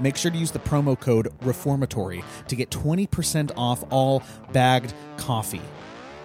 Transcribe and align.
make 0.00 0.16
sure 0.16 0.30
to 0.30 0.36
use 0.38 0.50
the 0.50 0.58
promo 0.58 0.98
code 0.98 1.32
reformatory 1.42 2.24
to 2.48 2.56
get 2.56 2.70
20% 2.70 3.52
off 3.56 3.84
all 3.90 4.22
bagged 4.52 4.92
coffee. 5.16 5.62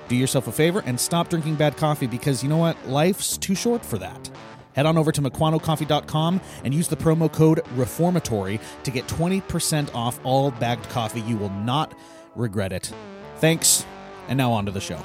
Do 0.07 0.15
yourself 0.15 0.47
a 0.47 0.51
favor 0.51 0.83
and 0.85 0.99
stop 0.99 1.29
drinking 1.29 1.55
bad 1.55 1.77
coffee 1.77 2.07
because 2.07 2.43
you 2.43 2.49
know 2.49 2.57
what? 2.57 2.77
Life's 2.87 3.37
too 3.37 3.55
short 3.55 3.83
for 3.83 3.97
that. 3.97 4.29
Head 4.73 4.85
on 4.85 4.97
over 4.97 5.11
to 5.11 5.21
MukwanoCoffee.com 5.21 6.41
and 6.63 6.73
use 6.73 6.87
the 6.89 6.97
promo 6.97 7.31
code 7.31 7.61
reformatory 7.75 8.59
to 8.83 8.91
get 8.91 9.07
20% 9.07 9.93
off 9.95 10.19
all 10.23 10.51
bagged 10.51 10.87
coffee. 10.89 11.21
You 11.21 11.37
will 11.37 11.49
not 11.49 11.97
regret 12.35 12.73
it. 12.73 12.91
Thanks 13.37 13.85
and 14.27 14.37
now 14.37 14.51
on 14.51 14.65
to 14.65 14.71
the 14.71 14.81
show. 14.81 14.99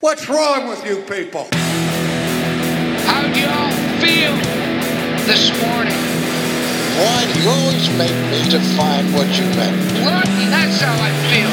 What's 0.00 0.28
wrong 0.28 0.68
with 0.68 0.84
you 0.86 1.02
people? 1.02 1.48
How 4.00 4.06
feel 4.06 4.32
this 5.28 5.52
morning? 5.60 5.92
Why 6.96 7.20
do 7.28 7.42
you 7.42 7.48
always 7.50 7.84
make 8.00 8.16
me 8.32 8.40
define 8.48 9.12
what 9.12 9.28
you 9.36 9.44
meant? 9.60 9.76
What? 10.00 10.24
That's 10.48 10.80
how 10.80 10.96
I 10.96 11.12
feel. 11.28 11.52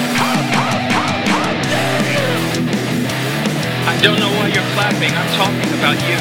I 3.84 4.00
don't 4.00 4.20
know 4.20 4.32
why 4.40 4.48
you're 4.48 4.72
clapping. 4.80 5.12
I'm 5.12 5.28
talking 5.36 5.74
about 5.76 6.00
you. 6.08 6.16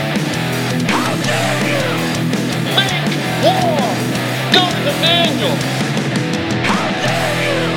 How 0.90 1.14
dare 1.22 1.62
you? 1.70 1.86
Make 2.74 3.06
war! 3.46 3.78
Go 4.50 4.66
to 4.66 4.82
the 4.82 4.96
manual! 4.98 5.54
How 6.66 6.90
dare 7.06 7.38
you? 7.46 7.70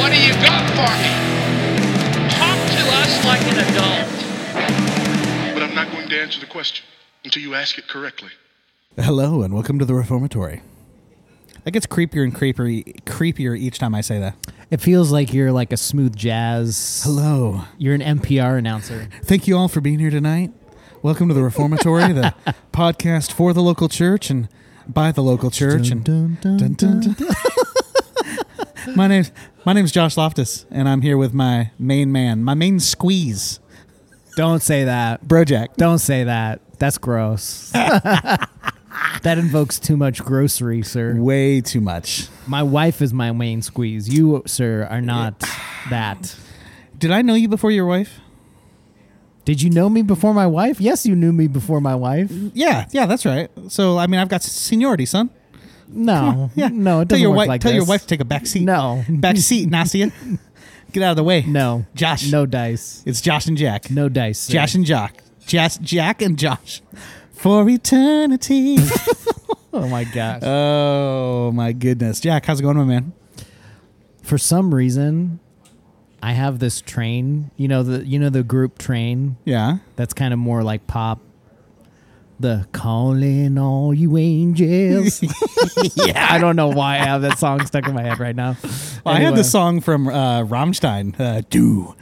What 0.00 0.10
do 0.10 0.18
you 0.18 0.34
got 0.42 0.66
for 0.74 0.90
me? 0.98 1.14
Talk 2.34 2.58
to 2.74 2.82
us 2.98 3.24
like 3.24 3.44
an 3.54 3.58
adult. 3.70 4.10
But 5.54 5.62
I'm 5.62 5.74
not 5.76 5.92
going 5.92 6.08
to 6.08 6.20
answer 6.20 6.40
the 6.40 6.46
question 6.46 6.84
until 7.24 7.42
you 7.42 7.54
ask 7.54 7.78
it 7.78 7.88
correctly. 7.88 8.30
hello 8.96 9.42
and 9.42 9.52
welcome 9.54 9.78
to 9.78 9.84
the 9.84 9.94
reformatory 9.94 10.62
that 11.64 11.70
gets 11.72 11.86
creepier 11.86 12.22
and 12.22 12.34
creepier 12.34 12.84
creepier 13.04 13.58
each 13.58 13.78
time 13.78 13.94
i 13.94 14.00
say 14.00 14.18
that 14.18 14.36
It 14.70 14.80
feels 14.80 15.10
like 15.10 15.32
you're 15.32 15.52
like 15.52 15.72
a 15.72 15.76
smooth 15.76 16.14
jazz. 16.16 17.02
hello 17.04 17.62
You're 17.78 17.94
an 17.94 18.00
NPR 18.00 18.58
announcer. 18.58 19.08
Thank 19.24 19.46
you 19.48 19.56
all 19.56 19.68
for 19.68 19.80
being 19.80 19.98
here 19.98 20.10
tonight. 20.10 20.52
Welcome 21.02 21.28
to 21.28 21.34
the 21.34 21.42
Reformatory, 21.42 22.12
the 22.12 22.34
podcast 22.72 23.30
for 23.32 23.52
the 23.52 23.60
local 23.62 23.88
church 23.88 24.30
and 24.30 24.48
by 24.88 25.12
the 25.12 25.22
local 25.22 25.50
church. 25.50 25.90
And 25.90 26.02
Dun, 26.04 26.38
dun, 26.40 26.56
Dun, 26.56 26.72
dun, 26.74 27.00
dun. 27.00 27.16
my 28.96 29.06
name's 29.06 29.30
my 29.64 29.72
name's 29.74 29.92
Josh 29.92 30.16
Loftus, 30.16 30.66
and 30.70 30.88
I'm 30.88 31.02
here 31.02 31.16
with 31.16 31.32
my 31.34 31.70
main 31.78 32.10
man, 32.10 32.42
my 32.42 32.54
main 32.54 32.80
squeeze, 32.80 33.60
Don't 34.36 34.62
say 34.62 34.84
that. 34.84 35.24
Brojack. 35.24 35.76
Don't 35.76 35.98
say 36.00 36.24
that. 36.24 36.60
That's 36.78 36.98
gross. 36.98 37.70
that 37.72 38.48
invokes 39.38 39.78
too 39.78 39.96
much 39.96 40.22
grocery, 40.24 40.82
sir. 40.82 41.14
Way 41.16 41.60
too 41.60 41.80
much. 41.80 42.28
My 42.46 42.62
wife 42.62 43.00
is 43.02 43.12
my 43.12 43.32
main 43.32 43.62
squeeze. 43.62 44.08
You, 44.08 44.42
sir, 44.46 44.86
are 44.90 45.00
not 45.00 45.38
that. 45.90 46.36
Did 46.98 47.10
I 47.10 47.22
know 47.22 47.34
you 47.34 47.48
before 47.48 47.70
your 47.70 47.86
wife? 47.86 48.20
Did 49.44 49.60
you 49.60 49.68
know 49.68 49.88
me 49.90 50.00
before 50.02 50.32
my 50.32 50.46
wife? 50.46 50.80
Yes, 50.80 51.04
you 51.04 51.14
knew 51.14 51.32
me 51.32 51.48
before 51.48 51.80
my 51.80 51.94
wife. 51.94 52.30
Yeah, 52.30 52.86
yeah, 52.92 53.04
that's 53.06 53.26
right. 53.26 53.50
So 53.68 53.98
I 53.98 54.06
mean, 54.06 54.20
I've 54.20 54.28
got 54.30 54.42
seniority, 54.42 55.04
son. 55.06 55.28
No, 55.86 56.50
Yeah, 56.56 56.68
no, 56.68 57.00
it 57.00 57.08
tell 57.10 57.16
doesn't 57.16 57.20
your 57.22 57.30
work 57.30 57.36
wife. 57.38 57.48
like 57.48 57.60
tell 57.60 57.74
your 57.74 57.84
wife 57.84 58.00
to 58.02 58.06
take 58.06 58.20
a 58.20 58.24
back 58.24 58.46
seat. 58.46 58.62
No. 58.64 59.04
back 59.08 59.36
seat, 59.36 59.68
Nasia. 59.68 60.10
Get 60.92 61.02
out 61.02 61.10
of 61.10 61.16
the 61.16 61.24
way. 61.24 61.42
No, 61.42 61.84
Josh. 61.94 62.30
no 62.30 62.46
dice, 62.46 63.02
It's 63.04 63.20
Josh 63.20 63.46
and 63.46 63.56
Jack. 63.58 63.90
no 63.90 64.08
dice. 64.08 64.38
sir. 64.38 64.52
Josh 64.54 64.74
and 64.76 64.86
Jock. 64.86 65.12
Josh, 65.46 65.76
Jack 65.78 66.22
and 66.22 66.38
Josh. 66.38 66.82
For 67.32 67.68
eternity. 67.68 68.78
Oh 69.76 69.88
my 69.88 70.04
gosh. 70.04 70.40
oh 70.44 71.50
my 71.50 71.72
goodness. 71.72 72.20
Jack, 72.20 72.46
how's 72.46 72.60
it 72.60 72.62
going, 72.62 72.76
my 72.76 72.84
man? 72.84 73.12
For 74.22 74.38
some 74.38 74.72
reason, 74.72 75.40
I 76.22 76.30
have 76.30 76.60
this 76.60 76.80
train. 76.80 77.50
You 77.56 77.66
know 77.66 77.82
the 77.82 78.06
you 78.06 78.20
know 78.20 78.30
the 78.30 78.44
group 78.44 78.78
train 78.78 79.36
Yeah. 79.44 79.78
that's 79.96 80.14
kind 80.14 80.32
of 80.32 80.38
more 80.38 80.62
like 80.62 80.86
pop. 80.86 81.18
The 82.38 82.68
calling 82.70 83.58
all 83.58 83.92
you 83.92 84.16
angels. 84.16 85.20
yeah, 85.96 86.28
I 86.30 86.38
don't 86.38 86.54
know 86.54 86.68
why 86.68 86.94
I 86.94 87.04
have 87.06 87.22
that 87.22 87.38
song 87.40 87.66
stuck 87.66 87.88
in 87.88 87.94
my 87.94 88.02
head 88.02 88.20
right 88.20 88.36
now. 88.36 88.56
Well, 89.04 89.16
I 89.16 89.18
had 89.18 89.34
the 89.34 89.42
song 89.42 89.80
from 89.80 90.06
uh, 90.06 90.42
Rammstein. 90.44 91.18
Uh, 91.18 91.42
du, 91.50 91.96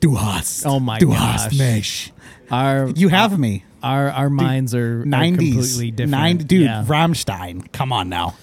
du 0.00 0.14
hast. 0.14 0.64
Oh 0.66 0.80
my 0.80 0.98
du 0.98 1.06
gosh. 1.08 1.18
hast 1.18 1.58
mich. 1.58 2.12
Our 2.50 2.88
You 2.94 3.08
have 3.08 3.38
me. 3.38 3.64
our 3.82 4.10
our 4.10 4.30
minds 4.30 4.74
are, 4.74 5.00
are 5.00 5.04
90s. 5.04 5.36
completely 5.38 5.90
different. 5.90 6.10
Nine, 6.10 6.36
dude, 6.38 6.62
Yeah. 6.62 6.84
Rammstein. 6.86 7.70
Come 7.72 7.92
on 7.92 8.08
now. 8.08 8.34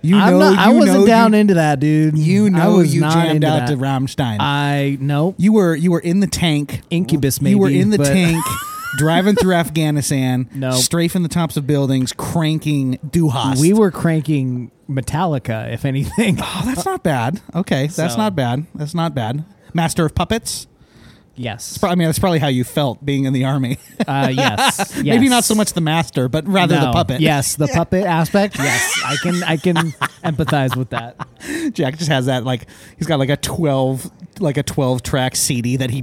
You 0.00 0.16
I'm 0.16 0.30
know, 0.34 0.38
not, 0.38 0.58
I 0.58 0.70
wasn't 0.70 1.00
know 1.00 1.06
down 1.06 1.32
you, 1.32 1.40
into 1.40 1.54
that, 1.54 1.80
dude. 1.80 2.16
You 2.16 2.50
know, 2.50 2.58
I 2.58 2.64
know 2.66 2.76
was 2.76 2.94
you 2.94 3.00
not 3.00 3.14
jammed 3.14 3.42
out 3.44 3.66
that. 3.66 3.70
to 3.70 3.76
Rammstein. 3.76 4.36
I 4.38 4.96
no. 5.00 5.34
you 5.38 5.52
were 5.52 5.74
you 5.74 5.90
were 5.90 5.98
in 6.00 6.20
the 6.20 6.28
tank. 6.28 6.82
Incubus, 6.90 7.40
maybe 7.40 7.50
You 7.52 7.58
were 7.58 7.68
in 7.70 7.90
the 7.90 7.98
tank, 7.98 8.44
driving 8.96 9.34
through 9.34 9.54
Afghanistan, 9.54 10.48
No. 10.54 10.70
strafing 10.70 11.24
the 11.24 11.28
tops 11.28 11.56
of 11.56 11.66
buildings, 11.66 12.12
cranking 12.12 12.98
Du 13.10 13.28
hast. 13.30 13.60
We 13.60 13.72
were 13.72 13.90
cranking 13.90 14.70
Metallica, 14.88 15.72
if 15.72 15.84
anything. 15.84 16.38
Oh, 16.40 16.62
that's 16.64 16.84
not 16.84 17.02
bad. 17.02 17.40
Okay, 17.54 17.88
that's 17.88 18.12
So- 18.14 18.18
not 18.18 18.36
bad. 18.36 18.66
That's 18.76 18.94
not 18.94 19.14
bad. 19.16 19.44
Master 19.74 20.06
of 20.06 20.14
Puppets. 20.14 20.66
Yes. 21.38 21.82
I 21.82 21.94
mean, 21.94 22.06
that's 22.08 22.18
probably 22.18 22.38
how 22.40 22.48
you 22.48 22.64
felt 22.64 23.04
being 23.04 23.24
in 23.24 23.32
the 23.32 23.44
army. 23.44 23.78
Uh, 24.06 24.30
yes. 24.34 24.96
Maybe 25.02 25.28
not 25.28 25.44
so 25.44 25.54
much 25.54 25.72
the 25.72 25.80
master, 25.80 26.28
but 26.28 26.46
rather 26.46 26.78
the 26.78 26.92
puppet. 26.92 27.20
Yes, 27.20 27.56
the 27.56 27.68
puppet 27.74 28.04
aspect. 28.04 28.58
Yes, 28.58 29.00
I 29.04 29.16
can 29.16 29.42
I 29.44 29.56
can 29.56 29.76
empathize 30.24 30.76
with 30.76 30.90
that. 30.90 31.16
Jack 31.72 31.96
just 31.98 32.10
has 32.10 32.26
that 32.26 32.44
like 32.44 32.66
he's 32.98 33.06
got 33.06 33.18
like 33.18 33.30
a 33.30 33.36
twelve 33.36 34.10
like 34.40 34.56
a 34.56 34.62
twelve 34.62 35.02
track 35.02 35.34
CD 35.34 35.76
that 35.76 35.90
he 35.90 36.02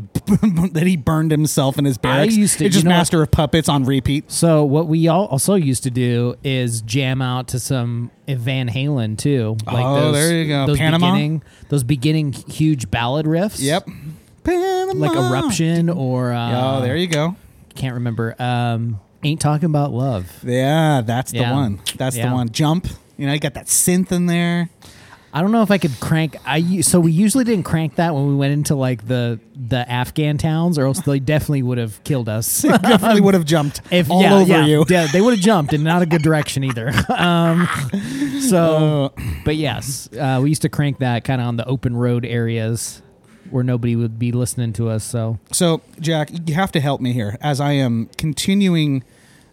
that 0.73 0.83
he 0.85 0.97
burned 0.97 1.31
himself 1.31 1.77
in 1.77 1.85
his 1.85 1.97
barracks. 1.97 2.35
used 2.35 2.57
to- 2.59 2.65
It's 2.65 2.73
just 2.75 2.85
know 2.85 2.91
what? 2.91 2.97
Master 2.97 3.21
of 3.21 3.31
Puppets 3.31 3.69
on 3.69 3.85
repeat. 3.85 4.29
So 4.31 4.63
what 4.65 4.87
we 4.87 5.07
all 5.07 5.25
also 5.27 5.55
used 5.55 5.83
to 5.83 5.91
do 5.91 6.35
is 6.43 6.81
jam 6.81 7.21
out 7.21 7.47
to 7.49 7.59
some 7.59 8.11
Van 8.27 8.67
Halen 8.69 9.17
too. 9.17 9.55
Like 9.65 9.85
Oh, 9.85 10.11
there 10.11 10.33
you 10.41 10.47
go. 10.47 10.67
Those 10.67 10.77
Panama? 10.77 11.11
beginning 11.11 11.43
those 11.69 11.83
beginning 11.83 12.33
huge 12.33 12.89
ballad 12.91 13.25
riffs. 13.25 13.61
Yep. 13.61 13.87
Like 14.47 15.11
Eruption 15.15 15.89
or 15.89 16.31
uh, 16.33 16.77
Oh, 16.77 16.81
there 16.81 16.95
you 16.95 17.07
go. 17.07 17.35
can't 17.75 17.95
remember. 17.95 18.35
Um, 18.39 18.99
Ain't 19.23 19.41
talking 19.41 19.65
about 19.65 19.91
love. 19.91 20.31
Yeah, 20.43 21.01
that's 21.01 21.31
the 21.31 21.43
one. 21.43 21.79
That's 21.97 22.15
the 22.15 22.29
one. 22.29 22.49
Jump. 22.51 22.87
You 23.17 23.25
know, 23.27 23.33
you 23.33 23.39
got 23.39 23.53
that 23.55 23.65
synth 23.67 24.11
in 24.11 24.25
there. 24.27 24.69
I 25.33 25.41
don't 25.41 25.51
know 25.51 25.63
if 25.63 25.71
I 25.71 25.77
could 25.79 25.99
crank. 25.99 26.37
I 26.45 26.57
u- 26.57 26.81
so 26.83 26.99
we 26.99 27.11
usually 27.11 27.43
didn't 27.43 27.65
crank 27.65 27.95
that 27.95 28.13
when 28.15 28.27
we 28.27 28.35
went 28.35 28.53
into 28.53 28.73
like 28.75 29.05
the 29.07 29.37
the 29.53 29.89
Afghan 29.91 30.37
towns, 30.37 30.77
or 30.77 30.85
else 30.85 31.01
they 31.01 31.19
definitely 31.19 31.63
would 31.63 31.77
have 31.77 32.01
killed 32.05 32.29
us. 32.29 32.61
Definitely 32.61 33.19
would 33.21 33.33
have 33.33 33.43
jumped 33.45 33.81
if 33.91 34.09
all 34.09 34.21
yeah, 34.21 34.33
over 34.35 34.45
yeah, 34.49 34.65
you. 34.65 34.85
yeah, 34.87 35.07
they 35.11 35.19
would 35.19 35.33
have 35.33 35.43
jumped 35.43 35.73
in 35.73 35.83
not 35.83 36.01
a 36.01 36.05
good 36.05 36.21
direction 36.21 36.63
either. 36.63 36.93
um, 37.09 37.67
so, 38.41 39.11
Uh, 39.17 39.21
but 39.43 39.55
yes, 39.57 40.07
uh, 40.13 40.39
we 40.41 40.49
used 40.49 40.61
to 40.61 40.69
crank 40.69 40.99
that 40.99 41.23
kind 41.25 41.41
of 41.41 41.47
on 41.47 41.57
the 41.57 41.65
open 41.65 41.97
road 41.97 42.23
areas 42.25 43.01
where 43.49 43.63
nobody 43.63 43.95
would 43.95 44.17
be 44.19 44.31
listening 44.31 44.73
to 44.73 44.89
us. 44.89 45.03
So 45.03 45.39
So, 45.51 45.81
Jack, 45.99 46.29
you 46.47 46.53
have 46.55 46.71
to 46.73 46.79
help 46.79 47.01
me 47.01 47.13
here 47.13 47.37
as 47.41 47.59
I 47.59 47.73
am 47.73 48.09
continuing 48.17 49.03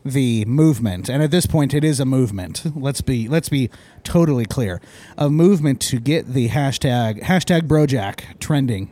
the 0.05 0.45
movement, 0.47 1.09
and 1.09 1.23
at 1.23 1.31
this 1.31 1.47
point, 1.47 1.73
it 1.75 1.85
is 1.85 2.01
a 2.01 2.05
movement. 2.05 2.65
Let's 2.77 3.01
be 3.01 3.29
let's 3.29 3.49
be 3.49 3.71
totally 4.03 4.45
clear: 4.45 4.81
a 5.17 5.31
movement 5.31 5.81
to 5.83 6.01
get 6.01 6.27
the 6.33 6.49
hashtag 6.49 7.23
hashtag 7.23 7.63
Brojack 7.63 8.39
trending. 8.41 8.91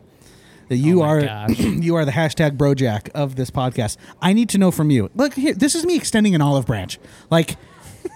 That 0.69 0.77
you 0.77 1.03
Oh 1.03 1.07
are 1.07 1.51
you 1.51 1.97
are 1.97 2.05
the 2.05 2.13
hashtag 2.13 2.57
Brojack 2.57 3.11
of 3.13 3.35
this 3.35 3.51
podcast. 3.51 3.97
I 4.23 4.33
need 4.33 4.49
to 4.51 4.59
know 4.59 4.71
from 4.71 4.91
you. 4.91 5.11
Look 5.17 5.35
here, 5.35 5.55
this 5.55 5.75
is 5.75 5.85
me 5.85 5.97
extending 5.97 6.35
an 6.37 6.41
olive 6.41 6.67
branch. 6.67 7.01
Like, 7.29 7.57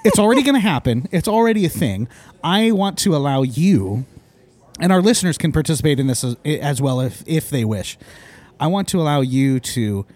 it's 0.04 0.18
already 0.20 0.42
going 0.42 0.54
to 0.54 0.60
happen. 0.60 1.08
It's 1.10 1.26
already 1.26 1.64
a 1.64 1.68
thing. 1.68 2.06
I 2.44 2.70
want 2.70 2.96
to 2.98 3.16
allow 3.16 3.42
you 3.42 4.04
and 4.80 4.92
our 4.92 5.00
listeners 5.02 5.38
can 5.38 5.52
participate 5.52 6.00
in 6.00 6.06
this 6.06 6.24
as, 6.24 6.36
as 6.44 6.80
well 6.82 7.00
if 7.00 7.22
if 7.26 7.50
they 7.50 7.64
wish. 7.64 7.96
I 8.60 8.66
want 8.68 8.88
to 8.88 9.00
allow 9.00 9.20
you 9.20 9.60
to 9.60 10.06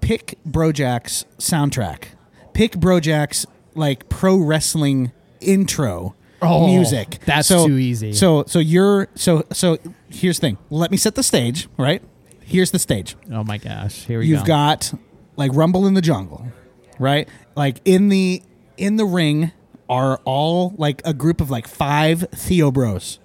pick 0.00 0.38
Brojack's 0.48 1.24
soundtrack. 1.38 2.04
Pick 2.52 2.72
Brojack's 2.72 3.46
like 3.74 4.08
pro 4.08 4.36
wrestling 4.36 5.12
intro 5.40 6.14
Oh, 6.40 6.66
music. 6.68 7.18
that's 7.24 7.48
so, 7.48 7.66
too 7.66 7.78
easy. 7.78 8.12
So 8.12 8.44
so 8.46 8.58
you're 8.60 9.08
so 9.14 9.44
so 9.52 9.78
here's 10.08 10.38
the 10.38 10.48
thing. 10.48 10.58
Let 10.70 10.90
me 10.90 10.96
set 10.96 11.14
the 11.16 11.22
stage, 11.24 11.68
right? 11.76 12.00
Here's 12.40 12.70
the 12.70 12.78
stage. 12.78 13.16
Oh 13.32 13.42
my 13.44 13.58
gosh. 13.58 14.04
Here 14.04 14.20
we 14.20 14.26
go. 14.26 14.30
You've 14.36 14.46
got 14.46 14.92
like 15.36 15.52
Rumble 15.54 15.86
in 15.86 15.94
the 15.94 16.00
Jungle, 16.00 16.46
right? 16.98 17.28
Like 17.56 17.80
in 17.84 18.08
the 18.08 18.42
in 18.76 18.96
the 18.96 19.04
ring 19.04 19.50
are 19.88 20.20
all 20.24 20.74
like 20.78 21.02
a 21.04 21.12
group 21.12 21.40
of 21.40 21.50
like 21.50 21.66
five 21.66 22.26
Theo 22.32 22.70
Bros, 22.70 23.18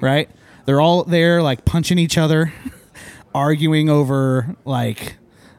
right? 0.00 0.30
They're 0.64 0.80
all 0.80 1.04
there 1.04 1.42
like 1.42 1.64
punching 1.64 1.98
each 1.98 2.16
other, 2.18 2.52
arguing 3.34 3.88
over 3.90 4.56
like 4.64 5.16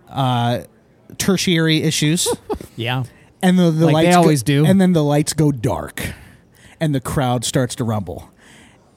uh 0.09 0.61
tertiary 1.17 1.83
issues. 1.83 2.27
yeah. 2.75 3.03
And 3.41 3.59
the, 3.59 3.71
the 3.71 3.85
Like 3.85 3.93
lights 3.93 4.07
they 4.07 4.11
go- 4.13 4.19
always 4.19 4.43
do. 4.43 4.65
And 4.65 4.79
then 4.79 4.93
the 4.93 5.03
lights 5.03 5.33
go 5.33 5.51
dark, 5.51 6.01
and 6.79 6.95
the 6.95 7.01
crowd 7.01 7.43
starts 7.43 7.75
to 7.75 7.83
rumble, 7.83 8.31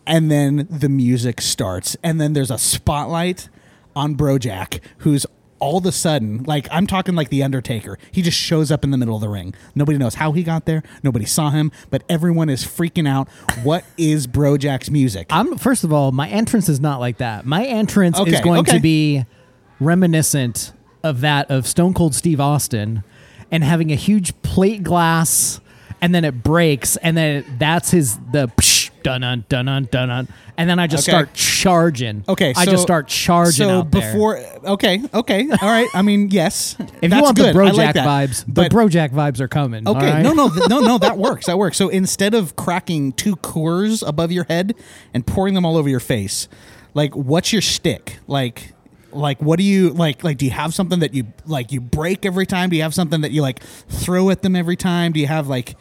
and 0.06 0.30
then 0.30 0.68
the 0.70 0.88
music 0.88 1.40
starts, 1.40 1.96
and 2.04 2.20
then 2.20 2.32
there's 2.32 2.50
a 2.52 2.58
spotlight 2.58 3.48
on 3.96 4.14
Brojack, 4.14 4.80
who's 4.98 5.26
all 5.58 5.78
of 5.78 5.86
a 5.86 5.92
sudden 5.92 6.42
like 6.44 6.68
I'm 6.70 6.86
talking 6.86 7.14
like 7.14 7.28
the 7.30 7.42
Undertaker. 7.42 7.98
He 8.12 8.22
just 8.22 8.36
shows 8.38 8.70
up 8.70 8.84
in 8.84 8.90
the 8.90 8.96
middle 8.96 9.14
of 9.14 9.20
the 9.20 9.28
ring. 9.28 9.54
Nobody 9.74 9.98
knows 9.98 10.14
how 10.16 10.32
he 10.32 10.42
got 10.42 10.66
there. 10.66 10.82
Nobody 11.02 11.24
saw 11.24 11.50
him, 11.50 11.72
but 11.90 12.02
everyone 12.08 12.48
is 12.48 12.64
freaking 12.64 13.08
out. 13.08 13.28
What 13.62 13.84
is 13.96 14.26
Brojack's 14.26 14.90
music? 14.90 15.26
I'm 15.30 15.56
first 15.58 15.84
of 15.84 15.92
all, 15.92 16.12
my 16.12 16.28
entrance 16.28 16.68
is 16.68 16.80
not 16.80 17.00
like 17.00 17.18
that. 17.18 17.46
My 17.46 17.64
entrance 17.64 18.18
is 18.20 18.40
going 18.40 18.60
okay. 18.60 18.76
to 18.76 18.80
be 18.80 19.24
reminiscent 19.80 20.72
of 21.02 21.20
that 21.20 21.50
of 21.50 21.66
Stone 21.66 21.94
Cold 21.94 22.14
Steve 22.14 22.40
Austin 22.40 23.04
and 23.50 23.62
having 23.62 23.92
a 23.92 23.94
huge 23.96 24.40
plate 24.42 24.82
glass 24.82 25.60
and 26.00 26.14
then 26.14 26.24
it 26.24 26.42
breaks 26.42 26.96
and 26.98 27.16
then 27.16 27.36
it- 27.36 27.58
that's 27.58 27.90
his 27.90 28.18
the 28.32 28.48
psh, 28.48 28.75
dun 29.06 29.20
dun 29.20 29.44
dun 29.48 29.86
dun 29.90 30.08
dun 30.08 30.28
and 30.58 30.68
then 30.70 30.78
I 30.78 30.86
just 30.86 31.08
Okay. 31.08 31.12
start 31.12 31.34
charging. 31.34 32.24
Okay, 32.28 32.52
I 32.56 32.64
so- 32.64 32.70
just 32.72 32.82
start 32.82 33.08
charging 33.08 33.68
So 33.68 33.78
out 33.80 33.90
there. 33.90 34.12
before, 34.12 34.38
okay, 34.64 35.00
okay, 35.14 35.48
all 35.50 35.68
right. 35.68 35.88
I 35.94 36.02
mean, 36.02 36.30
yes, 36.30 36.76
if 37.02 37.10
that's 37.10 37.14
you 37.14 37.22
want 37.22 37.36
good. 37.36 37.54
the 37.54 37.58
Brojack 37.58 37.92
vibes, 37.94 38.44
the 38.46 38.62
Brojack 38.64 39.10
vibes 39.10 39.40
are 39.40 39.48
coming. 39.48 39.86
all 39.86 39.96
Okay, 39.96 40.10
right? 40.10 40.22
no, 40.22 40.32
no, 40.32 40.48
th- 40.48 40.68
no, 40.68 40.80
no. 40.80 40.98
That 40.98 41.18
works. 41.18 41.46
That 41.46 41.58
works. 41.58 41.76
So 41.76 41.88
instead 41.88 42.34
of 42.34 42.56
cracking 42.56 43.12
two 43.12 43.36
Coors 43.36 44.06
above 44.06 44.32
your 44.32 44.44
head 44.44 44.74
and 45.12 45.26
pouring 45.26 45.54
them 45.54 45.64
all 45.66 45.76
over 45.76 45.88
your 45.88 46.00
face, 46.00 46.48
like, 46.94 47.14
what's 47.14 47.52
your 47.52 47.62
stick? 47.62 48.18
Like, 48.26 48.72
like, 49.12 49.40
what 49.42 49.58
do 49.58 49.64
you 49.64 49.90
like? 49.90 50.24
Like, 50.24 50.38
do 50.38 50.44
you 50.46 50.50
have 50.52 50.72
something 50.74 51.00
that 51.00 51.14
you 51.14 51.26
like? 51.46 51.70
You 51.72 51.80
break 51.80 52.24
every 52.26 52.46
time? 52.46 52.70
Do 52.70 52.76
you 52.76 52.82
have 52.82 52.94
something 52.94 53.20
that 53.22 53.30
you 53.32 53.42
like 53.42 53.60
throw 53.88 54.30
at 54.30 54.42
them 54.42 54.56
every 54.56 54.76
time? 54.76 55.12
Do 55.12 55.20
you 55.20 55.26
have 55.26 55.48
like? 55.48 55.76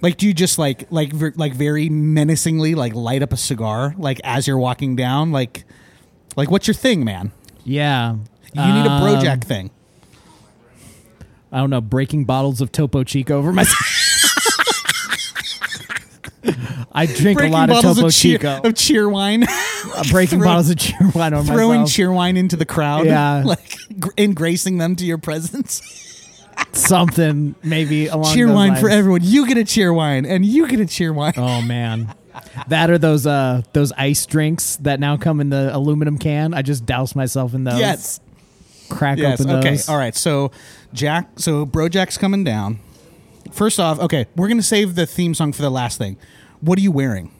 Like 0.00 0.16
do 0.16 0.26
you 0.26 0.34
just 0.34 0.58
like 0.58 0.86
like 0.90 1.12
ver- 1.12 1.32
like 1.36 1.54
very 1.54 1.88
menacingly 1.88 2.74
like 2.76 2.94
light 2.94 3.22
up 3.22 3.32
a 3.32 3.36
cigar 3.36 3.94
like 3.98 4.20
as 4.22 4.46
you're 4.46 4.58
walking 4.58 4.94
down 4.94 5.32
like 5.32 5.64
like 6.36 6.50
what's 6.50 6.66
your 6.68 6.74
thing 6.74 7.04
man 7.04 7.32
Yeah. 7.64 8.12
you 8.54 8.62
need 8.62 8.86
a 8.86 8.90
Um, 8.90 9.02
brojack 9.02 9.42
thing 9.44 9.70
I 11.50 11.58
don't 11.58 11.70
know, 11.70 11.80
breaking 11.80 12.26
bottles 12.26 12.60
of 12.60 12.70
Topo 12.72 13.04
Chico 13.04 13.38
over 13.38 13.54
my. 13.54 13.64
I 16.92 17.06
drink 17.06 17.40
a 17.40 17.48
lot 17.48 17.70
of 17.70 17.80
Topo 17.82 18.06
of 18.06 18.12
cheer, 18.14 18.38
Chico. 18.38 18.60
of 18.64 18.74
cheer 18.74 19.08
wine 19.08 19.44
breaking 20.10 20.38
Throw- 20.40 20.48
bottles 20.48 20.70
of 20.70 20.76
cheer 20.78 21.10
wine 21.14 21.34
on 21.34 21.44
throwing 21.44 21.80
myself. 21.80 21.92
cheer 21.96 22.12
wine 22.12 22.36
into 22.36 22.56
the 22.56 22.64
crowd, 22.66 23.06
Yeah. 23.06 23.42
like 23.46 23.76
gr- 23.98 24.10
engracing 24.16 24.78
them 24.78 24.94
to 24.96 25.04
your 25.04 25.18
presence. 25.18 25.80
Something 26.72 27.54
maybe 27.62 28.06
along 28.06 28.34
cheer 28.34 28.46
those 28.46 28.54
wine 28.56 28.76
for 28.76 28.88
everyone. 28.88 29.20
You 29.22 29.46
get 29.46 29.58
a 29.58 29.64
cheer 29.64 29.92
wine, 29.92 30.24
and 30.24 30.44
you 30.44 30.66
get 30.68 30.80
a 30.80 30.86
cheer 30.86 31.12
wine. 31.12 31.34
Oh 31.36 31.60
man, 31.62 32.14
that 32.68 32.90
or 32.90 32.98
those 32.98 33.26
uh 33.26 33.62
those 33.72 33.92
ice 33.92 34.24
drinks 34.26 34.76
that 34.76 35.00
now 35.00 35.16
come 35.16 35.40
in 35.40 35.50
the 35.50 35.74
aluminum 35.74 36.18
can. 36.18 36.54
I 36.54 36.62
just 36.62 36.86
douse 36.86 37.14
myself 37.14 37.54
in 37.54 37.64
those. 37.64 37.78
yes, 37.78 38.20
crack 38.88 39.18
yes. 39.18 39.40
open 39.40 39.56
Okay, 39.56 39.70
those. 39.70 39.88
all 39.88 39.96
right. 39.98 40.14
So 40.14 40.52
Jack, 40.92 41.30
so 41.36 41.66
Brojack's 41.66 42.16
coming 42.16 42.44
down. 42.44 42.78
First 43.52 43.80
off, 43.80 43.98
okay, 44.00 44.26
we're 44.36 44.48
gonna 44.48 44.62
save 44.62 44.94
the 44.94 45.06
theme 45.06 45.34
song 45.34 45.52
for 45.52 45.62
the 45.62 45.70
last 45.70 45.98
thing. 45.98 46.16
What 46.60 46.78
are 46.78 46.82
you 46.82 46.92
wearing? 46.92 47.32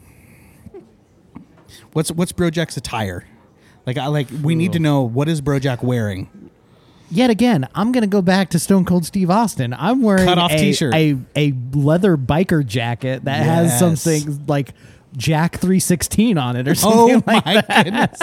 What's 1.93 2.11
what's 2.11 2.31
Brojack's 2.31 2.77
attire? 2.77 3.25
Like 3.85 3.97
I 3.97 4.07
like 4.07 4.27
we 4.43 4.55
need 4.55 4.73
to 4.73 4.79
know 4.79 5.01
what 5.01 5.27
is 5.29 5.41
Brojack 5.41 5.81
wearing. 5.81 6.51
Yet 7.11 7.29
again, 7.31 7.67
I'm 7.73 7.91
gonna 7.91 8.05
go 8.07 8.21
back 8.21 8.49
to 8.51 8.59
Stone 8.59 8.85
Cold 8.85 9.05
Steve 9.05 9.29
Austin. 9.31 9.73
I'm 9.73 10.01
wearing 10.01 10.25
Cut-off 10.25 10.51
a, 10.51 10.57
t-shirt. 10.57 10.93
a 10.93 11.17
a 11.35 11.53
leather 11.73 12.17
biker 12.17 12.65
jacket 12.65 13.25
that 13.25 13.43
has 13.43 13.77
something 13.79 14.45
like 14.47 14.73
Jack 15.17 15.53
316 15.53 16.37
on 16.37 16.55
it 16.55 16.67
or 16.67 16.71
Oh 16.83 17.09
something 17.09 17.23
like 17.25 17.45
my 17.45 17.83
goodness. 17.83 18.19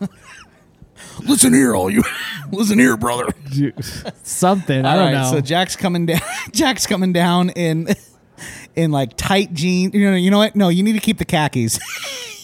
Listen 1.26 1.52
here, 1.52 1.74
all 1.74 1.90
you. 1.90 2.02
Listen 2.52 2.78
here, 2.78 2.96
brother. 2.96 3.26
something. 4.22 4.84
I 4.86 4.90
All 4.92 4.96
don't 4.96 5.12
right, 5.12 5.20
know. 5.22 5.30
So 5.32 5.40
Jack's 5.40 5.76
coming 5.76 6.06
down. 6.06 6.20
Jack's 6.52 6.86
coming 6.86 7.12
down 7.12 7.50
in 7.50 7.88
in 8.74 8.90
like 8.90 9.16
tight 9.16 9.52
jeans. 9.52 9.94
You 9.94 10.10
know, 10.10 10.16
you 10.16 10.30
know 10.30 10.38
what? 10.38 10.56
No, 10.56 10.68
you 10.68 10.82
need 10.82 10.94
to 10.94 11.00
keep 11.00 11.18
the 11.18 11.24
khakis. 11.24 11.78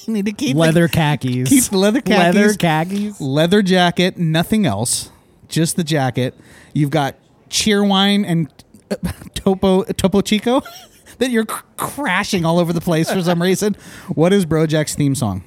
You 0.07 0.15
need 0.15 0.27
to 0.27 0.33
keep 0.33 0.55
the- 0.55 0.61
leather 0.61 0.89
khakis. 0.89 1.49
keep 1.49 1.65
the 1.65 1.79
leather 1.79 2.01
khakis. 2.01 2.35
Leather 2.35 2.55
khakis. 2.55 3.21
leather 3.21 3.63
jacket, 3.63 4.17
nothing 4.19 4.67
else, 4.67 5.11
just 5.49 5.77
the 5.77 5.85
jacket. 5.85 6.35
You've 6.73 6.91
got 6.91 7.17
cheer 7.49 7.83
wine 7.85 8.25
and 8.25 8.49
uh, 8.91 8.97
topo 9.35 9.85
topo 9.85 10.21
chico 10.21 10.63
that 11.19 11.31
you're 11.31 11.45
cr- 11.47 11.65
crashing 11.77 12.45
all 12.45 12.59
over 12.59 12.73
the 12.73 12.81
place 12.81 13.11
for 13.11 13.23
some 13.23 13.41
reason. 13.41 13.77
What 14.15 14.33
is 14.33 14.45
Brojack's 14.47 14.95
theme 14.95 15.15
song? 15.15 15.45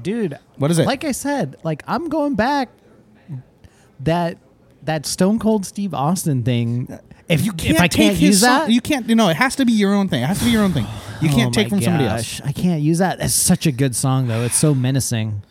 dude 0.00 0.36
What 0.56 0.68
is 0.72 0.80
it? 0.80 0.86
like 0.86 1.04
i 1.04 1.12
said 1.12 1.54
like 1.62 1.84
i'm 1.86 2.08
going 2.08 2.34
back 2.34 2.70
that 4.00 4.36
that 4.82 5.06
stone 5.06 5.38
cold 5.38 5.64
steve 5.64 5.94
austin 5.94 6.42
thing 6.42 6.98
if 7.32 7.44
You 7.44 7.52
if 7.58 7.80
i 7.80 7.88
take 7.88 7.92
can't 7.92 8.12
his 8.16 8.22
use 8.22 8.40
song- 8.40 8.60
that 8.66 8.70
You 8.70 8.80
can't. 8.80 9.08
You 9.08 9.14
know, 9.14 9.28
it 9.28 9.36
has 9.36 9.56
to 9.56 9.64
be 9.64 9.72
your 9.72 9.92
own 9.94 10.08
thing. 10.08 10.22
It 10.22 10.26
has 10.26 10.38
to 10.40 10.44
be 10.44 10.50
your 10.50 10.62
own 10.62 10.72
thing. 10.72 10.86
You 11.20 11.28
Oh 11.30 11.34
can't 11.34 11.54
take 11.54 11.66
my 11.66 11.70
from 11.78 11.82
somebody 11.82 12.06
else. 12.08 12.40
i 12.44 12.52
can't 12.52 12.80
use 12.82 12.98
that 12.98 13.20
it's 13.20 13.32
such 13.34 13.66
a 13.66 13.72
good 13.72 13.94
song 13.94 14.26
though 14.28 14.42
it's 14.42 14.56
so 14.56 14.74
menacing 14.74 15.42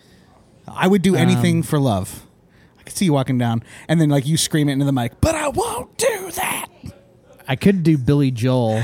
I 0.68 0.88
would 0.88 1.02
do 1.02 1.16
Um, 1.16 1.22
anything 1.22 1.64
for 1.64 1.80
love. 1.80 2.26
I 2.80 2.84
could 2.84 2.94
see 2.96 3.06
you 3.06 3.14
walking 3.14 3.38
down, 3.38 3.62
and 3.88 4.00
then 4.00 4.10
like 4.10 4.26
you 4.26 4.38
scream 4.38 4.70
it 4.70 4.74
into 4.74 4.86
the 4.86 4.92
mic, 4.94 5.20
but 5.22 5.36
I 5.36 5.48
won't 5.50 5.98
do 5.98 6.32
that. 6.32 6.68
i 7.48 7.56
could 7.56 7.84
do 7.84 7.98
billy 7.98 8.32
joel 8.32 8.82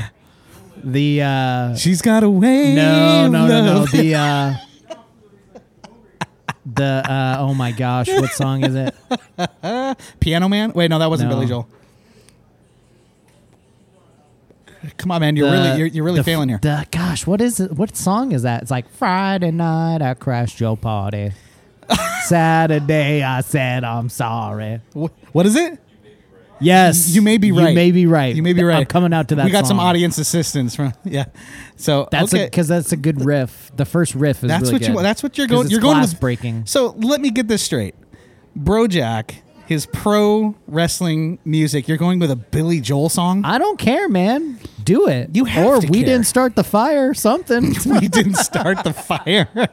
the 0.82 1.22
uh 1.22 1.74
She's 1.76 2.00
got 2.02 2.22
a 2.22 2.30
way. 2.30 2.74
no 2.74 3.26
no 3.28 3.46
no 3.46 3.64
no 3.64 3.74
love. 3.80 3.90
the 3.92 4.14
uh 4.14 4.54
the 6.66 6.84
uh 7.10 7.36
oh 7.40 7.54
my 7.54 7.72
gosh 7.72 8.08
what 8.08 8.30
song 8.32 8.64
is 8.64 8.74
it 8.74 8.94
Piano 10.20 10.48
Man. 10.48 10.72
Wait, 10.74 10.88
no, 10.90 10.98
that 10.98 11.08
wasn't 11.08 11.30
No. 11.30 11.36
Billy 11.36 11.46
Joel. 11.46 11.68
Come 14.96 15.10
on, 15.10 15.20
man, 15.20 15.34
you're 15.36 15.50
The- 15.50 15.56
really 15.56 15.78
you're, 15.78 15.86
you're 15.88 16.04
really 16.04 16.18
the- 16.20 16.24
failing 16.24 16.48
here. 16.48 16.58
the- 16.62 16.86
gosh 16.90 17.26
what 17.26 17.40
is 17.40 17.58
it 17.60 17.72
what 17.72 17.96
song 17.96 18.32
is 18.32 18.42
that 18.42 18.62
it's 18.62 18.70
like 18.70 18.88
friday 18.90 19.50
night 19.50 20.02
i 20.02 20.14
crashed 20.14 20.60
your 20.60 20.76
party 20.76 21.32
saturday 22.24 23.22
i 23.22 23.40
said 23.40 23.84
i'm 23.84 24.08
sorry 24.08 24.80
Wh- 24.94 25.06
what 25.34 25.46
is 25.46 25.56
it? 25.56 25.78
Yes, 26.60 27.10
You 27.10 27.22
may 27.22 27.38
be 27.38 27.52
right. 27.52 27.68
You 27.68 27.74
may 27.76 27.92
be 27.92 28.06
right. 28.06 28.34
You 28.34 28.42
may 28.42 28.52
be 28.52 28.64
right. 28.64 28.78
I'm 28.78 28.84
coming 28.86 29.12
out 29.12 29.28
to 29.28 29.36
that. 29.36 29.44
We 29.44 29.52
got 29.52 29.68
some 29.68 29.78
audience 29.78 30.18
assistance 30.18 30.74
from 30.74 30.92
yeah. 31.04 31.26
So 31.76 32.08
That's 32.10 32.34
okay. 32.34 32.46
because 32.46 32.66
that's 32.66 32.90
a 32.90 32.96
good 32.96 33.24
riff. 33.24 33.70
The 33.76 33.84
first 33.84 34.16
riff 34.16 34.42
is 34.42 34.48
that's 34.48 34.62
really 34.62 34.72
what 34.72 34.80
good. 34.80 34.88
you. 34.88 35.02
That's 35.02 35.22
what 35.22 35.38
you're 35.38 35.46
going. 35.46 35.66
it's 35.66 35.70
You're 35.70 35.80
going 35.80 36.00
with 36.00 36.18
breaking. 36.18 36.66
So 36.66 36.96
let 36.98 37.20
me 37.20 37.30
get 37.30 37.46
this 37.46 37.62
straight. 37.62 37.94
Brojack, 38.58 39.36
his 39.68 39.84
pro 39.84 40.54
wrestling 40.66 41.38
music. 41.44 41.88
You're 41.88 41.98
going 41.98 42.18
with 42.18 42.30
a 42.30 42.36
Billy 42.36 42.80
Joel 42.80 43.10
song. 43.10 43.44
I 43.44 43.58
don't 43.58 43.78
care, 43.78 44.08
man. 44.08 44.58
Do 44.82 45.06
it. 45.06 45.28
You 45.34 45.44
have 45.44 45.66
or 45.66 45.80
to 45.82 45.86
we 45.86 45.98
care. 45.98 46.06
didn't 46.06 46.24
start 46.26 46.56
the 46.56 46.64
fire. 46.64 47.12
Something. 47.12 47.74
we 47.86 48.08
didn't 48.08 48.36
start 48.36 48.82
the 48.82 48.94
fire. 48.94 49.68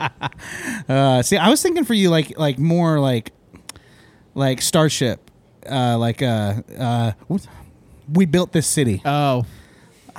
uh, 0.88 1.20
see, 1.20 1.36
I 1.36 1.50
was 1.50 1.60
thinking 1.62 1.84
for 1.84 1.92
you 1.92 2.08
like 2.08 2.38
like 2.38 2.58
more 2.58 2.98
like 2.98 3.32
like 4.34 4.62
Starship, 4.62 5.30
uh, 5.70 5.98
like 5.98 6.22
uh, 6.22 6.54
uh, 6.78 7.12
we 8.10 8.24
built 8.24 8.52
this 8.52 8.66
city. 8.66 9.02
oh, 9.04 9.44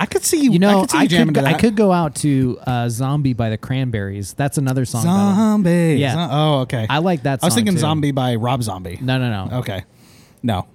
I 0.00 0.06
could 0.06 0.24
see 0.24 0.42
you. 0.42 0.52
you 0.52 0.58
know, 0.58 0.78
I 0.78 0.80
could 0.82 0.90
see 0.90 0.98
I 0.98 1.06
jamming 1.06 1.28
could 1.28 1.34
to 1.34 1.40
that. 1.42 1.54
I 1.54 1.58
could 1.58 1.76
go 1.76 1.92
out 1.92 2.14
to 2.16 2.58
uh, 2.66 2.88
"Zombie" 2.88 3.32
by 3.32 3.50
the 3.50 3.58
Cranberries. 3.58 4.34
That's 4.34 4.56
another 4.58 4.84
song. 4.84 5.02
Zombie. 5.02 5.96
Yeah. 5.98 6.14
Zo- 6.14 6.28
oh, 6.34 6.60
okay. 6.60 6.86
I 6.88 6.98
like 6.98 7.24
that 7.24 7.40
song. 7.40 7.46
I 7.46 7.48
was 7.48 7.54
song, 7.54 7.58
thinking 7.58 7.74
too. 7.74 7.80
Zombie 7.80 8.10
by 8.12 8.36
Rob 8.36 8.62
Zombie. 8.62 8.98
No, 9.00 9.18
no, 9.18 9.46
no. 9.46 9.58
Okay. 9.58 9.84
No. 10.42 10.66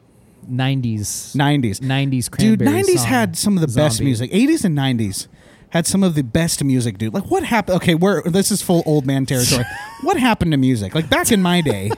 Nineties. 0.45 1.33
90s. 1.37 1.79
90s 1.79 2.37
Dude, 2.37 2.59
Cranberries 2.59 2.87
90s 2.89 2.97
song, 2.97 3.07
had 3.07 3.37
some 3.37 3.55
of 3.57 3.61
the 3.61 3.67
best 3.67 3.97
Zombie. 3.97 4.05
music. 4.05 4.31
80s 4.31 4.65
and 4.65 4.77
90s 4.77 5.27
had 5.69 5.87
some 5.87 6.03
of 6.03 6.15
the 6.15 6.21
best 6.21 6.63
music, 6.63 6.97
dude. 6.97 7.13
Like 7.13 7.31
what 7.31 7.43
happened? 7.43 7.77
Okay, 7.77 7.95
we're 7.95 8.21
this 8.23 8.51
is 8.51 8.61
full 8.61 8.83
old 8.85 9.05
man 9.05 9.25
territory. 9.25 9.63
what 10.01 10.17
happened 10.17 10.51
to 10.51 10.57
music? 10.57 10.93
Like 10.93 11.09
back 11.09 11.31
in 11.31 11.41
my 11.41 11.61
day, 11.61 11.91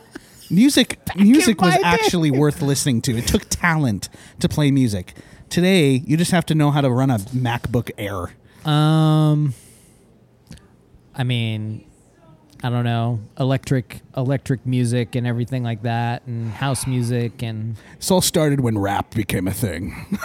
Music 0.50 1.00
music 1.15 1.60
was 1.60 1.72
my 1.72 1.77
day. 1.77 1.84
actually 1.84 2.32
worth 2.32 2.62
listening 2.62 3.01
to. 3.01 3.17
It 3.17 3.27
took 3.27 3.46
talent 3.50 4.10
to 4.39 4.48
play 4.48 4.70
music. 4.72 5.15
Today, 5.50 6.02
you 6.06 6.18
just 6.18 6.32
have 6.32 6.46
to 6.48 6.56
know 6.56 6.72
how 6.72 6.82
to 6.82 6.90
run 6.90 7.10
a 7.10 7.18
MacBook 7.20 7.92
Air. 7.98 8.34
Um, 8.70 9.54
I 11.14 11.24
mean, 11.24 11.86
I 12.64 12.70
don't 12.70 12.84
know, 12.84 13.20
electric 13.40 14.02
electric 14.18 14.66
music 14.66 15.16
and 15.16 15.28
everything 15.28 15.64
like 15.64 15.84
that, 15.84 16.25
and 16.25 16.50
house 16.52 16.88
music, 16.88 17.44
and 17.44 17.75
This 17.98 18.10
all 18.12 18.22
started 18.22 18.60
when 18.62 18.78
rap 18.78 19.14
became 19.14 19.48
a 19.48 19.54
thing. 19.54 20.18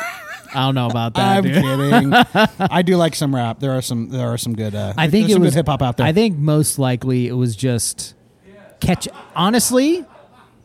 I 0.53 0.65
don't 0.67 0.75
know 0.75 0.89
about 0.89 1.15
that. 1.15 1.37
I'm 1.37 1.43
dude. 1.45 1.63
kidding. 1.63 2.13
I 2.71 2.83
do 2.83 2.97
like 2.97 3.15
some 3.15 3.35
rap. 3.35 3.61
There 3.61 3.73
are 3.73 3.83
some 3.83 4.09
there 4.09 4.29
are 4.33 4.39
some 4.39 4.57
good 4.57 4.75
uh 4.75 4.95
I 4.97 5.09
think 5.09 5.29
it 5.29 5.39
was 5.39 5.55
hip 5.55 5.67
hop 5.69 5.83
out 5.83 5.97
there. 5.97 6.07
I 6.07 6.13
think 6.13 6.39
most 6.39 6.79
likely 6.79 7.29
it 7.29 7.35
was 7.35 7.55
just 7.55 8.15
catch. 8.81 9.07
Honestly, 9.37 10.05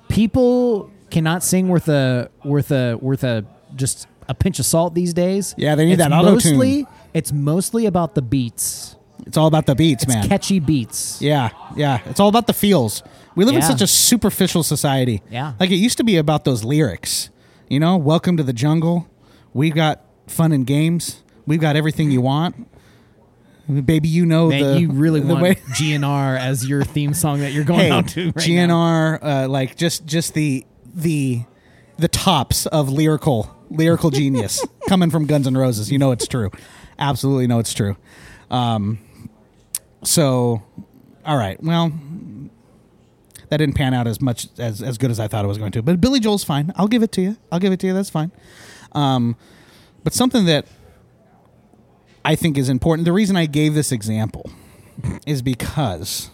people 0.08 0.90
cannot 1.12 1.44
sing 1.44 1.68
worth 1.68 1.88
a 1.88 2.32
worth 2.44 2.72
a 2.72 2.96
worth 2.96 3.24
a 3.24 3.46
just 3.76 4.08
a 4.28 4.34
pinch 4.34 4.60
of 4.60 4.66
salt 4.66 4.94
these 4.96 5.14
days. 5.14 5.54
Yeah, 5.58 5.76
they 5.76 5.86
need 5.86 5.94
It's 5.94 6.00
that 6.04 6.12
auto-tune. 6.12 6.54
Mostly, 6.58 6.88
it's 7.14 7.32
mostly 7.32 7.86
about 7.86 8.16
the 8.16 8.22
beats. 8.22 8.96
it's 9.26 9.38
all 9.38 9.48
about 9.48 9.66
the 9.66 9.76
beats, 9.76 10.04
It's 10.04 10.14
man. 10.14 10.28
catchy 10.28 10.60
beats. 10.60 11.22
Yeah, 11.22 11.50
yeah. 11.76 12.00
It's 12.06 12.20
all 12.20 12.28
about 12.30 12.48
the 12.48 12.54
feels. 12.54 13.04
We 13.36 13.44
live 13.46 13.56
in 13.56 13.62
such 13.62 13.82
a 13.82 13.88
superficial 13.88 14.64
society. 14.64 15.22
Yeah. 15.30 15.54
Like 15.60 15.70
it 15.72 15.76
used 15.76 15.98
to 15.98 16.04
be 16.04 16.18
about 16.18 16.46
those 16.46 16.64
lyrics. 16.64 17.30
You 17.70 17.80
know, 17.80 17.98
welcome 17.98 18.38
to 18.38 18.44
the 18.44 18.54
jungle. 18.54 19.08
We've 19.54 19.74
got 19.76 20.02
fun 20.28 20.52
and 20.52 20.66
games. 20.66 21.22
We've 21.46 21.60
got 21.60 21.76
everything 21.76 22.12
you 22.12 22.22
want. 22.22 22.68
Baby, 23.68 24.10
you 24.10 24.28
know 24.28 24.50
Man, 24.50 24.62
the 24.62 24.80
you 24.80 24.92
really 24.92 25.22
the 25.22 25.28
want 25.34 25.42
way- 25.42 25.56
GNR 25.72 26.40
as 26.40 26.68
your 26.70 26.84
theme 26.84 27.16
song 27.16 27.40
that 27.40 27.52
you're 27.52 27.64
going 27.64 27.80
hey, 27.80 27.90
out 27.90 28.08
to 28.10 28.26
right. 28.28 28.36
GNR, 28.36 29.20
uh, 29.24 29.48
like 29.50 29.76
just 29.76 30.06
just 30.06 30.36
the 30.36 30.66
the 30.94 31.44
the 31.98 32.08
tops 32.08 32.68
of 32.68 32.90
lyrical 32.90 33.55
lyrical 33.70 34.12
genius 34.12 34.66
coming 34.90 35.10
from 35.10 35.26
Guns 35.26 35.48
N' 35.48 35.58
Roses. 35.58 35.92
You 35.92 36.00
know 36.00 36.12
it's 36.12 36.28
true. 36.28 36.52
Absolutely 37.00 37.48
know 37.48 37.60
it's 37.60 37.74
true. 37.74 37.98
Um, 38.50 39.00
so, 40.04 40.64
all 41.26 41.38
right. 41.38 41.62
Well, 41.62 41.92
that 43.50 43.58
didn't 43.58 43.76
pan 43.76 43.94
out 43.94 44.08
as 44.08 44.22
much 44.22 44.48
as 44.58 44.82
as 44.82 44.98
good 44.98 45.12
as 45.12 45.20
I 45.20 45.28
thought 45.28 45.46
it 45.46 45.48
was 45.48 45.58
going 45.58 45.72
to. 45.74 45.82
But 45.82 46.02
Billy 46.02 46.20
Joel's 46.20 46.44
fine. 46.44 46.74
I'll 46.76 46.88
give 46.88 47.04
it 47.04 47.12
to 47.14 47.22
you. 47.22 47.38
I'll 47.52 47.60
give 47.60 47.74
it 47.74 47.80
to 47.82 47.88
you. 47.88 47.94
That's 47.94 48.10
fine. 48.10 48.32
Um, 48.94 49.36
but 50.04 50.14
something 50.14 50.46
that 50.46 50.68
I 52.24 52.36
think 52.36 52.58
is 52.58 52.70
important. 52.70 53.06
The 53.06 53.14
reason 53.14 53.36
I 53.36 53.46
gave 53.46 53.74
this 53.74 53.92
example 53.92 54.50
is 55.28 55.42
because 55.42 56.30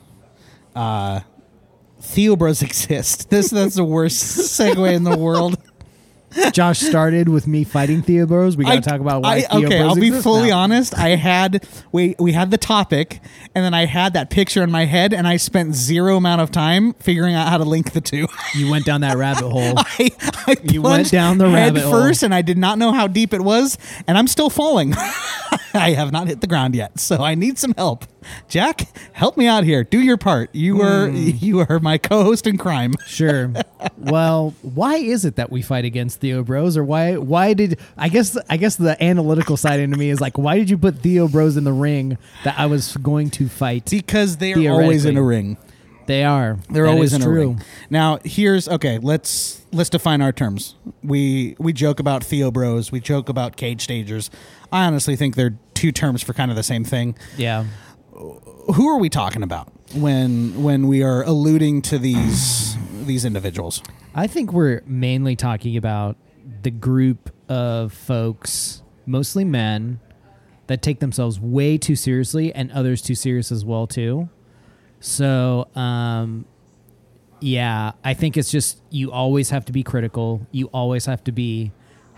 uh, 0.76 1.22
Theobros 2.02 2.64
exist. 2.64 3.30
This 3.30 3.50
that's 3.50 3.76
the 3.76 3.84
worst 3.84 4.24
segue 4.38 4.94
in 4.94 5.04
the 5.04 5.18
world. 5.18 5.58
Josh 6.54 6.80
started 6.80 7.28
with 7.30 7.46
me 7.48 7.64
fighting 7.64 8.02
Theobros. 8.02 8.56
We 8.56 8.66
got 8.66 8.76
to 8.84 8.90
talk 8.90 9.00
about 9.02 9.22
why 9.24 9.38
I- 9.38 9.42
Theobros 9.42 9.66
okay, 9.66 9.80
I'll 9.82 9.96
be 9.96 10.12
fully 10.12 10.50
now. 10.50 10.60
honest. 10.60 10.98
I 10.98 11.10
had 11.10 11.68
we 11.92 12.16
we 12.20 12.32
had 12.32 12.52
the 12.52 12.58
topic, 12.58 13.20
and 13.54 13.64
then 13.66 13.74
I 13.74 13.86
had 13.86 14.14
that 14.14 14.30
picture 14.30 14.64
in 14.64 14.72
my 14.72 14.86
head, 14.86 15.14
and 15.14 15.28
I 15.28 15.38
spent 15.38 15.76
zero 15.76 16.18
amount 16.18 16.42
of 16.42 16.52
time 16.52 16.94
figuring 16.94 17.36
out 17.36 17.50
how 17.50 17.58
to 17.58 17.64
link 17.66 17.92
the 17.94 18.02
two. 18.02 18.28
You 18.56 18.72
went 18.72 18.86
down 18.86 19.02
that 19.02 19.18
rabbit 19.18 19.44
hole. 19.50 19.74
I, 19.78 20.12
I 20.48 20.56
You 20.64 20.82
went 20.82 21.12
down 21.12 21.38
the 21.38 21.48
rabbit 21.48 21.84
hole. 21.84 21.92
first, 21.92 22.24
and 22.24 22.34
I 22.34 22.42
did 22.42 22.58
not 22.58 22.78
know 22.78 22.92
how 22.92 23.08
deep 23.08 23.34
it 23.34 23.42
was, 23.42 23.78
and 24.08 24.18
I'm 24.18 24.28
still 24.28 24.50
falling. 24.50 24.94
I 25.80 25.92
have 25.92 26.12
not 26.12 26.28
hit 26.28 26.42
the 26.42 26.48
ground 26.48 26.76
yet, 26.76 27.00
so 27.00 27.18
I 27.24 27.36
need 27.36 27.58
some 27.58 27.74
help. 27.78 28.06
Jack, 28.48 28.88
help 29.14 29.38
me 29.38 29.48
out 29.48 29.64
here. 29.64 29.84
Do 29.84 30.00
your 30.00 30.18
part. 30.18 30.54
You 30.54 30.82
are 30.82 31.08
Hmm. 31.10 31.16
you 31.40 31.60
are 31.68 31.80
my 31.80 31.98
co-host 31.98 32.46
in 32.48 32.58
crime. 32.58 32.94
Sure. 33.08 33.52
Well, 33.98 34.54
why 34.62 34.96
is 34.96 35.26
it 35.26 35.36
that 35.36 35.52
we 35.52 35.62
fight 35.62 35.84
against 35.86 36.20
Theo 36.22 36.44
Bros, 36.44 36.78
or 36.78 36.84
why? 36.84 37.18
Why 37.18 37.54
did 37.54 37.80
I 37.98 38.10
guess? 38.10 38.38
I 38.50 38.58
guess 38.58 38.76
the 38.78 39.02
analytical 39.04 39.58
side 39.58 39.80
into 39.80 39.98
me 39.98 40.10
is 40.10 40.22
like, 40.22 40.38
why 40.38 40.58
did 40.58 40.70
you 40.70 40.78
put 40.78 41.00
Theo 41.00 41.28
Bros 41.28 41.58
in 41.58 41.64
the 41.66 41.74
ring 41.74 42.18
that 42.44 42.58
I 42.58 42.68
was 42.68 42.96
going 42.98 43.30
to 43.32 43.50
fight? 43.50 43.90
Because 43.90 44.38
they 44.38 44.54
are 44.54 44.72
always 44.82 45.04
in 45.06 45.18
a 45.18 45.24
ring. 45.24 45.58
They 46.08 46.24
are. 46.24 46.58
They're 46.70 46.86
That 46.86 46.92
always 46.92 47.14
in 47.14 47.22
true. 47.22 47.32
a 47.32 47.36
ring. 47.48 47.62
Now, 47.90 48.20
here's 48.24 48.68
okay. 48.68 48.98
Let's 48.98 49.62
let's 49.72 49.90
define 49.90 50.22
our 50.22 50.32
terms. 50.32 50.76
We 51.04 51.56
we 51.60 51.74
joke 51.74 52.00
about 52.00 52.24
Theo 52.24 52.50
Bros. 52.50 52.92
We 52.92 53.00
joke 53.00 53.30
about 53.30 53.56
cage 53.58 53.82
stagers. 53.84 54.30
I 54.72 54.86
honestly 54.86 55.16
think 55.16 55.36
they're 55.36 55.58
two 55.74 55.92
terms 55.92 56.22
for 56.24 56.34
kind 56.34 56.52
of 56.52 56.58
the 56.58 56.64
same 56.64 56.84
thing. 56.84 57.16
Yeah. 57.38 57.66
Who 58.14 58.88
are 58.88 59.00
we 59.00 59.10
talking 59.10 59.44
about 59.44 59.72
when 59.96 60.64
when 60.64 60.88
we 60.88 61.04
are 61.04 61.24
alluding 61.24 61.82
to 61.84 61.98
these 61.98 62.78
these 63.06 63.26
individuals? 63.26 63.82
I 64.14 64.28
think 64.28 64.54
we're 64.54 64.82
mainly 64.86 65.36
talking 65.36 65.78
about 65.78 66.18
the 66.64 66.72
group 66.72 67.34
of 67.50 67.94
folks, 67.94 68.84
mostly 69.06 69.44
men, 69.44 70.00
that 70.68 70.82
take 70.82 71.00
themselves 71.00 71.40
way 71.40 71.78
too 71.78 71.96
seriously 71.96 72.54
and 72.54 72.72
others 72.72 73.02
too 73.02 73.16
serious 73.16 73.52
as 73.52 73.66
well 73.66 73.88
too. 73.88 74.30
So, 75.00 75.68
um, 75.76 76.46
yeah, 77.40 77.94
I 78.04 78.14
think 78.14 78.38
it's 78.38 78.52
just 78.52 78.82
you 78.90 79.12
always 79.12 79.50
have 79.50 79.66
to 79.66 79.74
be 79.74 79.84
critical. 79.84 80.46
You 80.52 80.68
always 80.68 81.06
have 81.08 81.24
to 81.26 81.32
be 81.32 81.72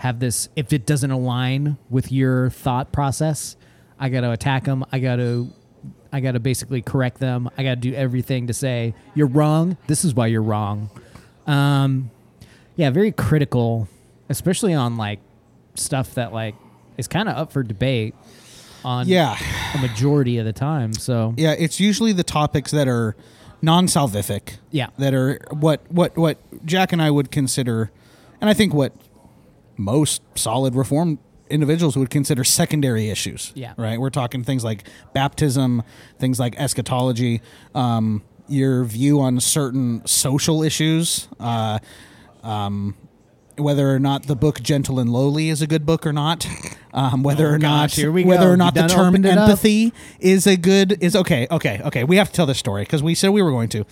have 0.04 0.20
this. 0.20 0.50
If 0.58 0.74
it 0.74 0.86
doesn't 0.86 1.12
align 1.12 1.78
with 1.90 2.12
your 2.12 2.50
thought 2.50 2.92
process, 2.92 3.56
I 3.98 4.10
got 4.10 4.22
to 4.22 4.32
attack 4.32 4.66
them. 4.66 4.84
I 4.92 5.00
got 5.00 5.16
to. 5.16 5.50
I 6.12 6.20
got 6.20 6.34
to 6.34 6.40
basically 6.40 6.82
correct 6.82 7.20
them. 7.20 7.50
I 7.58 7.64
got 7.64 7.70
to 7.72 7.76
do 7.78 7.94
everything 7.96 8.48
to 8.48 8.54
say 8.54 8.94
you're 9.16 9.28
wrong. 9.28 9.78
This 9.88 10.06
is 10.06 10.14
why 10.14 10.28
you're 10.28 10.44
wrong. 10.44 10.92
Um, 11.48 12.12
yeah, 12.76 12.92
very 12.92 13.12
critical, 13.12 13.88
especially 14.30 14.74
on 14.76 14.98
like 14.98 15.20
stuff 15.76 16.14
that 16.16 16.34
like 16.34 16.54
is 16.98 17.08
kind 17.08 17.30
of 17.30 17.36
up 17.38 17.52
for 17.52 17.64
debate 17.64 18.14
on 18.84 19.08
Yeah, 19.08 19.38
a 19.74 19.78
majority 19.80 20.38
of 20.38 20.46
the 20.46 20.54
time. 20.54 20.94
So 20.94 21.34
yeah. 21.38 21.56
It's 21.58 21.80
usually 21.80 22.12
the 22.12 22.24
topics 22.24 22.72
that 22.72 22.88
are 22.88 23.16
non-salvific. 23.62 24.58
Yeah. 24.70 24.88
that 25.00 25.14
are 25.14 25.40
what 25.50 25.82
what 25.90 26.16
what 26.18 26.38
Jack 26.66 26.92
and 26.92 27.02
I 27.02 27.10
would 27.10 27.32
consider, 27.32 27.90
and 28.40 28.50
I 28.50 28.54
think 28.54 28.74
what 28.74 28.92
most 29.78 30.22
solid 30.36 30.76
reform 30.76 31.20
individuals 31.50 31.96
would 31.98 32.10
consider 32.10 32.44
secondary 32.44 33.10
issues. 33.10 33.52
Yeah. 33.56 33.74
Right. 33.78 34.00
We're 34.00 34.10
talking 34.10 34.44
things 34.44 34.64
like 34.64 34.88
baptism, 35.14 35.84
things 36.20 36.40
like 36.40 36.56
eschatology, 36.60 37.42
um, 37.76 38.24
your 38.48 38.84
view 38.86 39.20
on 39.22 39.40
certain 39.40 40.06
social 40.08 40.64
issues, 40.64 41.28
uh, 41.40 41.80
um, 42.44 42.96
whether 43.58 43.94
or 43.94 44.00
not 44.00 44.24
the 44.24 44.36
book 44.36 44.62
Gentle 44.62 45.00
and 45.00 45.12
Lowly 45.12 45.50
is 45.50 45.62
a 45.62 45.68
good 45.68 45.86
book 45.86 46.08
or 46.08 46.14
not, 46.14 46.48
um, 46.94 47.22
whether 47.24 47.48
or 47.54 47.60
not 47.60 47.74
Oh, 47.80 47.84
gosh, 47.84 47.96
here 47.96 48.12
we 48.12 48.24
whether 48.26 48.46
go. 48.48 48.52
or 48.52 48.58
not 48.58 48.76
You 48.76 48.82
the 48.82 48.88
term 48.88 49.14
up? 49.16 49.26
empathy 49.26 49.94
is 50.20 50.48
a 50.48 50.58
good 50.58 50.98
is 51.04 51.16
okay. 51.16 51.46
Okay. 51.52 51.80
Okay. 51.84 52.04
We 52.04 52.16
have 52.18 52.30
to 52.30 52.34
tell 52.34 52.46
this 52.48 52.58
story 52.58 52.82
because 52.84 53.04
we 53.04 53.14
said 53.14 53.30
we 53.30 53.42
were 53.44 53.52
going 53.52 53.70
to. 53.70 53.86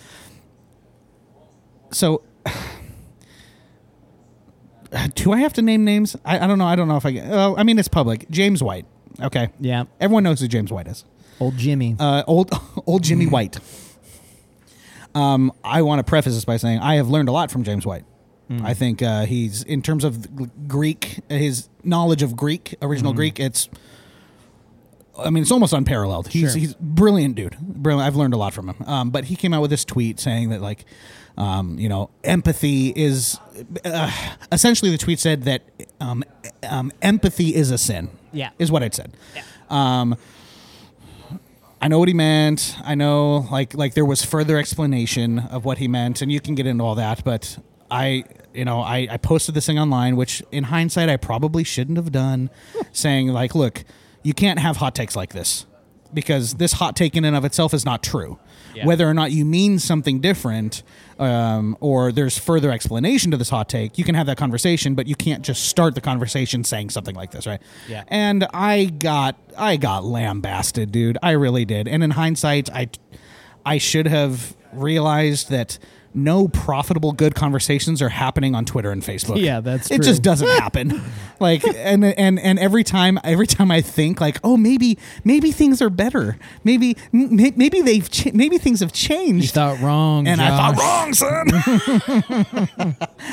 So 1.92 2.22
do 5.14 5.32
I 5.32 5.38
have 5.40 5.52
to 5.54 5.62
name 5.62 5.84
names? 5.84 6.16
I, 6.24 6.38
I 6.40 6.46
don't 6.46 6.58
know. 6.58 6.66
I 6.66 6.76
don't 6.76 6.88
know 6.88 6.96
if 6.96 7.06
I. 7.06 7.18
Oh, 7.20 7.54
I 7.56 7.62
mean, 7.62 7.78
it's 7.78 7.88
public. 7.88 8.28
James 8.30 8.62
White. 8.62 8.86
Okay. 9.20 9.50
yeah, 9.60 9.84
Everyone 10.00 10.22
knows 10.24 10.40
who 10.40 10.48
James 10.48 10.72
White 10.72 10.86
is. 10.88 11.04
old 11.40 11.56
Jimmy. 11.56 11.96
Uh, 11.98 12.22
old 12.26 12.50
old 12.86 13.02
Jimmy 13.02 13.26
White. 13.26 13.58
Um, 15.14 15.52
I 15.62 15.82
want 15.82 15.98
to 15.98 16.04
preface 16.04 16.34
this 16.34 16.44
by 16.44 16.56
saying 16.56 16.78
I 16.78 16.94
have 16.96 17.08
learned 17.08 17.28
a 17.28 17.32
lot 17.32 17.50
from 17.50 17.64
James 17.64 17.84
White. 17.86 18.04
I 18.64 18.74
think 18.74 19.00
uh, 19.00 19.24
he's 19.24 19.62
in 19.62 19.80
terms 19.80 20.04
of 20.04 20.68
Greek, 20.68 21.20
his 21.30 21.70
knowledge 21.84 22.22
of 22.22 22.36
Greek, 22.36 22.74
original 22.82 23.14
Greek. 23.14 23.40
It's, 23.40 23.70
I 25.18 25.30
mean, 25.30 25.40
it's 25.42 25.50
almost 25.50 25.72
unparalleled. 25.72 26.28
He's 26.28 26.50
Sure. 26.52 26.60
he's 26.60 26.74
brilliant, 26.74 27.34
dude. 27.34 27.56
Brilliant. 27.58 28.06
I've 28.06 28.14
learned 28.16 28.34
a 28.34 28.36
lot 28.36 28.52
from 28.52 28.68
him. 28.68 28.86
Um, 28.86 29.08
but 29.10 29.24
he 29.24 29.36
came 29.36 29.54
out 29.54 29.62
with 29.62 29.70
this 29.70 29.86
tweet 29.86 30.20
saying 30.20 30.50
that 30.50 30.60
like, 30.60 30.84
um, 31.36 31.78
you 31.78 31.88
know, 31.88 32.10
empathy 32.24 32.92
is 32.94 33.38
uh, 33.84 34.10
essentially 34.50 34.90
the 34.90 34.98
tweet 34.98 35.18
said 35.18 35.44
that 35.44 35.62
um, 36.00 36.24
um, 36.68 36.92
empathy 37.00 37.54
is 37.54 37.70
a 37.70 37.78
sin. 37.78 38.10
Yeah. 38.32 38.50
is 38.58 38.70
what 38.72 38.82
it 38.82 38.94
said. 38.94 39.12
Um, 39.68 40.16
I 41.80 41.88
know 41.88 41.98
what 41.98 42.08
he 42.08 42.14
meant. 42.14 42.76
I 42.84 42.94
know 42.94 43.48
like 43.50 43.74
like 43.74 43.94
there 43.94 44.04
was 44.04 44.24
further 44.24 44.56
explanation 44.56 45.40
of 45.40 45.64
what 45.64 45.78
he 45.78 45.88
meant, 45.88 46.22
and 46.22 46.30
you 46.30 46.40
can 46.40 46.54
get 46.54 46.66
into 46.66 46.84
all 46.84 46.94
that. 46.94 47.24
But 47.24 47.58
I, 47.90 48.24
you 48.54 48.64
know, 48.64 48.80
I, 48.80 49.08
I 49.10 49.16
posted 49.16 49.54
this 49.54 49.66
thing 49.66 49.78
online, 49.78 50.16
which 50.16 50.42
in 50.52 50.64
hindsight 50.64 51.08
I 51.08 51.16
probably 51.16 51.64
shouldn't 51.64 51.98
have 51.98 52.12
done, 52.12 52.50
saying 52.92 53.28
like, 53.28 53.54
look, 53.54 53.84
you 54.22 54.32
can't 54.32 54.60
have 54.60 54.76
hot 54.76 54.94
takes 54.94 55.16
like 55.16 55.32
this 55.32 55.66
because 56.14 56.54
this 56.54 56.74
hot 56.74 56.94
take 56.94 57.16
in 57.16 57.24
and 57.24 57.34
of 57.34 57.44
itself 57.44 57.74
is 57.74 57.84
not 57.84 58.02
true. 58.02 58.38
Yeah. 58.74 58.86
Whether 58.86 59.08
or 59.08 59.14
not 59.14 59.32
you 59.32 59.44
mean 59.44 59.78
something 59.78 60.20
different, 60.20 60.82
um, 61.18 61.76
or 61.80 62.10
there's 62.10 62.38
further 62.38 62.70
explanation 62.70 63.30
to 63.30 63.36
this 63.36 63.50
hot 63.50 63.68
take, 63.68 63.98
you 63.98 64.04
can 64.04 64.14
have 64.14 64.26
that 64.26 64.36
conversation, 64.36 64.94
but 64.94 65.06
you 65.06 65.14
can't 65.14 65.42
just 65.44 65.68
start 65.68 65.94
the 65.94 66.00
conversation 66.00 66.64
saying 66.64 66.90
something 66.90 67.14
like 67.14 67.30
this, 67.30 67.46
right? 67.46 67.60
Yeah. 67.88 68.04
And 68.08 68.46
I 68.52 68.86
got 68.86 69.36
I 69.56 69.76
got 69.76 70.04
lambasted, 70.04 70.90
dude. 70.92 71.18
I 71.22 71.32
really 71.32 71.64
did. 71.64 71.86
And 71.88 72.02
in 72.02 72.12
hindsight, 72.12 72.70
I 72.70 72.88
I 73.64 73.78
should 73.78 74.06
have 74.06 74.56
realized 74.72 75.50
that 75.50 75.78
no 76.14 76.46
profitable 76.48 77.12
good 77.12 77.34
conversations 77.34 78.02
are 78.02 78.08
happening 78.10 78.54
on 78.54 78.64
Twitter 78.64 78.90
and 78.90 79.02
Facebook. 79.02 79.40
Yeah, 79.40 79.60
that's 79.60 79.90
it. 79.90 79.96
true. 79.96 80.04
Just 80.04 80.22
doesn't 80.22 80.48
happen. 80.58 81.02
like 81.40 81.64
and 81.66 82.04
and 82.04 82.38
and 82.38 82.58
every 82.58 82.84
time 82.84 83.18
every 83.24 83.46
time 83.46 83.70
I 83.70 83.80
think 83.80 84.20
like, 84.20 84.38
oh, 84.44 84.56
maybe 84.56 84.98
maybe 85.24 85.52
things 85.52 85.80
are 85.80 85.90
better. 85.90 86.38
Maybe 86.64 86.96
m- 87.12 87.36
maybe 87.56 87.80
they've 87.80 88.10
cha- 88.10 88.30
maybe 88.34 88.58
things 88.58 88.80
have 88.80 88.92
changed. 88.92 89.44
You 89.44 89.48
thought 89.48 89.80
wrong, 89.80 90.26
and 90.26 90.40
I 90.40 90.48
thought 90.72 90.76
wrong, 90.78 91.14
son. 91.14 91.46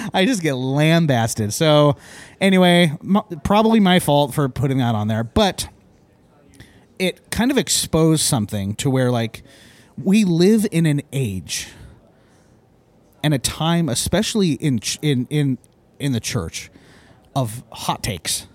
I 0.14 0.26
just 0.26 0.42
get 0.42 0.54
lambasted. 0.54 1.54
So, 1.54 1.96
anyway, 2.40 2.94
m- 3.04 3.22
probably 3.44 3.80
my 3.80 4.00
fault 4.00 4.34
for 4.34 4.48
putting 4.50 4.78
that 4.80 4.96
on 4.96 5.08
there, 5.08 5.24
but 5.24 5.68
it 6.98 7.30
kind 7.32 7.52
of 7.52 7.58
exposed 7.58 8.22
something 8.24 8.76
to 8.76 8.90
where 8.90 9.12
like 9.12 9.44
we 10.02 10.24
live 10.24 10.66
in 10.72 10.86
an 10.86 11.02
age 11.14 11.68
and 13.24 13.34
a 13.34 13.40
time, 13.40 13.90
especially 13.90 14.54
in 14.54 14.80
ch- 14.80 15.00
in 15.02 15.28
in 15.30 15.58
in 16.00 16.12
the 16.14 16.20
church, 16.20 16.70
of 17.36 17.64
hot 17.72 18.02
takes 18.04 18.48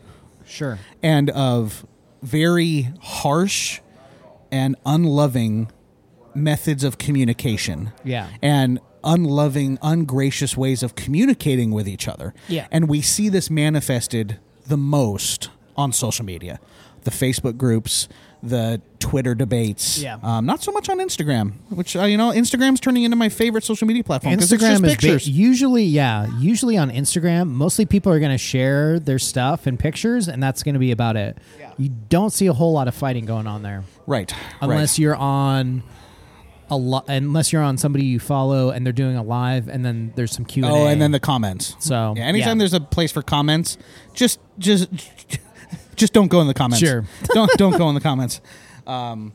Sure. 0.46 0.78
and 1.02 1.30
of 1.30 1.84
very 2.22 2.88
harsh 3.00 3.80
and 4.50 4.76
unloving 4.86 5.70
methods 6.34 6.84
of 6.84 6.96
communication. 6.98 7.92
Yeah. 8.02 8.28
And 8.42 8.80
unloving, 9.04 9.78
ungracious 9.82 10.56
ways 10.56 10.82
of 10.82 10.94
communicating 10.94 11.70
with 11.70 11.86
each 11.86 12.08
other. 12.08 12.32
Yeah. 12.48 12.66
And 12.70 12.88
we 12.88 13.02
see 13.02 13.28
this 13.28 13.50
manifested 13.50 14.38
the 14.66 14.76
most 14.78 15.50
on 15.76 15.92
social 15.92 16.24
media. 16.24 16.58
The 17.02 17.10
Facebook 17.10 17.58
groups, 17.58 18.08
the 18.42 18.80
Twitter 19.04 19.34
debates. 19.34 19.98
Yeah. 19.98 20.16
Um, 20.22 20.46
not 20.46 20.62
so 20.62 20.72
much 20.72 20.88
on 20.88 20.96
Instagram, 20.98 21.52
which, 21.68 21.94
uh, 21.94 22.04
you 22.04 22.16
know, 22.16 22.30
Instagram's 22.30 22.80
turning 22.80 23.02
into 23.02 23.16
my 23.18 23.28
favorite 23.28 23.62
social 23.62 23.86
media 23.86 24.02
platform. 24.02 24.34
'cause 24.34 24.50
it's 24.50 24.62
just 24.62 24.62
Instagram 24.62 24.74
is 24.76 24.80
ba- 24.80 24.88
pictures. 24.88 25.28
usually, 25.28 25.84
yeah, 25.84 26.26
usually 26.40 26.78
on 26.78 26.90
Instagram, 26.90 27.48
mostly 27.50 27.84
people 27.84 28.10
are 28.10 28.18
going 28.18 28.32
to 28.32 28.38
share 28.38 28.98
their 28.98 29.18
stuff 29.18 29.66
and 29.66 29.78
pictures, 29.78 30.26
and 30.26 30.42
that's 30.42 30.62
going 30.62 30.72
to 30.72 30.78
be 30.78 30.90
about 30.90 31.16
it. 31.16 31.36
You 31.76 31.90
don't 32.08 32.32
see 32.32 32.46
a 32.46 32.54
whole 32.54 32.72
lot 32.72 32.88
of 32.88 32.94
fighting 32.94 33.26
going 33.26 33.46
on 33.46 33.62
there, 33.62 33.84
right. 34.06 34.32
unless 34.62 34.92
right. 34.92 34.98
you're 35.00 35.16
on 35.16 35.82
a 36.70 36.76
lot, 36.78 37.04
unless 37.08 37.52
you're 37.52 37.62
on 37.62 37.76
somebody 37.76 38.06
you 38.06 38.18
follow 38.18 38.70
and 38.70 38.86
they're 38.86 38.92
doing 38.94 39.16
a 39.16 39.22
live, 39.22 39.68
and 39.68 39.84
then 39.84 40.12
there's 40.16 40.32
some 40.32 40.46
Q 40.46 40.64
and 40.64 40.72
Oh, 40.72 40.86
and 40.86 41.02
then 41.02 41.10
the 41.10 41.20
comments. 41.20 41.76
So, 41.78 42.14
yeah, 42.16 42.22
anytime 42.24 42.56
yeah. 42.56 42.60
there's 42.60 42.72
a 42.72 42.80
place 42.80 43.12
for 43.12 43.20
comments, 43.20 43.76
just 44.14 44.38
just 44.58 44.88
just 45.96 46.12
don't 46.14 46.28
go 46.28 46.40
in 46.40 46.46
the 46.46 46.54
comments. 46.54 46.80
Sure. 46.80 47.04
don't 47.34 47.50
don't 47.58 47.76
go 47.76 47.88
in 47.90 47.94
the 47.94 48.00
comments. 48.00 48.40
Um, 48.86 49.32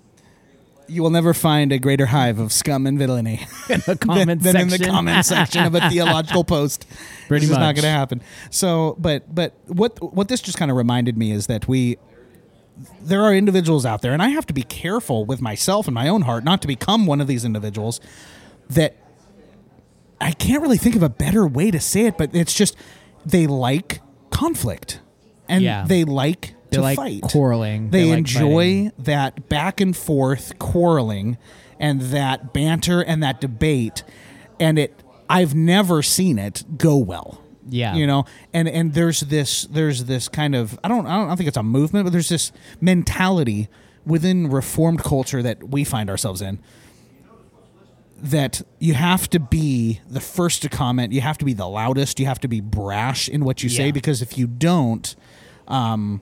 you 0.88 1.04
will 1.04 1.12
never 1.12 1.36
find 1.36 1.72
a 1.72 1.78
greater 1.78 2.08
hive 2.08 2.40
of 2.40 2.52
scum 2.52 2.88
and 2.88 2.98
villainy 2.98 3.46
in 3.70 3.80
the 3.82 3.86
than, 3.86 3.98
comment 3.98 4.42
than 4.42 4.56
in 4.58 4.70
section. 4.70 4.88
the 4.88 4.92
comment 4.92 5.26
section 5.26 5.64
of 5.66 5.76
a 5.76 5.90
theological 5.90 6.44
post. 6.44 6.88
Pretty 7.28 7.46
this 7.46 7.52
is 7.52 7.58
not 7.60 7.76
going 7.76 7.84
to 7.84 7.90
happen. 7.92 8.22
So, 8.50 8.96
but 8.98 9.34
but 9.34 9.54
what 9.68 10.02
what 10.14 10.28
this 10.30 10.42
just 10.42 10.58
kind 10.58 10.72
of 10.72 10.78
reminded 10.78 11.16
me 11.18 11.32
is 11.32 11.46
that 11.48 11.68
we 11.68 11.98
there 13.02 13.22
are 13.22 13.36
individuals 13.36 13.86
out 13.86 14.02
there, 14.02 14.14
and 14.14 14.22
I 14.22 14.30
have 14.30 14.46
to 14.48 14.54
be 14.54 14.64
careful 14.64 15.26
with 15.26 15.42
myself 15.42 15.88
and 15.88 15.94
my 15.94 16.08
own 16.08 16.24
heart 16.24 16.44
not 16.44 16.62
to 16.64 16.68
become 16.68 17.06
one 17.06 17.22
of 17.22 17.28
these 17.28 17.46
individuals 17.46 18.00
that 18.70 18.96
I 20.22 20.32
can't 20.32 20.62
really 20.62 20.78
think 20.78 20.96
of 20.96 21.04
a 21.04 21.10
better 21.10 21.46
way 21.46 21.72
to 21.72 21.80
say 21.80 22.06
it, 22.06 22.18
but 22.18 22.34
it's 22.34 22.54
just 22.54 22.76
they 23.26 23.48
like 23.48 24.02
conflict 24.32 25.02
and 25.48 25.64
Yeah. 25.64 25.86
they 25.88 26.04
like 26.04 26.56
They 26.70 26.78
to 26.78 26.82
like 26.82 26.98
fight. 26.98 27.22
quarreling. 27.24 27.90
They, 27.90 28.04
They 28.04 28.10
like 28.10 28.18
enjoy 28.20 28.64
fighting. 28.86 28.92
that 29.00 29.50
back 29.50 29.82
and 29.82 29.96
forth 29.96 30.58
quarreling 30.60 31.38
and 31.80 32.02
that 32.02 32.54
banter 32.54 33.02
and 33.02 33.22
that 33.24 33.42
debate, 33.42 34.04
and 34.60 34.78
it. 34.80 35.04
I've 35.32 35.54
never 35.54 36.02
seen 36.02 36.40
it 36.40 36.64
go 36.78 36.98
well. 36.98 37.42
Yeah. 37.72 37.94
you 37.96 38.08
know, 38.08 38.26
and 38.52 38.68
and 38.68 38.94
there's 38.96 39.20
this 39.20 39.64
there's 39.66 40.06
this 40.06 40.28
kind 40.28 40.56
of 40.56 40.80
I 40.84 40.88
don't 40.88 41.06
I 41.06 41.16
don't, 41.16 41.26
I 41.26 41.28
don't 41.28 41.38
think 41.38 41.48
it's 41.50 41.58
a 41.58 41.62
movement, 41.62 42.06
but 42.06 42.12
there's 42.12 42.30
this 42.30 42.52
mentality 42.82 43.70
within 44.06 44.50
reformed 44.50 45.04
culture 45.04 45.44
that 45.44 45.70
we 45.70 45.84
find 45.84 46.10
ourselves 46.10 46.42
in 46.42 46.60
that 48.22 48.62
you 48.80 48.94
have 48.96 49.30
to 49.30 49.40
be 49.40 50.02
the 50.10 50.20
first 50.20 50.62
to 50.64 50.70
comment, 50.70 51.14
you 51.14 51.22
have 51.22 51.38
to 51.38 51.46
be 51.46 51.54
the 51.54 51.68
loudest, 51.68 52.20
you 52.20 52.26
have 52.26 52.40
to 52.40 52.48
be 52.48 52.60
brash 52.60 53.30
in 53.30 53.46
what 53.46 53.64
you 53.64 53.70
say 53.70 53.92
because 53.92 54.22
if 54.22 54.38
you 54.38 54.46
don't, 54.48 55.16
um, 55.68 56.22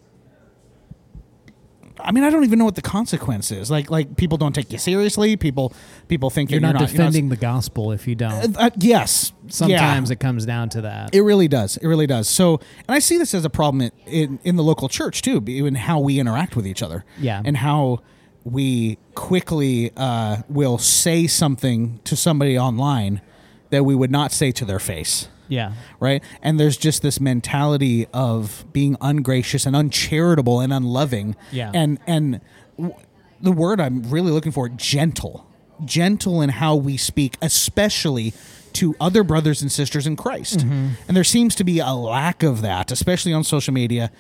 I 2.08 2.12
mean, 2.14 2.24
I 2.24 2.30
don't 2.30 2.46
even 2.46 2.58
know 2.58 2.66
what 2.66 2.76
the 2.76 2.82
consequence 2.82 3.52
is. 3.52 3.70
Like, 3.70 3.92
like 3.92 4.16
people 4.16 4.38
don't 4.38 4.54
take 4.56 4.72
you 4.72 4.78
seriously. 4.78 5.36
People, 5.36 5.74
people 6.08 6.30
think 6.30 6.50
You're 6.50 6.62
not 6.62 6.68
you're 6.68 6.74
not 6.74 6.80
you're 6.80 6.88
not- 7.00 7.06
defending 7.12 7.30
the 7.30 7.36
gospel 7.36 7.92
if 7.92 8.08
you 8.08 8.16
don't. 8.16 8.56
Uh, 8.58 8.70
yes, 8.80 9.34
Sometimes 9.50 10.10
yeah. 10.10 10.14
it 10.14 10.20
comes 10.20 10.46
down 10.46 10.70
to 10.70 10.82
that. 10.82 11.14
It 11.14 11.22
really 11.22 11.48
does. 11.50 11.76
It 11.78 11.86
really 11.88 12.08
does. 12.08 12.30
So, 12.30 12.62
and 12.88 12.96
I 12.96 13.00
see 13.00 13.18
this 13.18 13.34
as 13.34 13.44
a 13.46 13.50
problem 13.50 13.82
in, 13.82 13.92
in, 14.06 14.40
in 14.46 14.56
the 14.56 14.64
local 14.64 14.88
church 14.90 15.22
too, 15.22 15.44
in 15.46 15.76
how 15.76 16.00
we 16.00 16.20
interact 16.20 16.56
with 16.56 16.66
each 16.66 16.82
other. 16.82 17.04
Yeah. 17.20 17.42
And 17.44 17.58
how 17.58 18.02
we 18.46 18.98
quickly 19.14 19.92
uh, 19.98 20.44
will 20.48 20.78
say 20.78 21.28
something 21.28 22.00
to 22.06 22.16
somebody 22.16 22.58
online 22.58 23.22
that 23.70 23.84
we 23.84 23.94
would 23.96 24.12
not 24.12 24.32
say 24.32 24.52
to 24.54 24.64
their 24.64 24.80
face. 24.80 25.28
Yeah. 25.48 25.74
Right. 26.00 26.24
And 26.42 26.60
there's 26.60 26.78
just 26.78 27.02
this 27.02 27.20
mentality 27.20 28.08
of 28.14 28.66
being 28.74 28.98
ungracious 29.02 29.66
and 29.66 29.76
uncharitable 29.76 30.60
and 30.60 30.72
unloving. 30.74 31.36
Yeah. 31.52 31.72
And, 31.74 32.00
and 32.08 32.42
w- 32.78 32.96
the 33.42 33.52
word 33.52 33.80
I'm 33.80 34.04
really 34.04 34.32
looking 34.32 34.52
for, 34.52 34.68
gentle. 34.70 35.46
Gentle 35.86 36.42
in 36.42 36.50
how 36.50 36.76
we 36.76 36.98
speak, 36.98 37.38
especially 37.42 38.34
to 38.74 38.96
other 39.00 39.24
brothers 39.24 39.62
and 39.62 39.72
sisters 39.72 40.06
in 40.08 40.16
Christ. 40.16 40.60
Mm-hmm. 40.60 40.88
And 41.08 41.18
there 41.18 41.24
seems 41.24 41.56
to 41.56 41.64
be 41.64 41.80
a 41.80 41.94
lack 41.94 42.44
of 42.44 42.62
that, 42.62 42.92
especially 42.92 43.34
on 43.34 43.44
social 43.44 43.74
media. 43.74 44.12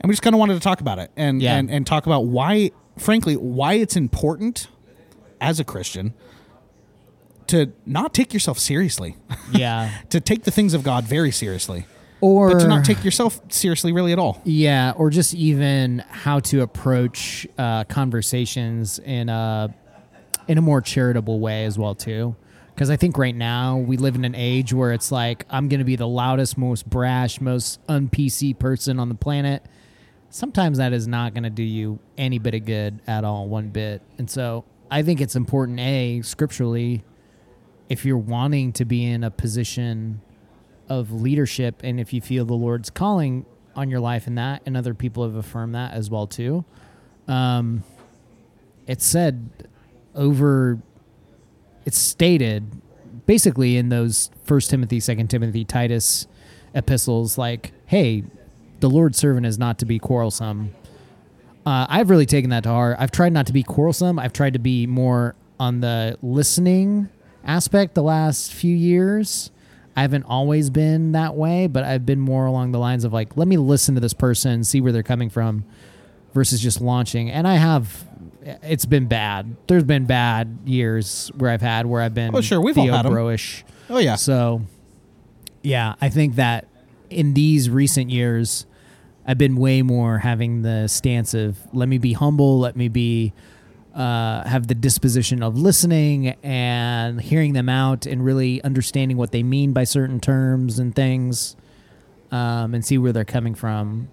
And 0.00 0.08
we 0.08 0.12
just 0.12 0.22
kind 0.22 0.34
of 0.34 0.40
wanted 0.40 0.54
to 0.54 0.60
talk 0.60 0.80
about 0.80 0.98
it 0.98 1.10
and, 1.16 1.40
Yeah. 1.40 1.56
and, 1.56 1.70
and 1.70 1.86
talk 1.86 2.06
about 2.06 2.26
why, 2.26 2.70
frankly, 2.98 3.36
why 3.36 3.74
it's 3.74 3.96
important 3.96 4.68
as 5.40 5.60
a 5.60 5.64
Christian 5.64 6.14
to 7.48 7.72
not 7.84 8.12
take 8.14 8.32
yourself 8.34 8.58
seriously, 8.58 9.16
Yeah. 9.52 9.90
to 10.10 10.20
take 10.20 10.44
the 10.44 10.50
things 10.50 10.74
of 10.74 10.82
God 10.82 11.04
very 11.04 11.30
seriously, 11.30 11.86
Or 12.20 12.50
but 12.52 12.60
to 12.60 12.68
not 12.68 12.84
take 12.84 13.04
yourself 13.04 13.40
seriously 13.48 13.92
really 13.92 14.12
at 14.12 14.18
all. 14.18 14.40
Yeah, 14.44 14.92
or 14.96 15.10
just 15.10 15.34
even 15.34 16.04
how 16.08 16.40
to 16.40 16.62
approach 16.62 17.46
uh, 17.58 17.84
conversations 17.84 18.98
in 18.98 19.28
a 19.28 19.74
in 20.48 20.58
a 20.58 20.62
more 20.62 20.80
charitable 20.80 21.40
way 21.40 21.64
as 21.64 21.78
well 21.78 21.94
too. 21.94 22.36
Because 22.74 22.90
I 22.90 22.96
think 22.96 23.16
right 23.18 23.34
now 23.34 23.78
we 23.78 23.96
live 23.96 24.16
in 24.16 24.24
an 24.24 24.34
age 24.34 24.72
where 24.72 24.92
it's 24.92 25.10
like 25.10 25.44
I'm 25.48 25.68
going 25.68 25.78
to 25.78 25.84
be 25.84 25.96
the 25.96 26.06
loudest, 26.08 26.58
most 26.58 26.88
brash, 26.88 27.40
most 27.40 27.80
un 27.88 28.08
PC 28.08 28.58
person 28.58 29.00
on 29.00 29.08
the 29.08 29.14
planet. 29.14 29.64
Sometimes 30.28 30.76
that 30.78 30.92
is 30.92 31.08
not 31.08 31.32
going 31.32 31.44
to 31.44 31.50
do 31.50 31.62
you 31.62 31.98
any 32.18 32.38
bit 32.38 32.54
of 32.54 32.64
good 32.66 33.00
at 33.06 33.24
all, 33.24 33.48
one 33.48 33.68
bit. 33.70 34.02
And 34.18 34.28
so 34.28 34.64
I 34.90 35.02
think 35.02 35.20
it's 35.22 35.34
important, 35.36 35.80
a 35.80 36.20
scripturally, 36.22 37.02
if 37.88 38.04
you're 38.04 38.18
wanting 38.18 38.72
to 38.72 38.84
be 38.84 39.04
in 39.04 39.24
a 39.24 39.30
position 39.30 40.20
of 40.88 41.12
leadership 41.12 41.80
and 41.82 41.98
if 41.98 42.12
you 42.12 42.20
feel 42.20 42.44
the 42.44 42.54
lord's 42.54 42.90
calling 42.90 43.44
on 43.74 43.90
your 43.90 44.00
life 44.00 44.26
in 44.26 44.36
that 44.36 44.62
and 44.66 44.76
other 44.76 44.94
people 44.94 45.24
have 45.24 45.34
affirmed 45.34 45.74
that 45.74 45.92
as 45.92 46.08
well 46.10 46.26
too 46.26 46.64
um 47.28 47.82
said 48.98 49.68
over 50.14 50.78
it's 51.84 51.98
stated 51.98 52.80
basically 53.26 53.76
in 53.76 53.88
those 53.88 54.30
first 54.44 54.70
timothy 54.70 55.00
second 55.00 55.28
timothy 55.28 55.64
titus 55.64 56.26
epistles 56.74 57.36
like 57.36 57.72
hey 57.86 58.22
the 58.80 58.88
lord's 58.88 59.18
servant 59.18 59.44
is 59.44 59.58
not 59.58 59.78
to 59.78 59.84
be 59.84 59.98
quarrelsome 59.98 60.72
uh, 61.66 61.84
I've 61.88 62.10
really 62.10 62.26
taken 62.26 62.50
that 62.50 62.62
to 62.62 62.68
heart. 62.68 62.96
I've 63.00 63.10
tried 63.10 63.32
not 63.32 63.48
to 63.48 63.52
be 63.52 63.64
quarrelsome. 63.64 64.20
I've 64.20 64.32
tried 64.32 64.52
to 64.52 64.60
be 64.60 64.86
more 64.86 65.34
on 65.58 65.80
the 65.80 66.16
listening 66.22 67.08
aspect 67.46 67.94
the 67.94 68.02
last 68.02 68.52
few 68.52 68.74
years. 68.74 69.50
I 69.96 70.02
haven't 70.02 70.24
always 70.24 70.68
been 70.68 71.12
that 71.12 71.34
way, 71.34 71.66
but 71.68 71.84
I've 71.84 72.04
been 72.04 72.20
more 72.20 72.44
along 72.44 72.72
the 72.72 72.78
lines 72.78 73.04
of 73.04 73.12
like, 73.14 73.36
let 73.36 73.48
me 73.48 73.56
listen 73.56 73.94
to 73.94 74.00
this 74.00 74.12
person, 74.12 74.62
see 74.62 74.80
where 74.82 74.92
they're 74.92 75.02
coming 75.02 75.30
from, 75.30 75.64
versus 76.34 76.60
just 76.60 76.82
launching. 76.82 77.30
And 77.30 77.48
I 77.48 77.54
have, 77.54 78.06
it's 78.62 78.84
been 78.84 79.06
bad. 79.06 79.56
There's 79.68 79.84
been 79.84 80.04
bad 80.04 80.58
years 80.66 81.30
where 81.36 81.50
I've 81.50 81.62
had 81.62 81.86
where 81.86 82.02
I've 82.02 82.12
been 82.12 82.36
Oh, 82.36 82.42
sure, 82.42 82.60
we've 82.60 82.76
all 82.76 82.84
had 82.84 82.94
'em. 82.94 83.02
Theo-bro-ish. 83.04 83.64
Oh 83.88 83.98
yeah. 83.98 84.16
So, 84.16 84.62
yeah, 85.62 85.94
I 86.00 86.10
think 86.10 86.34
that 86.34 86.66
in 87.08 87.32
these 87.32 87.70
recent 87.70 88.10
years, 88.10 88.66
I've 89.26 89.38
been 89.38 89.56
way 89.56 89.80
more 89.80 90.18
having 90.18 90.60
the 90.60 90.88
stance 90.88 91.32
of 91.32 91.56
let 91.72 91.88
me 91.88 91.96
be 91.96 92.12
humble, 92.12 92.58
let 92.58 92.76
me 92.76 92.88
be 92.88 93.32
uh, 93.96 94.46
have 94.46 94.66
the 94.66 94.74
disposition 94.74 95.42
of 95.42 95.56
listening 95.56 96.36
and 96.42 97.20
hearing 97.20 97.54
them 97.54 97.68
out 97.68 98.04
and 98.04 98.24
really 98.24 98.62
understanding 98.62 99.16
what 99.16 99.32
they 99.32 99.42
mean 99.42 99.72
by 99.72 99.84
certain 99.84 100.20
terms 100.20 100.78
and 100.78 100.94
things, 100.94 101.56
um, 102.30 102.74
and 102.74 102.84
see 102.84 102.98
where 102.98 103.12
they're 103.12 103.24
coming 103.24 103.54
from. 103.54 104.08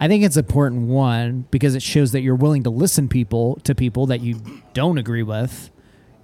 I 0.00 0.08
think 0.08 0.24
it's 0.24 0.38
important 0.38 0.88
one 0.88 1.44
because 1.50 1.74
it 1.74 1.82
shows 1.82 2.12
that 2.12 2.22
you're 2.22 2.34
willing 2.34 2.62
to 2.62 2.70
listen 2.70 3.08
people 3.08 3.56
to 3.64 3.74
people 3.74 4.06
that 4.06 4.22
you 4.22 4.40
don't 4.72 4.96
agree 4.96 5.22
with, 5.22 5.70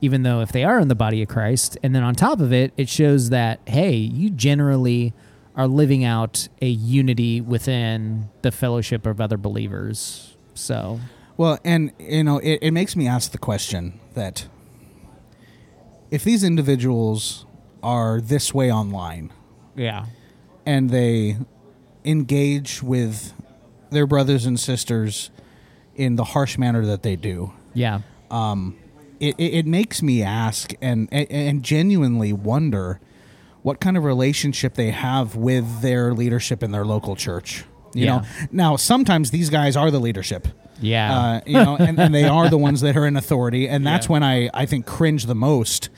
even 0.00 0.22
though 0.22 0.40
if 0.40 0.50
they 0.50 0.64
are 0.64 0.80
in 0.80 0.88
the 0.88 0.94
body 0.94 1.20
of 1.20 1.28
Christ. 1.28 1.76
And 1.82 1.94
then 1.94 2.02
on 2.02 2.14
top 2.14 2.40
of 2.40 2.54
it, 2.54 2.72
it 2.78 2.88
shows 2.88 3.28
that, 3.28 3.60
hey, 3.66 3.94
you 3.94 4.30
generally 4.30 5.12
are 5.54 5.68
living 5.68 6.04
out 6.04 6.48
a 6.62 6.68
unity 6.68 7.42
within 7.42 8.30
the 8.40 8.50
fellowship 8.50 9.04
of 9.04 9.20
other 9.20 9.36
believers. 9.36 10.36
So, 10.54 11.00
Well, 11.36 11.58
and 11.64 11.92
you 11.98 12.24
know, 12.24 12.38
it, 12.38 12.58
it 12.62 12.70
makes 12.72 12.96
me 12.96 13.06
ask 13.06 13.32
the 13.32 13.38
question 13.38 14.00
that 14.14 14.46
if 16.10 16.24
these 16.24 16.42
individuals 16.44 17.44
are 17.82 18.20
this 18.20 18.54
way 18.54 18.72
online 18.72 19.32
yeah. 19.74 20.06
and 20.64 20.90
they 20.90 21.36
engage 22.04 22.82
with 22.82 23.32
their 23.90 24.06
brothers 24.06 24.46
and 24.46 24.58
sisters 24.58 25.30
in 25.94 26.16
the 26.16 26.24
harsh 26.24 26.56
manner 26.58 26.84
that 26.86 27.02
they 27.02 27.16
do, 27.16 27.52
Yeah. 27.74 28.00
Um, 28.30 28.76
it, 29.20 29.34
it, 29.38 29.54
it 29.54 29.66
makes 29.66 30.02
me 30.02 30.22
ask 30.22 30.72
and, 30.82 31.08
and 31.10 31.30
and 31.30 31.62
genuinely 31.62 32.32
wonder 32.34 33.00
what 33.62 33.80
kind 33.80 33.96
of 33.96 34.04
relationship 34.04 34.74
they 34.74 34.90
have 34.90 35.34
with 35.36 35.80
their 35.80 36.12
leadership 36.12 36.62
in 36.62 36.70
their 36.70 36.84
local 36.84 37.16
church. 37.16 37.64
You 37.94 38.04
Yeah. 38.04 38.16
know, 38.18 38.24
now 38.52 38.76
sometimes 38.76 39.30
these 39.30 39.48
guys 39.48 39.74
are 39.76 39.90
the 39.90 40.00
leadership. 40.00 40.48
Yeah. 40.80 41.18
uh, 41.18 41.40
you 41.46 41.54
know, 41.54 41.76
and, 41.76 41.98
and 41.98 42.14
they 42.14 42.24
are 42.24 42.48
the 42.48 42.58
ones 42.58 42.80
that 42.82 42.96
are 42.96 43.06
in 43.06 43.16
authority, 43.16 43.68
and 43.68 43.86
that's 43.86 44.06
Yeah. 44.06 44.12
when 44.12 44.22
I 44.22 44.50
I 44.54 44.66
think 44.66 44.86
cringe 44.86 45.26
the 45.26 45.34
most 45.34 45.88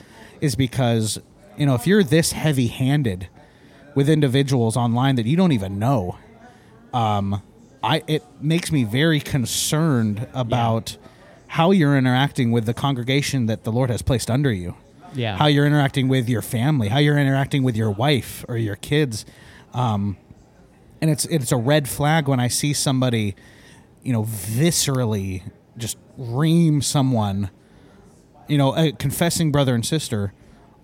is 0.41 0.55
because 0.55 1.19
you 1.57 1.65
know 1.65 1.75
if 1.75 1.85
you're 1.87 2.03
this 2.03 2.31
heavy 2.31 2.67
handed 2.67 3.27
with 3.95 4.07
individuals 4.09 4.77
online 4.77 5.15
that 5.15 5.25
you 5.25 5.35
don't 5.35 5.51
even 5.51 5.79
know, 5.79 6.17
um, 6.93 7.41
I 7.83 8.03
it 8.07 8.23
makes 8.41 8.71
me 8.71 8.83
very 8.83 9.19
concerned 9.19 10.27
about 10.33 10.97
how 11.47 11.71
you're 11.71 11.97
interacting 11.97 12.51
with 12.51 12.65
the 12.65 12.73
congregation 12.73 13.47
that 13.47 13.63
the 13.63 13.71
Lord 13.71 13.89
has 13.89 14.01
placed 14.01 14.29
under 14.29 14.51
you. 14.51 14.75
Yeah. 15.15 15.37
How 15.37 15.47
you're 15.47 15.65
interacting 15.65 16.07
with 16.07 16.29
your 16.29 16.43
family, 16.43 16.89
how 16.89 16.99
you're 16.99 17.17
interacting 17.17 17.63
with 17.63 17.75
your 17.75 17.89
wife 17.89 18.45
or 18.47 18.57
your 18.57 18.75
kids. 18.75 19.25
Um, 19.73 20.17
and 21.01 21.09
it's 21.09 21.25
it's 21.25 21.51
a 21.51 21.57
red 21.57 21.89
flag 21.89 22.27
when 22.27 22.39
I 22.39 22.47
see 22.49 22.73
somebody, 22.73 23.35
you 24.03 24.13
know, 24.13 24.23
viscerally 24.23 25.43
just 25.77 25.97
ream 26.17 26.81
someone, 26.81 27.49
you 28.47 28.57
know, 28.57 28.75
a 28.75 28.91
confessing 28.91 29.51
brother 29.51 29.73
and 29.75 29.85
sister 29.85 30.33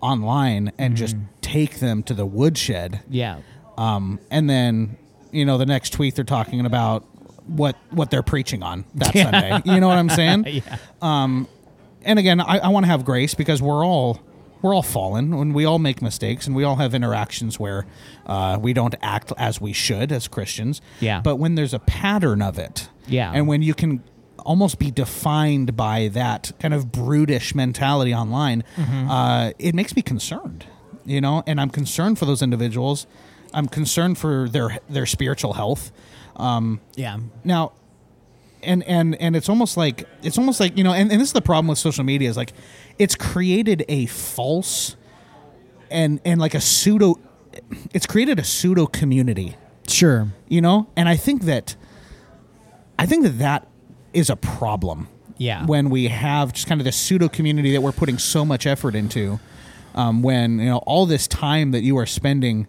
online 0.01 0.71
and 0.77 0.95
just 0.95 1.15
take 1.41 1.79
them 1.79 2.03
to 2.03 2.13
the 2.13 2.25
woodshed. 2.25 3.01
yeah. 3.09 3.39
Um, 3.77 4.19
and 4.31 4.49
then, 4.49 4.95
you 5.31 5.43
know, 5.45 5.57
the 5.57 5.65
next 5.65 5.89
tweet 5.91 6.15
they're 6.15 6.23
talking 6.23 6.65
about 6.65 7.03
what 7.45 7.75
what 7.91 8.09
they're 8.09 8.23
preaching 8.23 8.63
on 8.63 8.85
that 8.95 9.13
Sunday. 9.13 9.61
You 9.65 9.81
know 9.81 9.87
what 9.89 9.97
I'm 9.97 10.09
saying? 10.09 10.45
Yeah. 11.01 11.23
and 12.05 12.19
again, 12.19 12.39
I, 12.39 12.59
I 12.59 12.67
want 12.69 12.85
to 12.85 12.89
have 12.89 13.03
grace 13.03 13.33
because 13.33 13.61
we're 13.61 13.85
all 13.85 14.21
we're 14.61 14.73
all 14.73 14.81
fallen 14.83 15.33
and 15.33 15.53
we 15.53 15.65
all 15.65 15.79
make 15.79 16.01
mistakes 16.01 16.47
and 16.47 16.55
we 16.55 16.63
all 16.63 16.77
have 16.77 16.93
interactions 16.95 17.59
where 17.59 17.85
uh, 18.25 18.57
we 18.59 18.73
don't 18.73 18.95
act 19.01 19.31
as 19.37 19.61
we 19.61 19.73
should 19.73 20.11
as 20.11 20.27
Christians. 20.27 20.81
Yeah. 20.99 21.21
But 21.21 21.35
when 21.35 21.55
there's 21.55 21.73
a 21.73 21.79
pattern 21.79 22.41
of 22.41 22.57
it, 22.57 22.89
Yeah. 23.07 23.31
and 23.33 23.47
when 23.47 23.61
you 23.61 23.73
can 23.73 24.03
almost 24.39 24.79
be 24.79 24.91
defined 24.91 25.75
by 25.75 26.07
that 26.13 26.51
kind 26.59 26.73
of 26.73 26.91
brutish 26.91 27.53
mentality 27.55 28.13
online, 28.13 28.63
Mm-hmm. 28.75 29.09
uh, 29.09 29.51
it 29.59 29.75
makes 29.75 29.95
me 29.95 30.01
concerned. 30.01 30.65
You 31.05 31.21
know, 31.21 31.43
and 31.45 31.61
I'm 31.61 31.69
concerned 31.69 32.17
for 32.17 32.25
those 32.25 32.41
individuals. 32.41 33.05
I'm 33.53 33.67
concerned 33.67 34.17
for 34.17 34.49
their 34.49 34.79
their 34.89 35.05
spiritual 35.05 35.53
health. 35.53 35.91
Yeah. 36.95 37.17
Now, 37.43 37.73
and 38.63 38.81
and 38.83 39.15
and 39.21 39.35
it's 39.35 39.47
almost 39.49 39.77
like 39.77 40.07
it's 40.23 40.37
almost 40.39 40.59
like 40.59 40.77
you 40.77 40.83
know, 40.83 40.93
and, 40.93 41.11
and 41.11 41.21
this 41.21 41.29
is 41.29 41.33
the 41.33 41.41
problem 41.41 41.67
with 41.67 41.77
social 41.77 42.03
media 42.03 42.27
is 42.29 42.37
like 42.37 42.53
it's 42.99 43.15
created 43.15 43.83
a 43.87 44.05
false 44.07 44.95
and 45.91 46.19
and 46.25 46.39
like 46.39 46.53
a 46.53 46.61
pseudo. 46.61 47.19
It's 47.93 48.05
created 48.05 48.37
a 48.39 48.43
pseudo 48.43 48.85
community, 48.85 49.55
Sure. 49.87 50.27
you 50.49 50.61
know, 50.61 50.87
and 50.95 51.07
I 51.09 51.15
think 51.15 51.43
that 51.43 51.75
I 52.99 53.05
think 53.05 53.23
that 53.23 53.37
that 53.39 53.67
is 54.13 54.29
a 54.29 54.35
problem. 54.35 55.07
Yeah. 55.37 55.65
When 55.65 55.89
we 55.89 56.07
have 56.07 56.53
just 56.53 56.67
kind 56.67 56.79
of 56.79 56.85
this 56.85 56.95
pseudo 56.95 57.27
community 57.27 57.71
that 57.73 57.81
we're 57.81 57.91
putting 57.91 58.17
so 58.17 58.45
much 58.45 58.65
effort 58.65 58.95
into, 58.95 59.39
um, 59.93 60.21
when 60.21 60.59
you 60.59 60.65
know 60.65 60.77
all 60.79 61.05
this 61.05 61.27
time 61.27 61.71
that 61.71 61.81
you 61.81 61.97
are 61.97 62.05
spending 62.05 62.67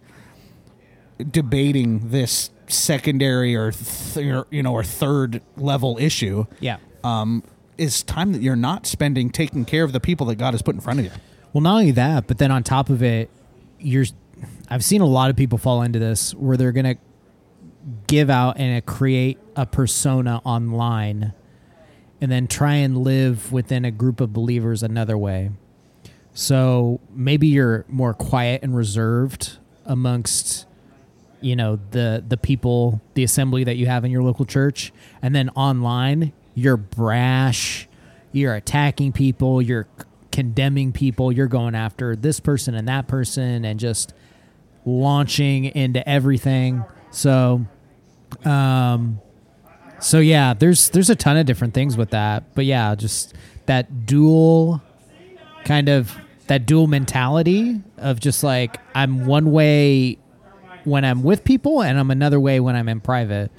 debating 1.31 2.11
this 2.11 2.51
secondary 2.69 3.55
or 3.55 3.71
th- 3.73 4.45
you 4.51 4.63
know 4.63 4.73
or 4.73 4.83
third 4.85 5.41
level 5.57 5.97
issue 6.01 6.45
Yeah. 6.61 6.77
um, 7.05 7.43
is 7.79 8.03
time 8.03 8.33
that 8.33 8.43
you're 8.43 8.57
not 8.57 8.87
spending 8.87 9.31
taking 9.31 9.65
care 9.65 9.85
of 9.85 9.93
the 9.93 10.01
people 10.01 10.27
that 10.27 10.37
God 10.37 10.55
has 10.55 10.63
put 10.63 10.75
in 10.75 10.81
front 10.81 11.01
of 11.01 11.05
you. 11.07 11.13
Well, 11.53 11.63
not 11.63 11.73
only 11.75 11.91
that, 11.93 12.27
but 12.27 12.39
then 12.39 12.51
on 12.51 12.63
top 12.63 12.91
of 12.91 13.03
it, 13.03 13.31
you're. 13.79 14.05
I've 14.69 14.85
seen 14.85 15.01
a 15.01 15.07
lot 15.07 15.31
of 15.31 15.37
people 15.37 15.57
fall 15.57 15.83
into 15.83 15.99
this 15.99 16.35
where 16.35 16.57
they're 16.57 16.73
gonna 16.73 16.97
give 18.07 18.29
out 18.29 18.59
and 18.59 18.85
create 18.85 19.39
a 19.55 19.65
persona 19.65 20.41
online, 20.45 21.33
and 22.21 22.31
then 22.31 22.47
try 22.47 22.75
and 22.75 22.99
live 22.99 23.53
within 23.53 23.85
a 23.85 23.91
group 23.91 24.21
of 24.21 24.33
believers 24.33 24.83
another 24.83 25.17
way. 25.17 25.51
So 26.35 27.01
maybe 27.15 27.47
you're 27.47 27.87
more 27.89 28.13
quiet 28.13 28.63
and 28.63 28.77
reserved 28.77 29.57
amongst, 29.87 30.67
you 31.41 31.57
know, 31.57 31.79
the 31.93 32.23
the 32.27 32.37
people, 32.37 33.01
the 33.15 33.25
assembly 33.25 33.65
that 33.65 33.77
you 33.77 33.87
have 33.87 34.05
in 34.05 34.11
your 34.11 34.23
local 34.23 34.45
church, 34.45 34.93
and 35.23 35.35
then 35.35 35.49
online 35.51 36.33
you're 36.57 36.79
brash, 36.79 37.87
you're 38.33 38.55
attacking 38.55 39.13
people, 39.13 39.63
you're 39.63 39.87
condemning 40.33 40.91
people, 40.91 41.31
you're 41.31 41.47
going 41.47 41.77
after 41.77 42.17
this 42.17 42.41
person 42.41 42.75
and 42.75 42.89
that 42.89 43.07
person, 43.07 43.65
and 43.65 43.79
just 43.79 44.13
launching 44.85 45.67
into 45.67 46.07
everything. 46.09 46.85
So, 47.11 47.67
um, 48.45 49.21
so 50.01 50.19
yeah, 50.19 50.55
there's 50.55 50.91
there's 50.91 51.11
a 51.11 51.15
ton 51.15 51.37
of 51.37 51.47
different 51.47 51.75
things 51.75 51.97
with 51.97 52.11
that, 52.11 52.55
but 52.55 52.65
yeah, 52.65 52.95
just 52.95 53.35
that 53.67 54.07
dual 54.07 54.83
kind 55.65 55.89
of 55.89 56.17
that 56.47 56.65
dual 56.65 56.87
mentality 56.87 57.83
of 57.99 58.19
just 58.19 58.43
like 58.43 58.79
I'm 58.95 59.27
one 59.27 59.53
way 59.53 60.19
when 60.85 61.05
I'm 61.05 61.23
with 61.23 61.45
people 61.45 61.83
and 61.83 61.99
I'm 61.99 62.11
another 62.11 62.41
way 62.41 62.61
when 62.61 62.77
I'm 62.77 62.89
in 62.89 63.01
private. 63.01 63.51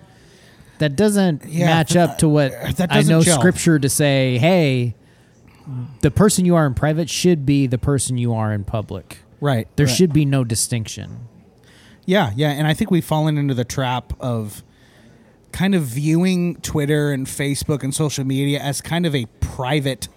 That 0.79 0.95
doesn't 0.95 1.45
Yeah, 1.45 1.65
match 1.65 1.95
up 1.95 2.17
to 2.19 2.29
what 2.29 2.51
that 2.77 2.91
I 2.91 3.01
know 3.01 3.21
gel. 3.21 3.37
scripture 3.39 3.79
to 3.79 3.89
say, 3.89 4.37
hey, 4.37 4.95
the 6.01 6.11
person 6.11 6.45
you 6.45 6.55
are 6.55 6.65
in 6.65 6.73
private 6.73 7.09
should 7.09 7.45
be 7.45 7.67
the 7.67 7.77
person 7.77 8.17
you 8.17 8.33
are 8.33 8.53
in 8.53 8.63
public. 8.63 9.19
Right. 9.41 9.67
There 9.75 9.85
right. 9.85 9.95
should 9.95 10.13
be 10.13 10.25
no 10.25 10.43
distinction. 10.43 11.27
Yeah, 12.05 12.31
yeah, 12.35 12.51
and 12.51 12.67
I 12.67 12.73
think 12.73 12.89
we've 12.89 13.03
fallen 13.03 13.37
into 13.37 13.53
the 13.53 13.65
trap 13.65 14.13
of 14.21 14.63
kind 15.51 15.75
of 15.75 15.83
viewing 15.83 16.55
Twitter 16.61 17.11
and 17.11 17.27
Facebook 17.27 17.83
and 17.83 17.93
social 17.93 18.23
media 18.23 18.61
as 18.61 18.79
kind 18.79 19.05
of 19.05 19.13
a 19.13 19.25
private 19.41 20.07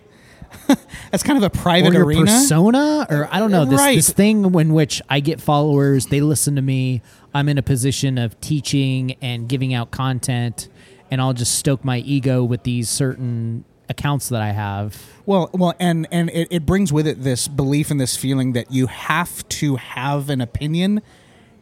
as 1.12 1.22
kind 1.22 1.36
of 1.36 1.42
a 1.44 1.50
private 1.50 1.90
or 1.90 1.94
your 1.94 2.04
arena. 2.06 2.24
persona 2.26 3.06
or 3.10 3.28
i 3.32 3.38
don't 3.38 3.50
know 3.50 3.64
this, 3.64 3.78
Right. 3.78 3.96
this 3.96 4.10
thing 4.10 4.44
in 4.54 4.72
which 4.72 5.00
i 5.08 5.20
get 5.20 5.40
followers 5.40 6.06
they 6.06 6.20
listen 6.20 6.56
to 6.56 6.62
me 6.62 7.02
i'm 7.34 7.48
in 7.48 7.58
a 7.58 7.62
position 7.62 8.18
of 8.18 8.40
teaching 8.40 9.16
and 9.22 9.48
giving 9.48 9.72
out 9.74 9.90
content 9.90 10.68
and 11.10 11.20
i'll 11.20 11.32
just 11.32 11.54
stoke 11.56 11.84
my 11.84 11.98
ego 11.98 12.42
with 12.44 12.62
these 12.64 12.88
certain 12.88 13.64
accounts 13.88 14.28
that 14.28 14.40
i 14.40 14.52
have 14.52 15.02
Well, 15.26 15.50
well, 15.52 15.74
and 15.80 16.06
and 16.12 16.30
it, 16.30 16.48
it 16.50 16.66
brings 16.66 16.92
with 16.92 17.06
it 17.06 17.22
this 17.22 17.48
belief 17.48 17.90
and 17.90 18.00
this 18.00 18.16
feeling 18.16 18.52
that 18.52 18.70
you 18.70 18.86
have 18.86 19.46
to 19.48 19.76
have 19.76 20.30
an 20.30 20.40
opinion 20.40 21.02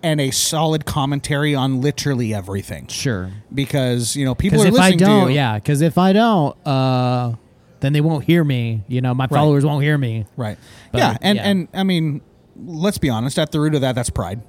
and 0.02 0.20
a 0.20 0.30
solid 0.30 0.84
commentary 0.86 1.56
on 1.56 1.80
literally 1.80 2.32
everything. 2.32 2.86
sure 2.86 3.32
Because 3.52 4.14
you 4.14 4.24
know 4.24 4.34
people 4.34 4.62
are 4.62 4.66
if 4.66 4.74
i 4.74 4.90
listening 4.90 4.98
don't 4.98 5.24
to 5.26 5.30
you. 5.30 5.36
yeah 5.36 5.54
because 5.54 5.80
if 5.80 5.96
i 5.98 6.12
don't 6.12 6.54
uh 6.66 7.32
then 7.80 7.92
they 7.92 8.00
won't 8.00 8.24
hear 8.24 8.42
me 8.44 8.82
you 8.88 9.00
know 9.00 9.14
my 9.14 9.26
followers 9.26 9.64
won't 9.64 9.82
hear 9.82 9.96
me 9.98 10.24
Right. 10.36 10.58
But, 10.92 10.98
yeah, 10.98 11.16
and 11.20 11.36
yeah. 11.36 11.48
and 11.48 11.68
I 11.74 11.82
mean, 11.84 12.20
let's 12.56 12.98
be 12.98 13.08
honest. 13.10 13.38
At 13.38 13.52
the 13.52 13.60
root 13.60 13.74
of 13.74 13.80
that, 13.82 13.94
that's 13.94 14.10
pride. 14.10 14.42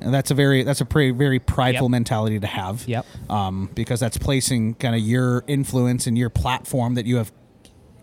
And 0.00 0.12
that's 0.12 0.30
a 0.30 0.34
very 0.34 0.62
that's 0.62 0.80
a 0.80 0.84
pretty 0.84 1.10
very 1.12 1.38
prideful 1.38 1.86
Yep. 1.86 1.90
mentality 1.90 2.38
to 2.40 2.46
have. 2.46 2.86
Yep. 2.88 3.06
Um, 3.30 3.70
because 3.74 4.00
that's 4.00 4.18
placing 4.18 4.74
kind 4.74 4.94
of 4.94 5.00
your 5.00 5.44
influence 5.46 6.06
and 6.06 6.18
your 6.18 6.28
platform 6.30 6.94
that 6.96 7.06
you 7.06 7.16
have 7.16 7.32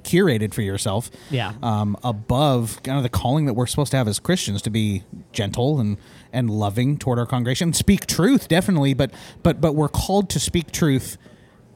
curated 0.03 0.53
for 0.53 0.61
yourself. 0.61 1.09
Yeah. 1.29 1.53
Um, 1.61 1.95
above 2.03 2.81
kind 2.83 2.97
of 2.97 3.03
the 3.03 3.09
calling 3.09 3.45
that 3.45 3.53
we're 3.53 3.67
supposed 3.67 3.91
to 3.91 3.97
have 3.97 4.07
as 4.07 4.19
Christians 4.19 4.61
to 4.63 4.69
be 4.69 5.03
gentle 5.31 5.79
and 5.79 5.97
and 6.31 6.49
loving 6.49 6.97
toward 6.97 7.19
our 7.19 7.25
congregation, 7.25 7.73
speak 7.73 8.05
truth 8.07 8.47
definitely, 8.47 8.93
but 8.93 9.11
but 9.43 9.61
but 9.61 9.73
we're 9.73 9.89
called 9.89 10.29
to 10.31 10.39
speak 10.39 10.71
truth 10.71 11.17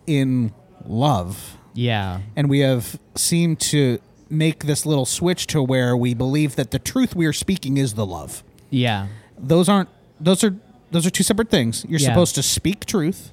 in 0.07 0.53
love 0.85 1.57
yeah 1.77 2.19
and 2.35 2.49
we 2.49 2.59
have 2.59 2.99
seemed 3.15 3.59
to 3.59 3.99
make 4.29 4.65
this 4.65 4.85
little 4.85 5.05
switch 5.05 5.45
to 5.47 5.61
where 5.61 5.95
we 5.95 6.13
believe 6.13 6.55
that 6.55 6.71
the 6.71 6.79
truth 6.79 7.15
we 7.15 7.25
are 7.25 7.33
speaking 7.45 7.77
is 7.77 7.93
the 7.93 8.05
love. 8.05 8.43
yeah 8.69 9.07
Those 9.37 9.69
aren't 9.69 9.89
those 10.19 10.43
are 10.43 10.53
those 10.91 11.05
are 11.05 11.11
two 11.11 11.23
separate 11.23 11.49
things. 11.49 11.85
You're 11.87 11.99
Yeah. 11.99 12.07
supposed 12.09 12.33
to 12.35 12.43
speak 12.43 12.85
truth 12.85 13.31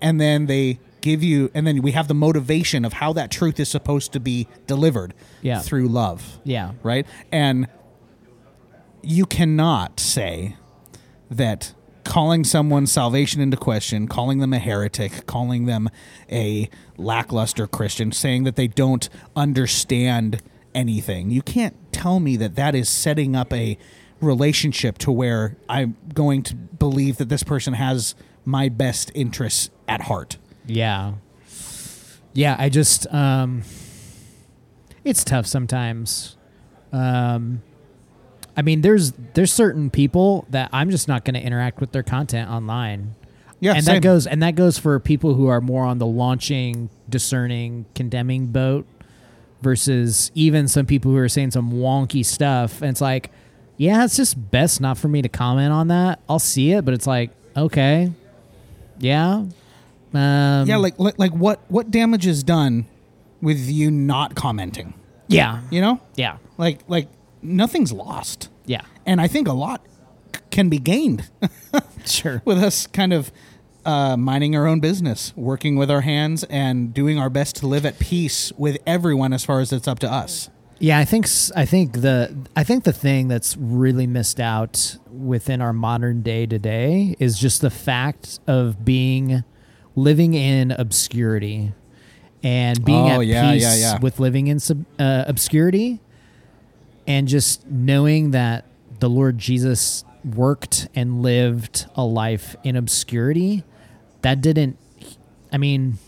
and 0.00 0.20
then 0.20 0.46
they 0.46 0.78
give 1.00 1.22
you, 1.22 1.50
and 1.54 1.66
then 1.66 1.82
we 1.82 1.92
have 1.92 2.08
the 2.08 2.14
motivation 2.14 2.84
of 2.84 2.94
how 2.94 3.12
that 3.12 3.30
truth 3.30 3.60
is 3.60 3.68
supposed 3.68 4.10
to 4.12 4.20
be 4.20 4.46
delivered 4.66 5.12
Yeah. 5.42 5.60
through 5.60 5.88
love. 5.88 6.38
Yeah. 6.44 6.72
Right. 6.82 7.06
And 7.30 7.66
you 9.02 9.26
cannot 9.26 10.00
say 10.00 10.56
that 11.30 11.74
calling 12.14 12.44
someone's 12.44 12.92
salvation 12.92 13.40
into 13.40 13.56
question, 13.56 14.06
calling 14.06 14.38
them 14.38 14.52
a 14.52 14.58
heretic, 14.60 15.26
calling 15.26 15.66
them 15.66 15.90
a 16.30 16.70
lackluster 16.96 17.66
Christian, 17.66 18.12
saying 18.12 18.44
that 18.44 18.54
they 18.54 18.68
don't 18.68 19.08
understand 19.34 20.40
anything. 20.76 21.32
You 21.32 21.42
can't 21.42 21.74
tell 21.90 22.20
me 22.20 22.36
that 22.36 22.54
that 22.54 22.76
is 22.76 22.88
setting 22.88 23.34
up 23.34 23.52
a 23.52 23.76
relationship 24.20 24.96
to 24.98 25.10
where 25.10 25.56
I'm 25.68 25.96
going 26.14 26.44
to 26.44 26.54
believe 26.54 27.16
that 27.16 27.30
this 27.30 27.42
person 27.42 27.74
has 27.74 28.14
my 28.44 28.68
best 28.68 29.10
interests 29.12 29.70
at 29.88 30.02
heart. 30.02 30.36
Yeah. 30.66 31.14
Yeah, 32.32 32.54
I 32.56 32.68
just 32.68 33.12
um 33.12 33.64
it's 35.02 35.24
tough 35.24 35.48
sometimes. 35.48 36.36
Um 36.92 37.62
I 38.56 38.62
mean 38.62 38.80
there's 38.82 39.12
there's 39.34 39.52
certain 39.52 39.90
people 39.90 40.46
that 40.50 40.70
I'm 40.72 40.90
just 40.90 41.08
not 41.08 41.24
going 41.24 41.34
to 41.34 41.40
interact 41.40 41.80
with 41.80 41.92
their 41.92 42.02
content 42.02 42.50
online. 42.50 43.14
Yeah, 43.60 43.74
and 43.74 43.84
same. 43.84 43.96
that 43.96 44.00
goes 44.02 44.26
and 44.26 44.42
that 44.42 44.54
goes 44.54 44.78
for 44.78 44.98
people 45.00 45.34
who 45.34 45.46
are 45.46 45.60
more 45.60 45.84
on 45.84 45.98
the 45.98 46.06
launching, 46.06 46.90
discerning, 47.08 47.86
condemning 47.94 48.46
boat 48.46 48.86
versus 49.62 50.30
even 50.34 50.68
some 50.68 50.84
people 50.86 51.10
who 51.10 51.16
are 51.16 51.28
saying 51.28 51.50
some 51.52 51.72
wonky 51.72 52.24
stuff 52.24 52.82
and 52.82 52.90
it's 52.90 53.00
like 53.00 53.30
yeah, 53.76 54.04
it's 54.04 54.16
just 54.16 54.50
best 54.50 54.80
not 54.80 54.98
for 54.98 55.08
me 55.08 55.20
to 55.22 55.28
comment 55.28 55.72
on 55.72 55.88
that. 55.88 56.20
I'll 56.28 56.38
see 56.38 56.70
it, 56.72 56.84
but 56.84 56.94
it's 56.94 57.06
like, 57.08 57.30
okay. 57.56 58.12
Yeah. 58.98 59.46
Um, 60.12 60.68
Yeah, 60.68 60.76
like 60.76 60.98
like, 60.98 61.18
like 61.18 61.32
what 61.32 61.60
what 61.68 61.90
damage 61.90 62.26
is 62.26 62.44
done 62.44 62.86
with 63.42 63.58
you 63.68 63.90
not 63.90 64.34
commenting? 64.34 64.94
yeah, 65.26 65.62
You 65.70 65.80
know? 65.80 66.00
yeah, 66.16 66.36
Like 66.58 66.80
like 66.86 67.08
nothing's 67.44 67.92
lost. 67.92 68.48
yeah. 68.66 68.82
And 69.06 69.20
I 69.20 69.28
think 69.28 69.46
a 69.48 69.52
lot 69.52 69.84
c- 70.34 70.40
can 70.50 70.68
be 70.70 70.78
gained 70.78 71.28
Sure. 72.06 72.40
with 72.44 72.58
us 72.62 72.86
kind 72.86 73.12
of 73.12 73.30
uh, 73.84 74.16
minding 74.16 74.56
our 74.56 74.66
own 74.66 74.80
business, 74.80 75.32
working 75.36 75.76
with 75.76 75.90
our 75.90 76.00
hands, 76.00 76.44
and 76.44 76.94
doing 76.94 77.18
our 77.18 77.28
best 77.28 77.56
to 77.56 77.66
live 77.66 77.84
at 77.84 77.98
peace 77.98 78.50
with 78.56 78.78
everyone 78.86 79.32
as 79.34 79.44
far 79.44 79.60
as 79.60 79.72
it's 79.72 79.86
up 79.86 79.98
to 79.98 80.10
us. 80.10 80.48
Yeah, 80.78 80.98
I 80.98 81.04
think 81.04 81.26
I 81.54 81.64
think 81.66 82.00
the 82.00 82.34
I 82.56 82.64
think 82.64 82.84
the 82.84 82.92
thing 82.94 83.28
that's 83.28 83.56
really 83.58 84.06
missed 84.06 84.40
out 84.40 84.96
within 85.10 85.60
our 85.60 85.72
modern 85.74 86.22
day 86.22 86.46
today 86.46 87.14
is 87.18 87.38
just 87.38 87.60
the 87.60 87.70
fact 87.70 88.40
of 88.46 88.84
being 88.84 89.44
living 89.94 90.32
in 90.34 90.70
obscurity 90.72 91.72
and 92.42 92.84
being 92.84 93.10
Oh, 93.12 93.20
at 93.20 93.26
yeah, 93.26 93.52
peace 93.52 93.62
yeah, 93.62 93.76
yeah. 93.76 93.98
with 94.00 94.18
living 94.18 94.48
in 94.48 94.58
sub, 94.60 94.84
uh, 94.98 95.24
obscurity 95.26 96.00
and 97.06 97.28
just 97.28 97.66
knowing 97.66 98.30
that 98.32 98.64
the 99.00 99.08
Lord 99.10 99.38
Jesus 99.38 100.04
worked 100.24 100.88
and 100.94 101.22
lived 101.22 101.86
a 101.94 102.04
life 102.04 102.56
in 102.64 102.76
obscurity 102.76 103.62
that 104.22 104.40
didn't 104.40 104.78
I 105.52 105.58
mean 105.58 105.98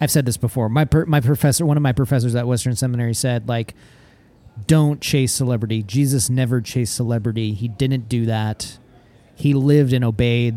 I've 0.00 0.10
said 0.10 0.26
this 0.26 0.36
before. 0.36 0.68
My 0.68 0.84
per, 0.84 1.04
my 1.04 1.20
professor, 1.20 1.64
one 1.64 1.76
of 1.76 1.82
my 1.82 1.92
professors 1.92 2.34
at 2.34 2.44
Western 2.46 2.74
Seminary 2.74 3.14
said 3.14 3.48
like 3.48 3.74
don't 4.66 5.00
chase 5.00 5.32
celebrity. 5.32 5.82
Jesus 5.82 6.28
never 6.28 6.60
chased 6.60 6.94
celebrity. 6.94 7.54
He 7.54 7.68
didn't 7.68 8.08
do 8.08 8.26
that. 8.26 8.78
He 9.34 9.54
lived 9.54 9.92
and 9.92 10.04
obeyed 10.04 10.56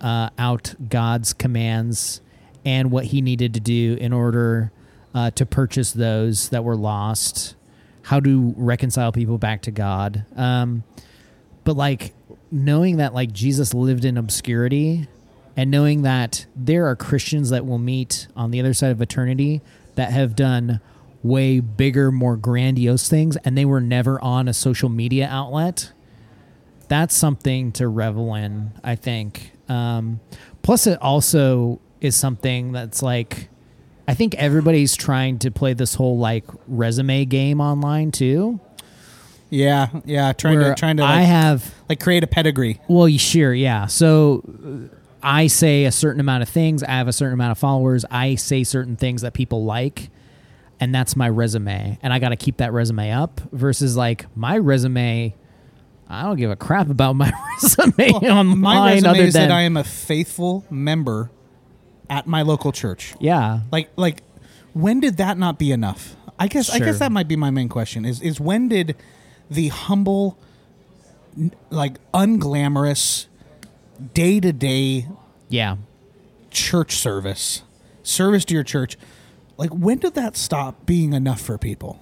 uh, 0.00 0.30
out 0.38 0.74
God's 0.88 1.32
commands 1.32 2.20
and 2.64 2.90
what 2.90 3.06
he 3.06 3.20
needed 3.20 3.54
to 3.54 3.60
do 3.60 3.96
in 4.00 4.12
order 4.12 4.70
uh, 5.14 5.30
to 5.32 5.44
purchase 5.44 5.92
those 5.92 6.50
that 6.50 6.62
were 6.62 6.76
lost, 6.76 7.56
how 8.02 8.20
to 8.20 8.54
reconcile 8.56 9.12
people 9.12 9.38
back 9.38 9.62
to 9.62 9.70
God. 9.70 10.24
Um, 10.36 10.84
but 11.64 11.76
like 11.76 12.14
knowing 12.50 12.96
that 12.96 13.14
like 13.14 13.32
Jesus 13.32 13.74
lived 13.74 14.04
in 14.04 14.16
obscurity 14.16 15.06
and 15.56 15.70
knowing 15.70 16.02
that 16.02 16.46
there 16.56 16.86
are 16.86 16.96
Christians 16.96 17.50
that 17.50 17.66
will 17.66 17.78
meet 17.78 18.26
on 18.34 18.50
the 18.50 18.60
other 18.60 18.74
side 18.74 18.90
of 18.90 19.02
eternity 19.02 19.60
that 19.96 20.10
have 20.12 20.34
done 20.34 20.80
way 21.22 21.60
bigger, 21.60 22.10
more 22.10 22.36
grandiose 22.36 23.08
things 23.08 23.36
and 23.44 23.56
they 23.58 23.66
were 23.66 23.80
never 23.80 24.20
on 24.22 24.48
a 24.48 24.54
social 24.54 24.88
media 24.88 25.28
outlet. 25.30 25.92
That's 26.88 27.14
something 27.14 27.72
to 27.72 27.86
revel 27.86 28.34
in, 28.34 28.72
I 28.82 28.96
think. 28.96 29.52
Um, 29.68 30.20
plus, 30.62 30.86
it 30.86 31.00
also 31.00 31.80
is 32.00 32.16
something 32.16 32.72
that's 32.72 33.02
like, 33.02 33.49
I 34.10 34.14
think 34.14 34.34
everybody's 34.34 34.96
trying 34.96 35.38
to 35.40 35.52
play 35.52 35.72
this 35.72 35.94
whole 35.94 36.18
like 36.18 36.44
resume 36.66 37.24
game 37.26 37.60
online 37.60 38.10
too. 38.10 38.58
Yeah, 39.50 39.88
yeah, 40.04 40.32
trying 40.32 40.58
where 40.58 40.74
to 40.74 40.74
trying 40.74 40.96
to 40.96 41.04
I 41.04 41.22
have 41.22 41.72
like 41.88 42.00
create 42.00 42.24
a 42.24 42.26
pedigree. 42.26 42.80
well, 42.88 43.08
you- 43.08 43.18
sure, 43.20 43.54
yeah. 43.54 43.86
So 43.86 44.42
uh, 44.92 44.96
I 45.22 45.46
say 45.46 45.84
a 45.84 45.92
certain 45.92 46.18
amount 46.20 46.42
of 46.42 46.48
things. 46.48 46.82
I 46.82 46.90
have 46.90 47.06
a 47.06 47.12
certain 47.12 47.34
amount 47.34 47.52
of 47.52 47.58
followers. 47.58 48.04
I 48.10 48.34
say 48.34 48.64
certain 48.64 48.96
things 48.96 49.22
that 49.22 49.32
people 49.32 49.64
like, 49.64 50.10
and 50.80 50.92
that's 50.94 51.14
my 51.14 51.28
resume. 51.28 51.98
And 52.02 52.12
I 52.12 52.18
got 52.18 52.30
to 52.30 52.36
keep 52.36 52.56
that 52.56 52.72
resume 52.72 53.12
up. 53.12 53.40
Versus 53.52 53.96
like 53.96 54.26
my 54.36 54.56
resume, 54.58 55.34
I 56.08 56.22
don't 56.22 56.36
give 56.36 56.50
a 56.50 56.56
crap 56.56 56.90
about 56.90 57.14
my 57.14 57.32
resume 57.62 58.10
online. 58.28 58.58
My 58.60 58.92
resume 58.94 59.10
other 59.10 59.22
is 59.22 59.34
than 59.34 59.48
that 59.50 59.54
I 59.54 59.62
am 59.62 59.76
a 59.76 59.84
faithful 59.84 60.64
member 60.70 61.30
at 62.10 62.26
my 62.26 62.42
local 62.42 62.72
church. 62.72 63.14
yeah, 63.20 63.60
Like 63.72 63.88
like 63.96 64.22
when 64.74 65.00
did 65.00 65.16
that 65.16 65.38
not 65.38 65.58
be 65.58 65.72
enough? 65.72 66.16
I 66.38 66.48
guess 66.48 66.68
I 66.70 66.78
guess 66.78 66.98
that 66.98 67.12
might 67.12 67.28
be 67.28 67.36
my 67.36 67.50
main 67.50 67.68
question 67.68 68.04
is 68.04 68.20
is 68.20 68.40
when 68.40 68.68
did 68.68 68.96
the 69.50 69.68
humble 69.68 70.38
like 71.70 71.98
unglamorous 72.12 73.26
day-to-day 74.14 75.06
yeah. 75.48 75.76
church 76.50 76.96
service 76.96 77.62
service 78.02 78.44
to 78.46 78.54
your 78.54 78.64
church 78.64 78.96
like 79.56 79.70
when 79.70 79.98
did 79.98 80.14
that 80.14 80.36
stop 80.36 80.86
being 80.86 81.12
enough 81.12 81.40
for 81.40 81.58
people? 81.58 82.00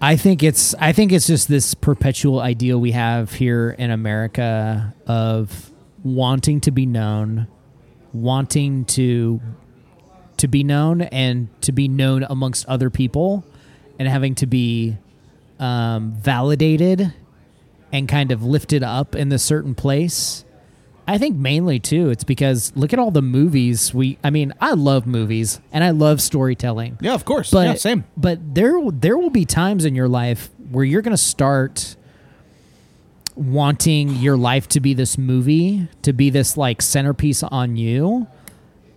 I 0.00 0.16
think 0.16 0.42
it's 0.42 0.74
I 0.74 0.92
think 0.92 1.12
it's 1.12 1.26
just 1.26 1.48
this 1.48 1.74
perpetual 1.74 2.40
ideal 2.40 2.80
we 2.80 2.92
have 2.92 3.32
here 3.32 3.70
in 3.78 3.90
America 3.90 4.94
of 5.06 5.70
wanting 6.02 6.60
to 6.62 6.70
be 6.70 6.86
known, 6.86 7.48
wanting 8.22 8.84
to 8.86 9.40
to 10.38 10.48
be 10.48 10.62
known 10.62 11.02
and 11.02 11.48
to 11.62 11.72
be 11.72 11.88
known 11.88 12.24
amongst 12.28 12.66
other 12.66 12.90
people 12.90 13.44
and 13.98 14.06
having 14.06 14.34
to 14.34 14.46
be 14.46 14.96
um, 15.58 16.12
validated 16.12 17.12
and 17.92 18.08
kind 18.08 18.30
of 18.30 18.42
lifted 18.42 18.82
up 18.82 19.14
in 19.14 19.30
this 19.30 19.42
certain 19.42 19.74
place. 19.74 20.44
I 21.08 21.18
think 21.18 21.36
mainly 21.36 21.78
too, 21.78 22.10
it's 22.10 22.24
because 22.24 22.72
look 22.74 22.92
at 22.92 22.98
all 22.98 23.12
the 23.12 23.22
movies 23.22 23.94
we. 23.94 24.18
I 24.24 24.30
mean, 24.30 24.52
I 24.60 24.72
love 24.72 25.06
movies 25.06 25.60
and 25.72 25.84
I 25.84 25.90
love 25.90 26.20
storytelling. 26.20 26.98
Yeah, 27.00 27.14
of 27.14 27.24
course. 27.24 27.50
But 27.50 27.66
yeah, 27.66 27.74
same. 27.74 28.04
But 28.16 28.54
there 28.54 28.74
there 28.90 29.16
will 29.16 29.30
be 29.30 29.44
times 29.44 29.84
in 29.84 29.94
your 29.94 30.08
life 30.08 30.50
where 30.70 30.84
you're 30.84 31.02
going 31.02 31.12
to 31.12 31.16
start 31.16 31.96
wanting 33.36 34.08
your 34.16 34.36
life 34.36 34.66
to 34.68 34.80
be 34.80 34.94
this 34.94 35.16
movie, 35.16 35.88
to 36.02 36.12
be 36.12 36.30
this 36.30 36.56
like 36.56 36.82
centerpiece 36.82 37.42
on 37.42 37.76
you, 37.76 38.26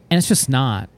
and 0.09 0.17
it's 0.17 0.27
just 0.27 0.49
not. 0.49 0.89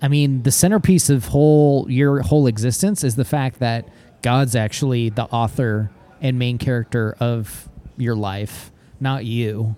I 0.00 0.08
mean, 0.08 0.42
the 0.42 0.50
centerpiece 0.50 1.10
of 1.10 1.26
whole 1.26 1.90
your 1.90 2.22
whole 2.22 2.46
existence 2.46 3.04
is 3.04 3.16
the 3.16 3.24
fact 3.24 3.60
that 3.60 3.88
God's 4.22 4.56
actually 4.56 5.10
the 5.10 5.24
author 5.24 5.90
and 6.20 6.38
main 6.38 6.58
character 6.58 7.16
of 7.20 7.68
your 7.96 8.16
life, 8.16 8.70
not 9.00 9.24
you. 9.24 9.76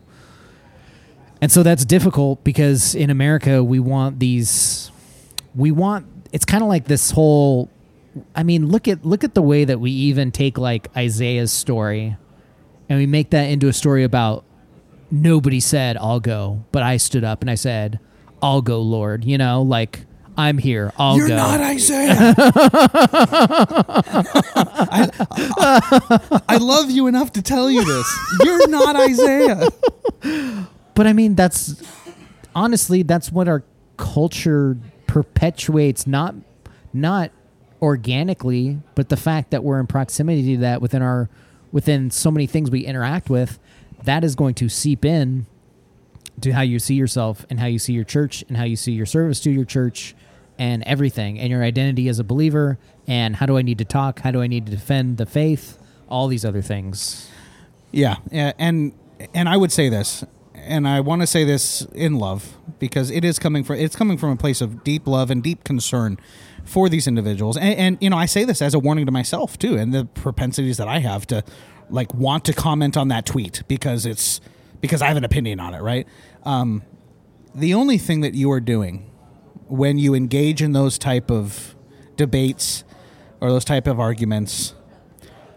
And 1.42 1.50
so 1.50 1.62
that's 1.62 1.84
difficult 1.84 2.44
because 2.44 2.94
in 2.94 3.10
America 3.10 3.64
we 3.64 3.80
want 3.80 4.18
these 4.18 4.90
we 5.54 5.70
want 5.70 6.06
it's 6.32 6.44
kind 6.44 6.62
of 6.62 6.68
like 6.68 6.84
this 6.84 7.10
whole 7.10 7.70
I 8.34 8.42
mean, 8.42 8.68
look 8.68 8.88
at 8.88 9.04
look 9.04 9.24
at 9.24 9.34
the 9.34 9.42
way 9.42 9.64
that 9.64 9.80
we 9.80 9.90
even 9.90 10.32
take 10.32 10.58
like 10.58 10.88
Isaiah's 10.96 11.52
story 11.52 12.16
and 12.90 12.98
we 12.98 13.06
make 13.06 13.30
that 13.30 13.44
into 13.44 13.68
a 13.68 13.72
story 13.72 14.02
about 14.04 14.44
nobody 15.10 15.60
said 15.60 15.96
I'll 15.96 16.20
go, 16.20 16.64
but 16.72 16.82
I 16.82 16.98
stood 16.98 17.24
up 17.24 17.40
and 17.40 17.50
I 17.50 17.54
said, 17.54 18.00
"I'll 18.42 18.60
go, 18.60 18.82
Lord." 18.82 19.24
You 19.24 19.38
know, 19.38 19.62
like 19.62 20.04
I'm 20.36 20.58
here. 20.58 20.92
I'll 20.98 21.14
go 21.14 21.18
You're 21.18 21.28
go. 21.28 21.36
not 21.36 21.60
Isaiah. 21.60 22.34
I, 24.92 26.40
I 26.48 26.56
love 26.56 26.90
you 26.90 27.06
enough 27.06 27.32
to 27.32 27.42
tell 27.42 27.70
you 27.70 27.84
this. 27.84 28.18
You're 28.42 28.68
not 28.68 28.96
Isaiah. 28.96 29.68
But 30.94 31.06
I 31.06 31.12
mean, 31.12 31.34
that's 31.36 31.80
honestly 32.54 33.02
that's 33.02 33.30
what 33.30 33.48
our 33.48 33.62
culture 33.96 34.76
perpetuates 35.06 36.06
not 36.06 36.34
not 36.92 37.30
organically, 37.80 38.80
but 38.94 39.08
the 39.10 39.16
fact 39.16 39.50
that 39.52 39.62
we're 39.62 39.78
in 39.78 39.86
proximity 39.86 40.54
to 40.56 40.60
that 40.62 40.82
within 40.82 41.02
our 41.02 41.28
within 41.72 42.10
so 42.10 42.30
many 42.30 42.46
things 42.46 42.70
we 42.70 42.80
interact 42.80 43.30
with, 43.30 43.58
that 44.04 44.24
is 44.24 44.34
going 44.34 44.54
to 44.54 44.68
seep 44.68 45.04
in 45.04 45.46
to 46.40 46.52
how 46.52 46.62
you 46.62 46.78
see 46.78 46.94
yourself 46.94 47.44
and 47.50 47.60
how 47.60 47.66
you 47.66 47.78
see 47.78 47.92
your 47.92 48.04
church 48.04 48.44
and 48.48 48.56
how 48.56 48.64
you 48.64 48.76
see 48.76 48.92
your 48.92 49.06
service 49.06 49.40
to 49.40 49.50
your 49.50 49.64
church 49.64 50.14
and 50.58 50.82
everything 50.84 51.38
and 51.38 51.50
your 51.50 51.62
identity 51.62 52.08
as 52.08 52.18
a 52.18 52.24
believer 52.24 52.78
and 53.06 53.36
how 53.36 53.46
do 53.46 53.56
I 53.56 53.62
need 53.62 53.78
to 53.78 53.84
talk? 53.84 54.20
How 54.20 54.30
do 54.30 54.40
I 54.40 54.46
need 54.46 54.66
to 54.66 54.72
defend 54.72 55.16
the 55.16 55.26
faith? 55.26 55.78
All 56.08 56.28
these 56.28 56.44
other 56.44 56.62
things. 56.62 57.30
Yeah, 57.92 58.16
and 58.30 58.92
and 59.34 59.48
I 59.48 59.56
would 59.56 59.72
say 59.72 59.88
this, 59.88 60.24
and 60.54 60.86
I 60.86 61.00
want 61.00 61.22
to 61.22 61.26
say 61.26 61.44
this 61.44 61.82
in 61.92 62.16
love 62.16 62.56
because 62.78 63.10
it 63.10 63.24
is 63.24 63.38
coming 63.38 63.64
from 63.64 63.76
it's 63.76 63.96
coming 63.96 64.16
from 64.16 64.30
a 64.30 64.36
place 64.36 64.60
of 64.60 64.84
deep 64.84 65.06
love 65.06 65.30
and 65.30 65.42
deep 65.42 65.64
concern 65.64 66.18
for 66.70 66.88
these 66.88 67.08
individuals, 67.08 67.56
and, 67.56 67.74
and 67.78 67.98
you 68.00 68.08
know 68.10 68.16
I 68.16 68.26
say 68.26 68.44
this 68.44 68.62
as 68.62 68.74
a 68.74 68.78
warning 68.78 69.06
to 69.06 69.12
myself 69.12 69.58
too, 69.58 69.76
and 69.76 69.92
the 69.92 70.04
propensities 70.04 70.76
that 70.76 70.86
I 70.88 71.00
have 71.00 71.26
to 71.28 71.42
like 71.90 72.14
want 72.14 72.44
to 72.44 72.52
comment 72.52 72.96
on 72.96 73.08
that 73.08 73.26
tweet 73.26 73.62
because 73.66 74.06
it's 74.06 74.40
because 74.80 75.02
I 75.02 75.08
have 75.08 75.16
an 75.16 75.24
opinion 75.24 75.58
on 75.60 75.74
it, 75.74 75.80
right? 75.82 76.06
Um, 76.44 76.82
the 77.54 77.74
only 77.74 77.98
thing 77.98 78.20
that 78.20 78.34
you 78.34 78.50
are 78.52 78.60
doing 78.60 79.10
when 79.66 79.98
you 79.98 80.14
engage 80.14 80.62
in 80.62 80.72
those 80.72 80.96
type 80.98 81.30
of 81.30 81.74
debates 82.16 82.84
or 83.40 83.50
those 83.50 83.64
type 83.64 83.86
of 83.88 83.98
arguments 83.98 84.74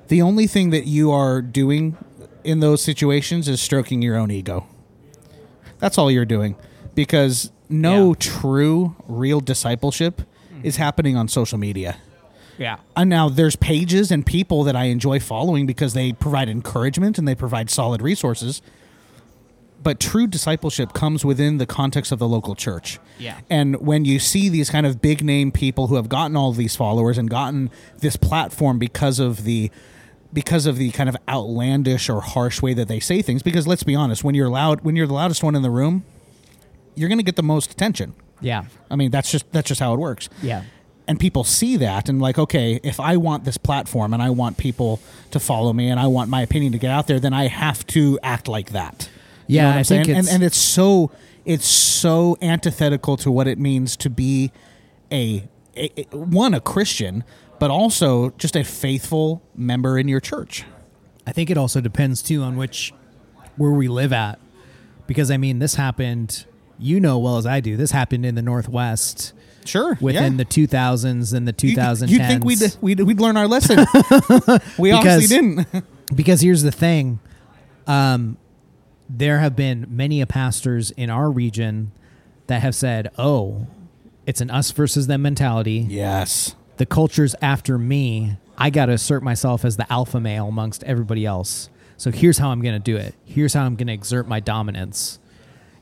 the 0.10 0.22
only 0.22 0.48
thing 0.48 0.70
that 0.72 0.86
you 0.86 1.12
are 1.12 1.42
doing 1.42 1.96
in 2.44 2.60
those 2.60 2.82
situations 2.84 3.48
is 3.48 3.62
stroking 3.62 4.02
your 4.02 4.18
own 4.18 4.30
ego. 4.32 4.68
That's 5.80 5.98
all 5.98 6.12
you're 6.12 6.26
doing 6.26 6.56
because 6.94 7.52
no 7.70 8.10
Yeah. 8.10 8.16
true, 8.20 8.96
real 9.08 9.40
discipleship 9.40 10.22
Mm-hmm. 10.64 10.68
is 10.68 10.78
happening 10.78 11.16
on 11.16 11.28
social 11.28 11.58
media. 11.58 11.98
Yeah. 12.58 12.78
And 12.96 13.10
now 13.10 13.30
there's 13.30 13.56
pages 13.56 14.12
and 14.12 14.26
people 14.26 14.64
that 14.64 14.76
I 14.76 14.86
enjoy 14.86 15.20
following 15.20 15.66
because 15.66 15.94
they 15.94 16.14
provide 16.14 16.50
encouragement 16.50 17.18
and 17.18 17.28
they 17.28 17.36
provide 17.36 17.70
solid 17.70 18.02
resources. 18.02 18.62
But 19.82 20.00
true 20.00 20.28
discipleship 20.28 20.94
comes 20.94 21.26
within 21.26 21.58
the 21.58 21.66
context 21.66 22.12
of 22.12 22.20
the 22.20 22.28
local 22.28 22.56
church. 22.56 23.00
Yeah. 23.20 23.40
And 23.50 23.82
when 23.82 24.06
you 24.06 24.18
see 24.18 24.48
these 24.48 24.70
kind 24.70 24.86
of 24.86 25.02
big 25.02 25.24
name 25.24 25.52
people 25.52 25.88
who 25.88 25.96
have 25.96 26.08
gotten 26.08 26.38
all 26.38 26.54
these 26.54 26.76
followers 26.76 27.18
and 27.18 27.30
gotten 27.30 27.70
this 27.98 28.16
platform 28.16 28.80
because 28.80 29.20
of 29.20 29.44
the 29.44 29.72
because 30.32 30.66
of 30.66 30.78
the 30.78 30.90
kind 30.92 31.10
of 31.10 31.18
outlandish 31.30 32.10
or 32.10 32.22
harsh 32.22 32.60
way 32.62 32.74
that 32.74 32.88
they 32.88 33.00
say 33.00 33.22
things 33.22 33.44
because 33.44 33.68
let's 33.68 33.84
be 33.84 33.94
honest, 33.94 34.24
when 34.24 34.36
you're 34.36 34.50
loud 34.50 34.82
when 34.82 34.96
you're 34.96 35.08
the 35.08 35.14
loudest 35.14 35.44
one 35.44 35.54
in 35.54 35.64
the 35.64 35.70
room, 35.70 36.06
you're 36.96 37.10
going 37.10 37.20
to 37.20 37.24
get 37.24 37.36
the 37.36 37.44
most 37.44 37.72
attention. 37.72 38.14
Yeah. 38.44 38.66
I 38.92 38.96
mean, 38.96 39.10
that's 39.12 39.32
just 39.32 39.52
that's 39.52 39.68
just 39.68 39.80
how 39.80 39.94
it 39.94 40.00
works 40.00 40.30
Yeah. 40.42 40.64
and 41.08 41.20
people 41.20 41.44
see 41.44 41.78
that 41.78 42.10
and 42.10 42.22
like 42.22 42.38
okay 42.38 42.80
if 42.84 43.00
i 43.00 43.18
want 43.18 43.44
this 43.46 43.58
platform 43.58 44.14
and 44.14 44.22
i 44.24 44.30
want 44.30 44.58
people 44.58 45.00
to 45.32 45.40
follow 45.40 45.74
me 45.74 45.90
and 45.90 46.00
i 46.00 46.08
want 46.08 46.30
my 46.30 46.42
opinion 46.42 46.72
to 46.74 46.78
get 46.78 46.92
out 46.92 47.08
there 47.08 47.20
then 47.20 47.34
i 47.34 47.48
have 47.48 47.86
to 47.88 48.20
act 48.24 48.48
like 48.48 48.70
that 48.72 49.10
You 49.48 49.56
Yeah, 49.58 49.64
know 49.64 49.70
I'm 49.80 49.84
think 49.84 50.06
saying? 50.06 50.18
and, 50.18 50.26
it's- 50.26 50.34
and 50.36 50.44
it's 50.44 50.58
so 50.58 51.12
it's 51.46 51.68
so 51.68 52.38
antithetical 52.42 53.18
to 53.18 53.30
what 53.32 53.48
it 53.48 53.60
means 53.60 53.98
to 53.98 54.10
be 54.10 54.52
a, 55.12 55.44
a 55.76 55.92
a- 56.14 56.18
one 56.18 56.54
a 56.54 56.62
christian 56.62 57.24
but 57.60 57.70
also 57.72 58.30
just 58.38 58.56
a 58.56 58.64
faithful 58.64 59.42
member 59.56 59.98
in 59.98 60.08
your 60.08 60.20
church 60.22 60.64
I 61.26 61.32
think 61.32 61.50
it 61.50 61.58
also 61.58 61.80
depends 61.82 62.22
too 62.22 62.42
on 62.44 62.58
which 62.58 62.94
where 63.56 63.72
we 63.72 63.88
live 63.88 64.12
at, 64.12 64.40
because 65.08 65.32
I 65.32 65.38
mean 65.38 65.60
this 65.60 65.76
happened. 65.76 66.46
You 66.84 67.00
know 67.00 67.18
well 67.18 67.38
as 67.38 67.46
I 67.46 67.62
do. 67.62 67.78
This 67.78 67.92
happened 67.92 68.26
in 68.26 68.36
the 68.36 68.42
Northwest 68.42 69.34
sure 69.66 69.98
within 70.02 70.34
yeah. 70.34 70.38
the 70.38 70.46
2000s 70.46 71.34
and 71.34 71.48
the 71.48 71.54
2010s. 71.54 72.10
you, 72.10 72.20
would 72.20 72.28
think 72.28 72.44
we'd, 72.44 72.60
we'd 72.82 73.00
we'd 73.00 73.20
learn 73.20 73.38
our 73.38 73.48
lesson. 73.48 73.86
We 74.78 74.92
obviously 74.92 75.28
didn't. 75.28 75.86
because 76.16 76.42
here's 76.42 76.64
the 76.64 76.72
thing 76.72 77.20
um, 77.88 78.38
there 79.10 79.40
have 79.40 79.56
been 79.56 79.88
many 79.90 80.22
a 80.22 80.28
pastors 80.28 80.92
in 80.92 81.10
our 81.10 81.32
region 81.32 81.92
that 82.48 82.62
have 82.62 82.76
said 82.76 83.12
oh 83.18 83.68
it's 84.26 84.42
an 84.42 84.50
us 84.50 84.72
versus 84.72 85.08
them 85.08 85.22
mentality. 85.22 85.86
Yes. 85.90 86.56
The 86.78 86.86
culture's 86.86 87.36
after 87.42 87.78
me. 87.78 88.38
I 88.58 88.70
got 88.70 88.86
to 88.86 88.94
assert 88.94 89.24
myself 89.24 89.66
as 89.66 89.78
the 89.78 89.92
alpha 89.92 90.20
male 90.20 90.48
amongst 90.48 90.84
everybody 90.84 91.26
else. 91.26 91.70
So 91.98 92.12
here's 92.12 92.38
how 92.38 92.50
i'm 92.50 92.62
going 92.62 92.76
to 92.76 92.80
do 92.80 92.98
it. 92.98 93.16
Here's 93.26 93.54
how 93.54 93.66
i'm 93.66 93.76
going 93.76 93.88
to 93.88 93.94
exert 93.94 94.28
my 94.28 94.40
dominance 94.40 95.20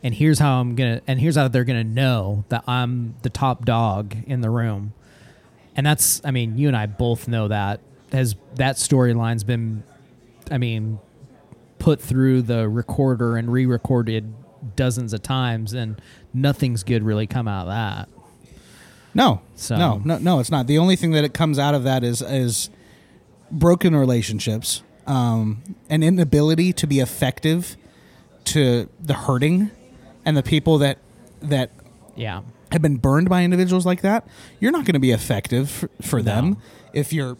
and 0.04 0.14
here's 0.16 0.40
how 0.40 0.60
i'm 0.62 0.76
to 0.76 1.02
and 1.08 1.20
here's 1.20 1.36
how 1.36 1.48
they're 1.48 1.64
going 1.64 1.86
to 1.88 1.94
know 1.94 2.44
that 2.50 2.64
i'm 2.68 3.16
the 3.22 3.30
top 3.30 3.66
dog 3.66 4.16
in 4.28 4.42
the 4.42 4.50
room 4.50 4.94
and 5.76 5.86
that's 5.86 6.22
i 6.26 6.32
mean 6.32 6.58
you 6.58 6.68
and 6.68 6.76
i 6.78 6.86
both 6.86 7.28
know 7.28 7.48
that 7.48 7.80
has 8.12 8.36
that 8.56 8.76
storyline's 8.76 9.44
been 9.44 9.84
i 10.50 10.58
mean 10.58 11.00
put 11.80 12.00
through 12.02 12.42
the 12.42 12.68
recorder 12.70 13.38
and 13.38 13.52
re-recorded 13.52 14.34
dozens 14.76 15.14
of 15.14 15.24
times 15.24 15.74
and 15.74 16.00
nothing's 16.34 16.84
good 16.84 17.04
really 17.04 17.26
come 17.28 17.48
out 17.48 17.64
of 17.64 17.68
that 17.70 18.08
No, 19.14 19.42
So- 19.56 19.78
no, 19.78 20.02
no, 20.06 20.18
no. 20.20 20.40
It's 20.40 20.52
not. 20.52 20.68
The 20.68 20.78
only 20.78 20.96
thing 20.96 21.12
that 21.12 21.24
it 21.26 21.34
comes 21.34 21.60
out 21.60 21.74
of 21.76 21.84
that 21.84 22.02
is 22.04 22.22
is 22.22 22.70
broken 23.52 23.94
relationships, 23.96 24.84
um, 25.06 25.64
an 25.90 26.02
inability 26.02 26.72
to 26.74 26.88
be 26.88 27.00
effective 27.02 27.76
to 28.46 28.88
the 29.02 29.14
hurting 29.14 29.70
and 30.26 30.36
the 30.38 30.44
people 30.44 30.78
that 30.80 30.98
that 31.42 31.72
yeah 32.16 32.42
have 32.72 32.82
been 32.82 32.98
burned 32.98 33.30
by 33.30 33.44
individuals 33.44 33.86
like 33.86 34.02
that. 34.02 34.26
You're 34.60 34.72
not 34.72 34.86
going 34.86 34.94
to 34.94 35.00
be 35.00 35.12
effective 35.12 35.70
for, 35.70 35.90
for 36.02 36.22
them 36.22 36.58
if 36.94 37.12
you're 37.12 37.38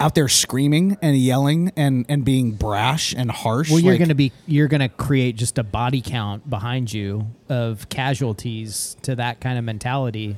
out 0.00 0.14
there 0.14 0.28
screaming 0.28 0.96
and 1.02 1.16
yelling 1.16 1.70
and 1.76 2.06
and 2.08 2.24
being 2.24 2.52
brash 2.52 3.14
and 3.14 3.30
harsh. 3.30 3.70
Well, 3.70 3.80
you're 3.80 3.92
like- 3.92 3.98
going 3.98 4.08
to 4.08 4.14
be 4.14 4.32
you're 4.46 4.68
going 4.68 4.80
to 4.80 4.88
create 4.88 5.36
just 5.36 5.58
a 5.58 5.62
body 5.62 6.00
count 6.00 6.48
behind 6.48 6.92
you 6.92 7.26
of 7.48 7.88
casualties 7.88 8.96
to 9.02 9.14
that 9.16 9.40
kind 9.40 9.58
of 9.58 9.64
mentality 9.64 10.36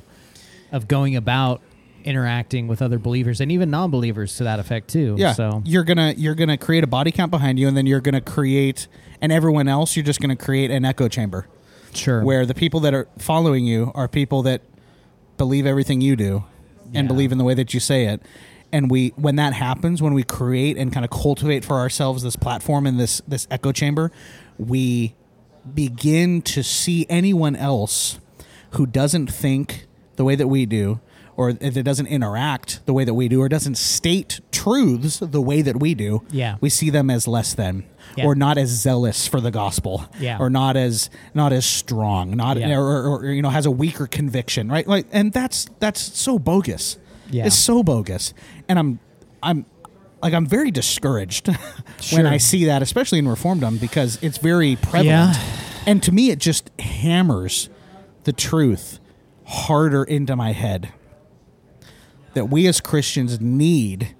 of 0.71 0.87
going 0.87 1.15
about 1.15 1.61
interacting 2.07 2.67
with 2.67 2.81
other 2.81 2.97
believers 2.97 3.41
and 3.41 3.51
even 3.51 3.69
non-believers 3.69 4.37
to 4.37 4.43
that 4.45 4.59
effect 4.59 4.87
too. 4.87 5.15
Yeah. 5.17 5.33
So 5.33 5.61
you're 5.65 5.83
gonna 5.83 6.13
you're 6.17 6.35
gonna 6.35 6.57
create 6.57 6.83
a 6.83 6.87
body 6.87 7.11
count 7.11 7.29
behind 7.31 7.59
you, 7.59 7.67
and 7.67 7.75
then 7.75 7.85
you're 7.85 8.01
gonna 8.01 8.21
create, 8.21 8.87
and 9.21 9.31
everyone 9.31 9.67
else, 9.67 9.95
you're 9.95 10.05
just 10.05 10.19
gonna 10.21 10.35
create 10.35 10.71
an 10.71 10.85
echo 10.85 11.07
chamber 11.07 11.47
sure. 11.93 12.23
where 12.23 12.45
the 12.45 12.53
people 12.55 12.79
that 12.81 12.93
are 12.93 13.07
following 13.17 13.65
you 13.65 13.91
are 13.93 14.07
people 14.07 14.41
that 14.43 14.61
believe 15.37 15.65
everything 15.65 16.01
you 16.01 16.15
do 16.15 16.43
and 16.93 16.95
Yeah. 16.95 17.01
believe 17.13 17.31
in 17.31 17.37
the 17.37 17.43
way 17.43 17.53
that 17.53 17.73
you 17.73 17.79
say 17.79 18.05
it. 18.05 18.21
And 18.71 18.89
we, 18.91 19.13
when 19.15 19.35
that 19.37 19.53
happens, 19.53 20.01
when 20.01 20.13
we 20.13 20.23
create 20.23 20.77
and 20.77 20.91
kind 20.91 21.05
of 21.05 21.09
cultivate 21.11 21.63
for 21.63 21.75
ourselves 21.77 22.23
this 22.23 22.35
platform 22.35 22.85
and 22.87 22.99
this 22.99 23.21
this 23.27 23.47
echo 23.51 23.71
chamber, 23.71 24.11
we 24.57 25.13
begin 25.73 26.41
to 26.41 26.63
see 26.63 27.05
anyone 27.09 27.55
else 27.55 28.19
who 28.71 28.85
doesn't 28.85 29.27
think 29.31 29.85
the 30.17 30.23
way 30.25 30.35
that 30.35 30.47
we 30.47 30.65
do, 30.65 30.99
or 31.37 31.53
that 31.53 31.83
doesn't 31.83 32.07
interact 32.07 32.85
the 32.87 32.93
way 32.93 33.05
that 33.05 33.13
we 33.13 33.27
do, 33.29 33.41
or 33.41 33.47
doesn't 33.47 33.77
state 33.77 34.39
truths 34.51 35.19
the 35.19 35.39
way 35.41 35.61
that 35.61 35.79
we 35.79 35.93
do. 35.93 36.23
Yeah. 36.31 36.57
we 36.59 36.69
see 36.69 36.89
them 36.89 37.09
as 37.11 37.27
less 37.27 37.53
than, 37.53 37.83
Yeah. 38.17 38.25
or 38.25 38.35
not 38.35 38.57
as 38.57 38.69
zealous 38.69 39.27
for 39.27 39.39
the 39.39 39.51
gospel, 39.51 40.05
Yeah. 40.19 40.37
or 40.39 40.49
not 40.49 40.75
as 40.75 41.09
not 41.35 41.53
as 41.53 41.63
strong, 41.65 42.35
not 42.35 42.57
Yeah. 42.57 42.75
or, 42.77 43.07
or, 43.07 43.25
you 43.31 43.41
know 43.43 43.51
has 43.51 43.65
a 43.67 43.71
weaker 43.71 44.07
conviction, 44.07 44.67
right? 44.67 44.87
Like, 44.87 45.05
and 45.13 45.31
that's 45.31 45.67
that's 45.79 46.01
so 46.19 46.37
bogus. 46.39 46.97
Yeah. 47.29 47.45
It's 47.45 47.55
so 47.55 47.83
bogus, 47.83 48.33
and 48.67 48.79
I'm 48.79 48.99
I'm 49.43 49.65
like 50.23 50.33
I'm 50.33 50.47
very 50.47 50.71
discouraged 50.71 51.49
when 52.13 52.25
I 52.25 52.37
see 52.37 52.65
that, 52.65 52.81
especially 52.81 53.19
in 53.19 53.25
reformdom, 53.25 53.79
because 53.79 54.17
it's 54.23 54.39
very 54.39 54.75
prevalent, 54.75 55.05
Yeah. 55.35 55.35
and 55.85 56.01
to 56.01 56.11
me 56.11 56.31
it 56.31 56.39
just 56.39 56.71
hammers 56.79 57.69
the 58.23 58.33
truth 58.33 58.99
harder 59.45 60.03
into 60.03 60.35
my 60.35 60.51
head 60.53 60.89
that 62.37 62.45
we 62.45 62.67
as 62.67 62.79
Christians 62.79 63.41
need 63.41 64.15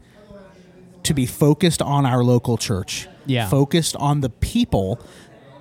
to 1.04 1.14
be 1.14 1.26
focused 1.28 1.82
on 1.82 2.04
our 2.06 2.24
local 2.24 2.58
church. 2.58 3.08
Yeah. 3.28 3.48
Focused 3.48 3.96
on 3.98 4.22
the 4.22 4.30
people, 4.30 5.00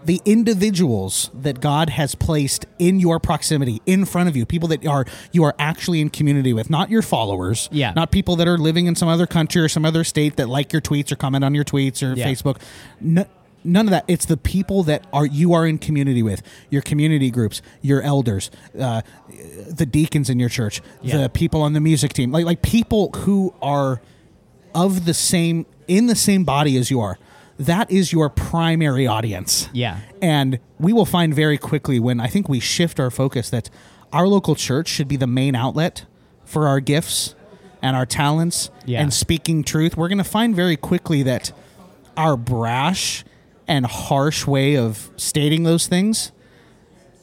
the 0.04 0.20
individuals 0.24 1.30
that 1.34 1.60
God 1.60 1.90
has 1.90 2.14
placed 2.14 2.64
in 2.78 2.98
your 2.98 3.20
proximity, 3.20 3.82
in 3.86 4.06
front 4.06 4.28
of 4.30 4.36
you, 4.36 4.46
people 4.46 4.68
that 4.68 4.86
are 4.86 5.04
you 5.32 5.44
are 5.44 5.54
actually 5.58 6.00
in 6.00 6.08
community 6.10 6.52
with, 6.54 6.70
not 6.70 6.90
your 6.90 7.02
followers. 7.02 7.68
Yeah. 7.70 7.92
Not 7.94 8.10
people 8.10 8.36
that 8.36 8.48
are 8.48 8.56
living 8.56 8.86
in 8.86 8.94
some 8.94 9.08
other 9.08 9.26
country 9.26 9.60
or 9.60 9.68
some 9.68 9.84
other 9.84 10.02
state 10.02 10.36
that 10.36 10.48
like 10.48 10.72
your 10.72 10.80
tweets 10.80 11.12
or 11.12 11.16
comment 11.16 11.44
on 11.44 11.54
your 11.54 11.64
tweets 11.64 12.02
or 12.02 12.16
Yeah. 12.16 12.26
Facebook. 12.26 12.60
No, 13.00 13.26
none 13.66 13.86
of 13.86 13.90
that. 13.90 14.04
It's 14.08 14.24
the 14.26 14.36
people 14.36 14.82
that 14.84 15.06
are 15.12 15.26
you 15.26 15.52
are 15.52 15.66
in 15.66 15.78
community 15.78 16.22
with, 16.22 16.42
your 16.70 16.82
community 16.82 17.30
groups, 17.30 17.60
your 17.82 18.00
elders, 18.02 18.50
uh, 18.78 19.02
the 19.68 19.86
deacons 19.86 20.30
in 20.30 20.38
your 20.38 20.48
church, 20.48 20.80
Yeah. 21.02 21.18
the 21.18 21.28
people 21.28 21.60
on 21.62 21.72
the 21.72 21.80
music 21.80 22.12
team, 22.12 22.32
like 22.32 22.44
like 22.46 22.62
people 22.62 23.10
who 23.16 23.54
are 23.60 24.00
of 24.74 25.04
the 25.04 25.14
same 25.14 25.66
in 25.88 26.06
the 26.06 26.14
same 26.16 26.44
body 26.44 26.76
as 26.76 26.90
you 26.90 27.00
are. 27.00 27.18
That 27.58 27.90
is 27.90 28.12
your 28.12 28.28
primary 28.28 29.06
audience. 29.06 29.68
Yeah. 29.72 30.00
And 30.20 30.58
we 30.78 30.92
will 30.92 31.06
find 31.06 31.32
very 31.34 31.56
quickly 31.56 31.98
when 31.98 32.20
I 32.20 32.26
think 32.26 32.48
we 32.48 32.60
shift 32.60 33.00
our 33.00 33.10
focus 33.10 33.48
that 33.50 33.70
our 34.12 34.28
local 34.28 34.54
church 34.54 34.88
should 34.88 35.08
be 35.08 35.16
the 35.16 35.26
main 35.26 35.54
outlet 35.54 36.04
for 36.44 36.68
our 36.68 36.80
gifts 36.80 37.34
and 37.82 37.96
our 37.96 38.04
talents 38.06 38.70
Yeah. 38.84 39.00
and 39.00 39.12
speaking 39.12 39.64
truth. 39.64 39.96
We're 39.96 40.08
going 40.08 40.18
to 40.18 40.24
find 40.24 40.54
very 40.54 40.76
quickly 40.76 41.22
that 41.22 41.52
our 42.16 42.36
brash 42.36 43.24
and 43.68 43.84
harsh 43.86 44.46
way 44.46 44.76
of 44.76 45.10
stating 45.16 45.62
those 45.64 45.86
things 45.86 46.32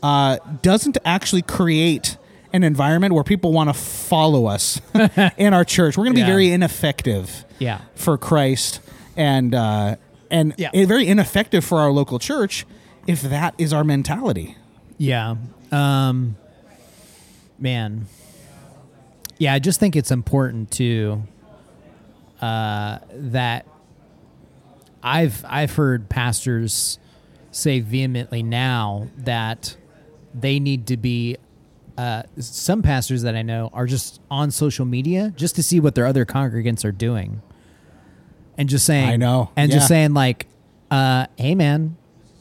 uh, 0.01 0.37
doesn't 0.61 0.97
actually 1.05 1.41
create 1.41 2.17
an 2.51 2.63
environment 2.63 3.13
where 3.13 3.23
people 3.23 3.51
want 3.53 3.69
to 3.69 3.73
follow 3.73 4.45
us 4.45 4.79
in 5.37 5.53
our 5.53 5.63
church. 5.63 5.97
We're 5.97 6.03
going 6.03 6.13
to 6.13 6.17
be 6.17 6.21
Yeah. 6.21 6.27
very 6.27 6.51
ineffective 6.51 7.45
Yeah. 7.59 7.81
for 7.95 8.17
Christ 8.17 8.79
and 9.15 9.55
uh, 9.55 9.95
and 10.29 10.53
Yeah. 10.57 10.69
very 10.85 11.07
ineffective 11.07 11.63
for 11.63 11.79
our 11.79 11.91
local 11.91 12.19
church 12.19 12.65
if 13.07 13.21
that 13.21 13.55
is 13.57 13.73
our 13.73 13.83
mentality. 13.83 14.55
Yeah. 14.97 15.35
Um 15.71 16.35
man. 17.59 18.05
Yeah, 19.37 19.53
I 19.53 19.59
just 19.59 19.79
think 19.79 19.95
it's 19.95 20.11
important 20.11 20.69
to 20.71 21.23
uh 22.41 22.99
that 23.13 23.65
I've 25.04 25.43
I've 25.47 25.76
heard 25.76 26.10
pastors 26.10 26.97
say 27.51 27.82
vehemently 27.82 28.41
now 28.41 29.10
that 29.18 29.76
they 30.34 30.60
need 30.60 30.88
to 30.88 30.97
be 30.97 31.38
uh, 31.97 32.24
some 32.39 32.82
pastors 32.82 33.22
that 33.22 33.36
I 33.36 33.43
know 33.43 33.70
are 33.74 33.86
just 33.86 34.20
on 34.32 34.49
social 34.49 34.86
media 34.86 35.34
just 35.36 35.56
to 35.58 35.64
see 35.64 35.80
what 35.80 35.93
their 35.93 36.06
other 36.06 36.26
congregants 36.26 36.84
are 36.86 36.91
doing, 36.91 37.41
and 38.58 38.70
just 38.70 38.86
saying, 38.86 39.10
I 39.10 39.18
know, 39.18 39.51
and 39.56 39.70
yeah. 39.70 39.78
just 39.78 39.88
saying 39.88 40.14
like, 40.14 40.47
uh, 40.89 41.28
"Hey, 41.38 41.54
man, 41.54 41.97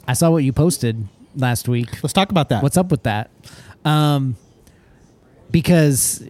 I 0.07 0.15
saw 0.15 0.31
what 0.31 0.45
you 0.45 0.53
posted 0.53 1.09
last 1.37 1.69
week. 1.69 2.03
Let's 2.03 2.13
talk 2.13 2.31
about 2.31 2.49
that. 2.51 2.63
What's 2.63 2.77
up 2.77 2.91
with 2.91 3.03
that? 3.03 3.31
Um, 3.85 4.37
because 5.53 6.25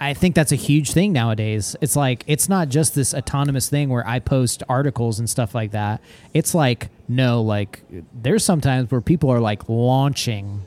I 0.00 0.14
think 0.14 0.34
that's 0.34 0.50
a 0.50 0.56
huge 0.56 0.92
thing 0.92 1.12
nowadays. 1.12 1.76
It's 1.80 1.94
like 1.94 2.24
it's 2.26 2.48
not 2.48 2.70
just 2.70 2.94
this 2.94 3.14
autonomous 3.14 3.68
thing 3.68 3.90
where 3.90 4.06
I 4.06 4.18
post 4.18 4.62
articles 4.68 5.18
and 5.18 5.28
stuff 5.28 5.54
like 5.54 5.72
that. 5.72 6.00
It's 6.32 6.54
like 6.54 6.88
no, 7.06 7.42
like 7.42 7.82
there's 8.12 8.44
sometimes 8.44 8.90
where 8.90 9.02
people 9.02 9.30
are 9.30 9.40
like 9.40 9.68
launching 9.68 10.62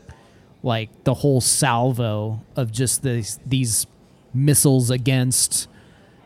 like 0.62 1.04
the 1.04 1.16
whole 1.16 1.42
salvo 1.42 2.42
of 2.56 2.72
just 2.72 3.02
these 3.02 3.40
these 3.46 3.88
missiles 4.34 4.92
against 4.92 5.68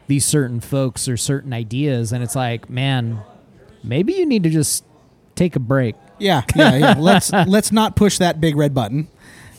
these 0.08 0.26
certain 0.26 0.60
folks 0.60 1.08
or 1.08 1.16
certain 1.16 1.54
ideas 1.54 2.12
and 2.12 2.22
it's 2.22 2.36
like, 2.36 2.70
man, 2.70 3.22
maybe 3.82 4.12
you 4.14 4.26
need 4.26 4.44
to 4.44 4.50
just 4.50 4.84
take 5.36 5.56
a 5.56 5.60
break. 5.60 5.96
Yeah, 6.20 6.44
yeah, 6.56 6.76
yeah. 6.76 6.96
let's 7.00 7.32
let's 7.32 7.72
not 7.72 7.96
push 7.96 8.18
that 8.18 8.42
big 8.42 8.56
red 8.58 8.74
button, 8.74 9.08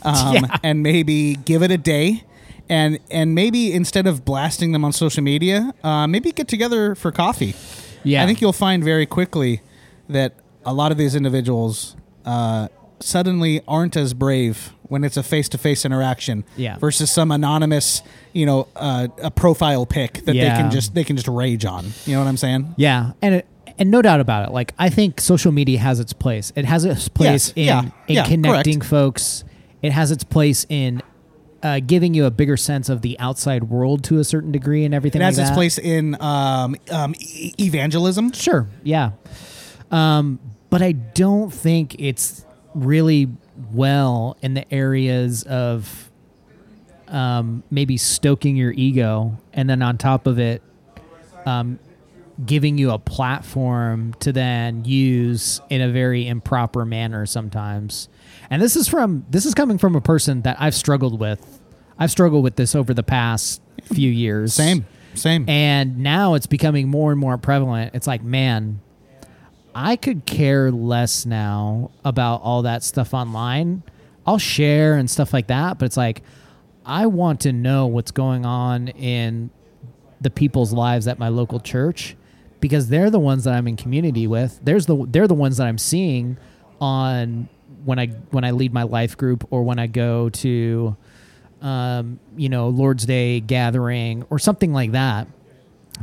um, 0.05 0.34
Yeah. 0.34 0.57
and 0.62 0.82
maybe 0.82 1.34
give 1.36 1.62
it 1.62 1.70
a 1.70 1.78
day, 1.78 2.24
and 2.68 2.98
and 3.11 3.34
maybe 3.34 3.72
instead 3.72 4.07
of 4.07 4.24
blasting 4.24 4.72
them 4.72 4.84
on 4.84 4.92
social 4.92 5.22
media, 5.22 5.72
uh, 5.82 6.07
maybe 6.07 6.32
get 6.32 6.48
together 6.48 6.94
for 6.94 7.12
coffee. 7.12 7.55
Yeah. 8.05 8.22
I 8.22 8.26
think 8.26 8.40
you'll 8.40 8.53
find 8.53 8.82
very 8.82 9.07
quickly 9.07 9.61
that 10.09 10.34
a 10.66 10.72
lot 10.72 10.90
of 10.92 10.98
these 10.98 11.14
individuals 11.14 11.96
uh, 12.24 12.68
suddenly 13.00 13.61
aren't 13.68 13.96
as 13.96 14.14
brave 14.14 14.72
when 14.84 15.05
it's 15.05 15.16
a 15.16 15.22
face-to-face 15.22 15.84
interaction 15.84 16.44
Yeah. 16.57 16.76
versus 16.78 17.11
some 17.11 17.30
anonymous, 17.32 18.03
you 18.32 18.44
know, 18.44 18.68
uh, 18.76 19.09
a 19.22 19.30
profile 19.30 19.86
pic 19.86 20.14
that 20.24 20.34
they 20.34 20.40
can 20.40 20.70
just 20.70 20.94
they 20.94 21.05
can 21.05 21.16
just 21.16 21.28
rage 21.28 21.64
on. 21.64 21.86
You 22.07 22.14
know 22.14 22.20
what 22.20 22.28
I'm 22.28 22.36
saying? 22.36 22.74
Yeah, 22.76 23.12
and 23.22 23.36
it, 23.36 23.46
and 23.78 23.90
no 23.90 24.03
doubt 24.03 24.20
about 24.20 24.48
it. 24.48 24.53
Like 24.53 24.74
I 24.78 24.90
think 24.90 25.20
social 25.20 25.50
media 25.53 25.78
has 25.78 25.98
its 25.98 26.12
place. 26.12 26.53
It 26.57 26.64
has 26.66 26.84
its 26.84 27.09
place 27.09 27.48
Yes, 27.48 27.53
in 27.57 27.64
yeah, 27.64 27.80
in 28.09 28.14
yeah, 28.16 28.24
connecting 28.24 28.80
correct. 28.80 28.90
folks. 28.90 29.44
It 29.83 29.93
has 29.93 30.11
its 30.11 30.24
place 30.24 30.64
in 30.68 31.03
uh, 31.62 31.80
giving 31.80 32.14
you 32.14 32.24
a 32.24 32.30
bigger 32.30 32.57
sense 32.57 32.89
of 32.89 33.03
the 33.03 33.18
outside 33.18 33.64
world 33.64 34.05
to 34.05 34.18
a 34.18 34.24
certain 34.24 34.53
degree 34.53 34.85
and 34.85 34.95
everything. 34.95 35.20
It 35.20 35.24
has 35.24 35.39
like 35.39 35.43
its 35.43 35.51
that. 35.51 35.57
place 35.57 35.78
in 35.78 36.20
um, 36.20 36.76
um, 36.91 37.14
e- 37.18 37.55
evangelism. 37.59 38.33
Sure, 38.33 38.68
yeah. 38.83 39.12
Um, 39.91 40.41
but 40.70 40.83
I 40.83 40.93
don't 40.93 41.53
think 41.53 41.97
it's 41.99 42.45
really 42.74 43.28
well 43.72 44.37
in 44.41 44.55
the 44.55 44.72
areas 44.72 45.43
of 45.45 46.11
um, 47.09 47.62
maybe 47.70 47.97
stoking 47.97 48.57
your 48.57 48.72
ego, 48.72 49.39
and 49.53 49.68
then 49.68 49.83
on 49.83 49.99
top 49.99 50.26
of 50.26 50.39
it, 50.39 50.62
um, 51.45 51.78
giving 52.45 52.78
you 52.78 52.91
a 52.91 52.99
platform 52.99 54.14
to 54.20 54.33
then 54.33 54.85
use 54.85 55.61
in 55.68 55.80
a 55.83 55.91
very 55.91 56.26
improper 56.26 56.85
manner 56.85 57.26
sometimes. 57.26 58.09
And 58.51 58.61
this 58.61 58.76
is 58.76 58.89
from 58.89 59.24
this 59.30 59.47
is 59.47 59.55
coming 59.55 59.78
from 59.78 59.97
a 59.97 60.01
person 60.01 60.43
that 60.43 60.57
I've 60.61 60.74
struggled 60.74 61.18
with. 61.18 61.61
I've 61.99 62.11
struggled 62.11 62.43
with 62.43 62.57
this 62.57 62.74
over 62.74 62.95
the 62.95 63.03
past 63.03 63.62
few 63.85 64.11
years. 64.11 64.55
Same, 64.55 64.87
same. 65.14 65.49
And 65.49 65.99
now 65.99 66.35
it's 66.35 66.47
becoming 66.47 66.89
more 66.89 67.11
and 67.12 67.20
more 67.20 67.39
prevalent. 67.39 67.95
It's 67.95 68.07
like, 68.07 68.22
man, 68.22 68.80
I 69.74 69.97
could 69.97 70.26
care 70.26 70.70
less 70.70 71.24
now 71.24 71.91
about 72.05 72.43
all 72.43 72.62
that 72.62 72.83
stuff 72.83 73.14
online. 73.14 73.83
I'll 74.26 74.39
share 74.39 74.95
and 74.95 75.11
stuff 75.11 75.33
like 75.33 75.49
that, 75.49 75.78
but 75.78 75.87
it's 75.87 75.97
like 75.97 76.22
I 76.85 77.07
want 77.07 77.41
to 77.43 77.53
know 77.53 77.87
what's 77.87 78.11
going 78.11 78.45
on 78.45 78.89
in 78.89 79.51
the 80.20 80.30
people's 80.30 80.72
lives 80.72 81.09
at 81.09 81.18
my 81.18 81.28
local 81.28 81.61
church 81.61 82.16
because 82.61 82.89
they're 82.89 83.11
the 83.11 83.18
ones 83.18 83.45
that 83.45 83.55
I'm 83.55 83.66
in 83.66 83.76
community 83.76 84.26
with. 84.26 84.61
There's 84.62 84.87
the 84.87 85.07
they're 85.09 85.28
the 85.28 85.35
ones 85.35 85.57
that 85.57 85.66
I'm 85.66 85.78
seeing 85.78 86.39
on 86.80 87.49
when 87.85 87.99
I 87.99 88.07
when 88.30 88.45
I 88.45 88.51
lead 88.53 88.72
my 88.72 88.85
life 88.85 89.16
group 89.16 89.47
or 89.51 89.62
when 89.62 89.78
I 89.78 89.87
go 89.87 90.28
to 90.30 90.97
um, 91.62 92.18
you 92.37 92.49
know, 92.49 92.68
Lord's 92.68 93.07
Day 93.07 93.41
gathering 93.41 94.26
or 94.28 94.39
something 94.39 94.72
like 94.72 94.93
that. 94.93 95.28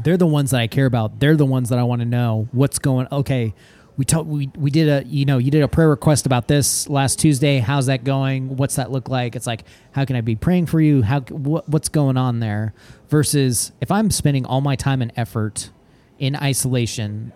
They're 0.02 0.18
the 0.18 0.28
ones 0.28 0.52
that 0.52 0.62
I 0.62 0.68
care 0.68 0.86
about. 0.86 1.20
They're 1.20 1.36
the 1.36 1.46
ones 1.46 1.70
that 1.70 1.78
I 1.78 1.84
want 1.84 2.00
to 2.00 2.06
know 2.06 2.48
what's 2.52 2.80
going. 2.80 3.08
Okay, 3.12 3.54
we 3.98 4.06
talk, 4.06 4.26
we 4.26 4.50
we 4.56 4.72
did 4.72 4.88
a 4.88 5.06
you 5.06 5.26
know 5.26 5.38
you 5.38 5.52
did 5.52 5.62
a 5.62 5.68
prayer 5.68 5.90
request 5.90 6.26
about 6.26 6.48
this 6.48 6.88
last 6.88 7.20
Tuesday. 7.20 7.60
How's 7.60 7.88
that 7.88 8.06
going? 8.06 8.56
What's 8.56 8.78
that 8.78 8.92
look 8.92 9.10
like? 9.10 9.36
It's 9.36 9.46
like 9.46 9.66
how 9.92 10.06
can 10.06 10.16
I 10.16 10.22
be 10.22 10.38
praying 10.38 10.68
for 10.68 10.80
you? 10.80 11.02
How 11.02 11.20
what, 11.22 11.68
what's 11.68 11.90
going 11.90 12.16
on 12.16 12.40
there? 12.40 12.74
Versus 13.10 13.74
if 13.82 13.92
I'm 13.92 14.10
spending 14.12 14.46
all 14.46 14.62
my 14.62 14.78
time 14.78 15.02
and 15.02 15.12
effort 15.18 15.72
in 16.18 16.36
isolation, 16.36 17.34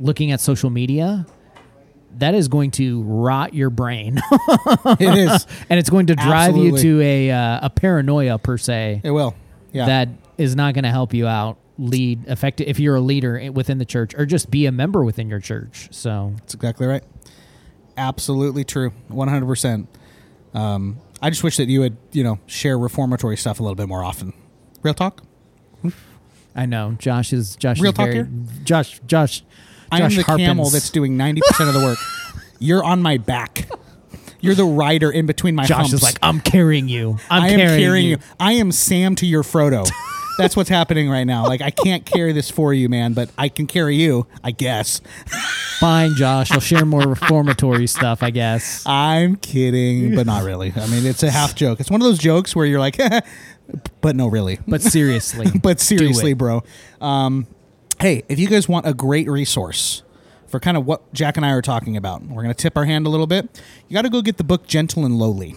looking 0.00 0.32
at 0.32 0.40
social 0.40 0.70
media, 0.70 1.26
that 2.16 2.34
is 2.34 2.48
going 2.48 2.70
to 2.72 3.02
rot 3.02 3.54
your 3.54 3.70
brain. 3.70 4.20
it 5.00 5.18
is. 5.18 5.46
and 5.68 5.78
it's 5.78 5.90
going 5.90 6.06
to 6.06 6.14
drive 6.16 6.56
you 6.56 6.76
to 6.78 7.00
a 7.00 7.30
uh, 7.30 7.60
a 7.66 7.70
paranoia 7.70 8.38
per 8.38 8.58
se 8.58 9.00
It 9.04 9.10
will. 9.10 9.34
Yeah. 9.72 9.86
that 9.86 10.08
is 10.38 10.56
not 10.56 10.74
going 10.74 10.84
to 10.84 10.90
help 10.90 11.12
you 11.14 11.26
out 11.26 11.58
lead 11.78 12.26
effective 12.26 12.66
if 12.66 12.80
you're 12.80 12.96
a 12.96 13.00
leader 13.00 13.52
within 13.52 13.78
the 13.78 13.84
church 13.84 14.14
or 14.16 14.26
just 14.26 14.50
be 14.50 14.66
a 14.66 14.72
member 14.72 15.04
within 15.04 15.28
your 15.28 15.38
church 15.38 15.88
so 15.92 16.32
That's 16.38 16.54
exactly 16.54 16.86
right. 16.86 17.04
Absolutely 17.96 18.64
true. 18.64 18.92
One 19.08 19.28
hundred 19.28 19.46
percent. 19.46 19.88
Um, 20.54 20.98
I 21.20 21.30
just 21.30 21.42
wish 21.42 21.56
that 21.56 21.68
you 21.68 21.80
would, 21.80 21.96
you 22.12 22.22
know, 22.22 22.38
share 22.46 22.78
reformatory 22.78 23.36
stuff 23.36 23.58
a 23.58 23.62
little 23.62 23.74
bit 23.74 23.88
more 23.88 24.04
often. 24.04 24.32
Real 24.82 24.94
talk. 24.94 25.22
i 26.56 26.64
know 26.66 26.96
josh 26.98 27.32
is 27.32 27.54
josh 27.56 27.78
Real 27.80 27.90
is 27.92 27.96
talk 27.96 28.06
very, 28.06 28.14
here? 28.16 28.28
josh 28.64 29.00
josh 29.06 29.44
Josh 29.96 30.16
the 30.16 30.24
camel 30.24 30.70
that's 30.70 30.90
doing 30.90 31.16
ninety 31.16 31.40
percent 31.46 31.68
of 31.68 31.74
the 31.74 31.84
work. 31.84 31.98
You're 32.58 32.84
on 32.84 33.02
my 33.02 33.18
back. 33.18 33.68
You're 34.40 34.54
the 34.54 34.64
rider 34.64 35.10
in 35.10 35.26
between 35.26 35.54
my 35.54 35.64
josh 35.64 35.76
humps. 35.76 35.92
is 35.94 36.02
like 36.02 36.16
i'm 36.22 36.40
carrying 36.40 36.88
you 36.88 37.18
i'm 37.28 37.42
I 37.42 37.48
am 37.48 37.58
carrying, 37.58 38.06
you. 38.06 38.18
I 38.38 38.52
am 38.52 38.70
Sam 38.70 39.16
to 39.16 39.26
your 39.26 39.42
Frodo. 39.42 39.88
That's 40.38 40.54
what's 40.54 40.68
happening 40.68 41.10
right 41.10 41.24
now. 41.24 41.44
Like 41.44 41.60
I 41.60 41.70
can't 41.70 42.06
carry 42.06 42.32
this 42.32 42.48
for 42.48 42.72
you, 42.72 42.88
man, 42.88 43.12
but 43.12 43.28
I 43.36 43.48
can 43.48 43.66
carry 43.66 43.96
you, 43.96 44.28
I 44.44 44.52
guess. 44.52 45.00
fine 45.78 46.12
josh 46.16 46.50
i'll 46.50 46.58
share 46.58 46.84
more 46.84 47.02
reformatory 47.02 47.86
stuff 47.86 48.20
i 48.20 48.30
guess 48.30 48.82
I'm 48.84 49.36
kidding, 49.36 50.16
but 50.16 50.26
not 50.26 50.42
really. 50.42 50.72
I 50.74 50.88
mean, 50.88 51.06
it's 51.06 51.22
a 51.22 51.30
half 51.30 51.54
joke. 51.54 51.78
It's 51.78 51.88
one 51.88 52.00
of 52.00 52.04
those 52.04 52.18
jokes 52.18 52.56
where 52.56 52.66
you're 52.66 52.80
like, 52.80 52.98
but 54.00 54.16
no, 54.16 54.26
really. 54.26 54.58
but 54.66 54.82
seriously 54.82 55.46
but 55.62 55.78
seriously, 55.78 56.32
bro. 56.34 56.64
Um, 57.00 57.46
hey, 58.00 58.22
if 58.28 58.38
you 58.38 58.48
guys 58.48 58.68
want 58.68 58.86
a 58.86 58.94
great 58.94 59.28
resource 59.28 60.02
for 60.46 60.58
kind 60.60 60.76
of 60.76 60.86
what 60.86 61.12
Jack 61.12 61.36
and 61.36 61.44
I 61.44 61.50
are 61.50 61.62
talking 61.62 61.96
about, 61.96 62.22
we're 62.22 62.42
going 62.42 62.54
to 62.54 62.60
tip 62.62 62.76
our 62.76 62.84
hand 62.84 63.06
a 63.06 63.10
little 63.10 63.26
bit. 63.26 63.60
You 63.88 63.94
got 63.94 64.02
to 64.02 64.08
go 64.10 64.22
get 64.22 64.36
the 64.36 64.44
book 64.44 64.66
Gentle 64.66 65.04
and 65.04 65.18
Lowly. 65.18 65.54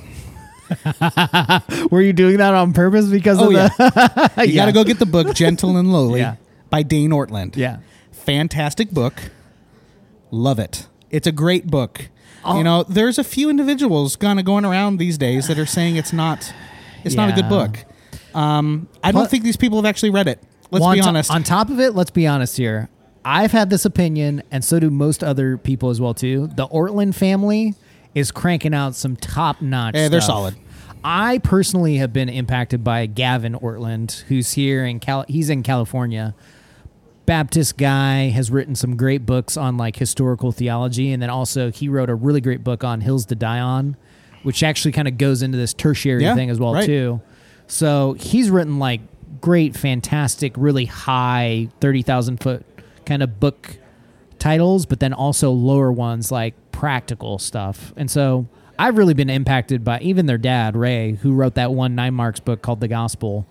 were 1.92 2.02
you 2.02 2.14
doing 2.14 2.38
that 2.38 2.54
on 2.54 2.74
purpose 2.74 3.08
because 3.10 3.40
Oh, 3.40 3.48
of 3.48 3.54
yeah. 3.54 3.68
the 3.68 4.32
You 4.48 4.56
got 4.56 4.68
to 4.68 4.72
go 4.72 4.84
get 4.84 5.00
the 5.00 5.06
book 5.06 5.34
Gentle 5.36 5.78
and 5.78 5.92
Lowly 5.92 6.20
Yeah. 6.22 6.36
by 6.70 6.84
Dane 6.84 7.12
Ortlund. 7.12 7.56
yeah 7.58 7.78
Fantastic 8.12 8.92
book. 8.92 9.32
Love 10.30 10.60
it. 10.60 10.88
It's 11.10 11.28
a 11.28 11.32
great 11.32 11.68
book. 11.68 12.10
Oh. 12.46 12.58
You 12.58 12.64
know, 12.64 12.84
there's 12.84 13.18
a 13.20 13.24
few 13.24 13.50
individuals 13.50 14.16
kind 14.16 14.40
of 14.40 14.46
going 14.46 14.64
around 14.64 14.98
these 14.98 15.18
days 15.18 15.48
that 15.48 15.58
are 15.60 15.66
saying 15.66 15.96
it's 15.98 16.14
not 16.14 16.54
it's 17.04 17.16
not 17.16 17.30
a 17.30 17.34
good 17.34 17.50
book. 17.50 17.84
Um, 18.34 18.88
I 19.04 19.12
don't 19.12 19.30
think 19.30 19.44
these 19.44 19.58
people 19.58 19.78
have 19.80 19.86
actually 19.86 20.12
read 20.12 20.28
it. 20.28 20.42
Let's 20.72 20.82
Well, 20.84 20.94
be 20.94 21.00
on 21.00 21.04
to- 21.04 21.10
honest. 21.10 21.32
on 21.32 21.44
top 21.44 21.70
of 21.70 21.80
it, 21.80 21.96
let's 21.96 22.12
be 22.12 22.26
honest 22.26 22.58
here. 22.58 22.90
I've 23.24 23.52
had 23.52 23.70
this 23.70 23.86
opinion, 23.86 24.42
and 24.52 24.64
so 24.64 24.80
do 24.80 24.90
most 24.90 25.24
other 25.24 25.58
people 25.58 25.90
as 25.90 26.02
well 26.02 26.14
too. 26.14 26.50
The 26.56 26.68
Ortlund 26.70 27.14
family 27.14 27.76
is 28.16 28.32
cranking 28.32 28.74
out 28.74 28.96
some 28.96 29.16
top 29.16 29.62
notch. 29.62 29.96
Yeah, 29.96 30.08
they're 30.08 30.22
solid. 30.22 30.56
I 31.04 31.40
personally 31.40 31.98
have 31.98 32.14
been 32.14 32.30
impacted 32.30 32.84
by 32.84 33.06
Gavin 33.06 33.54
Ortlund, 33.54 34.22
who's 34.24 34.54
here 34.54 34.86
in 34.86 35.00
Cal. 35.00 35.26
He's 35.28 35.50
in 35.50 35.62
California. 35.64 36.34
Baptist 37.26 37.78
guy, 37.78 38.30
has 38.30 38.50
written 38.52 38.76
some 38.76 38.96
great 38.98 39.26
books 39.26 39.56
on 39.56 39.78
like 39.78 39.96
historical 39.98 40.52
theology, 40.52 41.12
and 41.12 41.22
then 41.22 41.30
also 41.30 41.72
he 41.72 41.88
wrote 41.88 42.10
a 42.10 42.16
really 42.16 42.42
great 42.42 42.64
book 42.64 42.84
on 42.84 43.02
Hills 43.02 43.26
to 43.28 43.36
Die 43.36 43.60
On, 43.60 43.96
which 44.44 44.64
actually 44.64 44.92
kind 44.92 45.08
of 45.08 45.18
goes 45.18 45.42
into 45.42 45.58
this 45.58 45.74
tertiary 45.74 46.24
Yeah, 46.24 46.34
thing 46.36 46.50
as 46.50 46.60
well 46.60 46.74
right. 46.74 46.86
too. 46.86 47.22
So 47.68 48.14
he's 48.20 48.50
written 48.50 48.80
like 48.80 49.02
great, 49.42 49.76
fantastic, 49.76 50.54
really 50.56 50.86
high, 50.86 51.70
thirty 51.80 52.02
thousand 52.02 52.38
foot 52.38 52.66
kind 53.06 53.24
of 53.24 53.40
book 53.40 53.78
titles, 54.40 54.86
but 54.86 55.00
then 55.00 55.14
also 55.14 55.52
lower 55.52 55.92
ones 55.92 56.32
like 56.32 56.54
practical 56.72 57.38
stuff. 57.38 57.94
And 57.98 58.10
so 58.10 58.48
I've 58.80 58.98
really 58.98 59.14
been 59.14 59.30
impacted 59.30 59.84
by 59.84 60.00
even 60.00 60.26
their 60.26 60.38
dad, 60.38 60.76
Ray, 60.76 61.14
who 61.14 61.34
wrote 61.34 61.56
that 61.56 61.72
one 61.74 61.96
Nine 61.96 62.14
Marks 62.14 62.40
book 62.40 62.62
called 62.62 62.80
The 62.80 62.88
Gospel. 62.88 63.48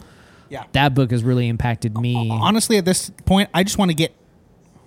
Yeah. 0.49 0.65
That 0.73 0.95
book 0.95 1.13
has 1.13 1.23
really 1.23 1.47
impacted 1.49 1.97
me. 1.97 2.29
Honestly, 2.31 2.77
at 2.77 2.85
this 2.85 3.11
point, 3.25 3.49
I 3.55 3.63
just 3.63 3.79
want 3.79 3.91
to 3.91 3.95
get 3.95 4.13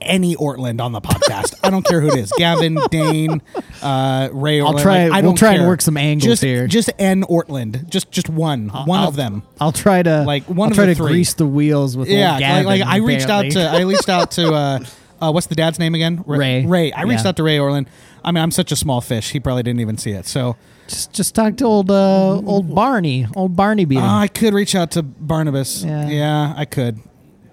any 0.06 0.36
Ortlund 0.36 0.80
on 0.82 0.92
the 0.92 1.02
podcast. 1.02 1.56
I 1.64 1.70
don't 1.70 1.86
care 1.86 2.02
who 2.02 2.08
it 2.10 2.18
is. 2.20 2.32
Gavin, 2.38 2.78
Dane, 2.92 3.42
uh, 3.82 4.30
Ray. 4.32 4.62
I'll 4.62 4.78
try- 4.78 5.06
Like, 5.08 5.12
I 5.14 5.22
we'll 5.22 5.32
don't 5.32 5.36
try 5.38 5.50
and 5.54 5.60
care. 5.62 5.68
work 5.68 5.82
some 5.82 5.98
angles 5.98 6.24
just, 6.26 6.44
here. 6.44 6.68
Just 6.68 6.92
N 7.00 7.24
Ortlund. 7.24 7.90
Just 7.90 8.12
just 8.12 8.30
one. 8.30 8.70
one 8.70 9.00
I'll- 9.00 9.08
of 9.10 9.16
them. 9.16 9.44
I'll 9.60 9.72
try 9.72 10.04
to 10.04 10.24
Like, 10.24 10.44
one 10.46 10.68
I'll 10.68 10.72
of 10.72 10.76
try 10.76 10.86
the 10.86 10.92
to 10.94 10.96
three. 10.98 11.12
grease 11.12 11.34
the 11.34 11.46
wheels 11.48 11.96
with 11.98 12.10
Yeah, 12.10 12.32
old 12.32 12.40
Gavin, 12.40 12.66
like, 12.66 12.82
like 12.82 12.90
I 12.90 12.98
reached 12.98 13.30
out 13.30 13.50
to. 13.52 13.62
I 13.70 13.82
reached 13.82 14.10
out 14.10 14.32
to 14.32 14.54
uh, 14.54 14.80
uh, 15.22 15.32
what's 15.32 15.48
the 15.48 15.56
dad's 15.56 15.80
name 15.80 15.96
again? 15.96 16.24
Ra- 16.26 16.38
Ray. 16.38 16.66
Ray. 16.66 16.92
I 16.92 17.04
reached 17.04 17.24
Yeah. 17.24 17.30
out 17.30 17.38
to 17.38 17.44
Ray 17.44 17.58
Ortlund. 17.58 17.88
I 18.26 18.32
mean, 18.32 18.42
I'm 18.42 18.52
such 18.52 18.72
a 18.72 18.76
small 18.76 19.02
fish. 19.02 19.32
He 19.32 19.40
probably 19.40 19.64
didn't 19.64 19.82
even 19.82 19.98
see 19.98 20.12
it. 20.12 20.26
So 20.28 20.56
just 20.88 21.12
just 21.14 21.36
talk 21.36 21.58
to 21.58 21.66
old 21.66 21.92
uh, 21.92 22.36
old 22.46 22.74
Barney, 22.74 23.28
old 23.36 23.56
Barney 23.56 23.86
beating. 23.86 24.04
uh, 24.04 24.18
I 24.20 24.28
could 24.28 24.54
reach 24.54 24.76
out 24.76 24.92
to 24.92 25.04
Barnabas. 25.04 25.84
Yeah. 25.84 26.08
Yeah, 26.10 26.54
I 26.56 26.66
could. 26.66 27.00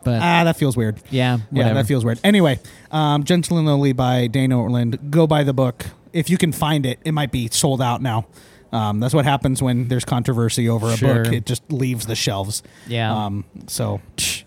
But 0.04 0.22
Ah, 0.22 0.44
that 0.44 0.56
feels 0.56 0.76
weird. 0.76 0.96
yeah, 1.10 1.36
Yeah, 1.36 1.42
whatever. 1.50 1.74
that 1.74 1.86
feels 1.86 2.04
weird. 2.04 2.20
Anyway, 2.24 2.58
um, 2.90 3.24
Gentle 3.24 3.58
and 3.58 3.66
Lowly 3.66 3.92
by 3.92 4.26
Dana 4.26 4.56
Ortlund. 4.56 5.10
Go 5.10 5.26
buy 5.26 5.42
the 5.44 5.52
book. 5.52 5.86
If 6.12 6.28
you 6.30 6.38
can 6.38 6.52
find 6.52 6.86
it, 6.86 6.98
it 7.04 7.12
might 7.12 7.30
be 7.32 7.48
sold 7.52 7.80
out 7.82 8.02
now. 8.02 8.26
Um, 8.72 9.00
that's 9.00 9.12
what 9.12 9.24
happens 9.24 9.60
when 9.60 9.88
there's 9.88 10.04
controversy 10.04 10.68
over 10.68 10.88
a 10.90 10.96
Sure. 10.96 11.24
book. 11.24 11.32
It 11.32 11.44
just 11.44 11.72
leaves 11.72 12.06
the 12.06 12.14
shelves. 12.14 12.62
Yeah. 12.86 13.12
Um, 13.26 13.44
so 13.66 14.00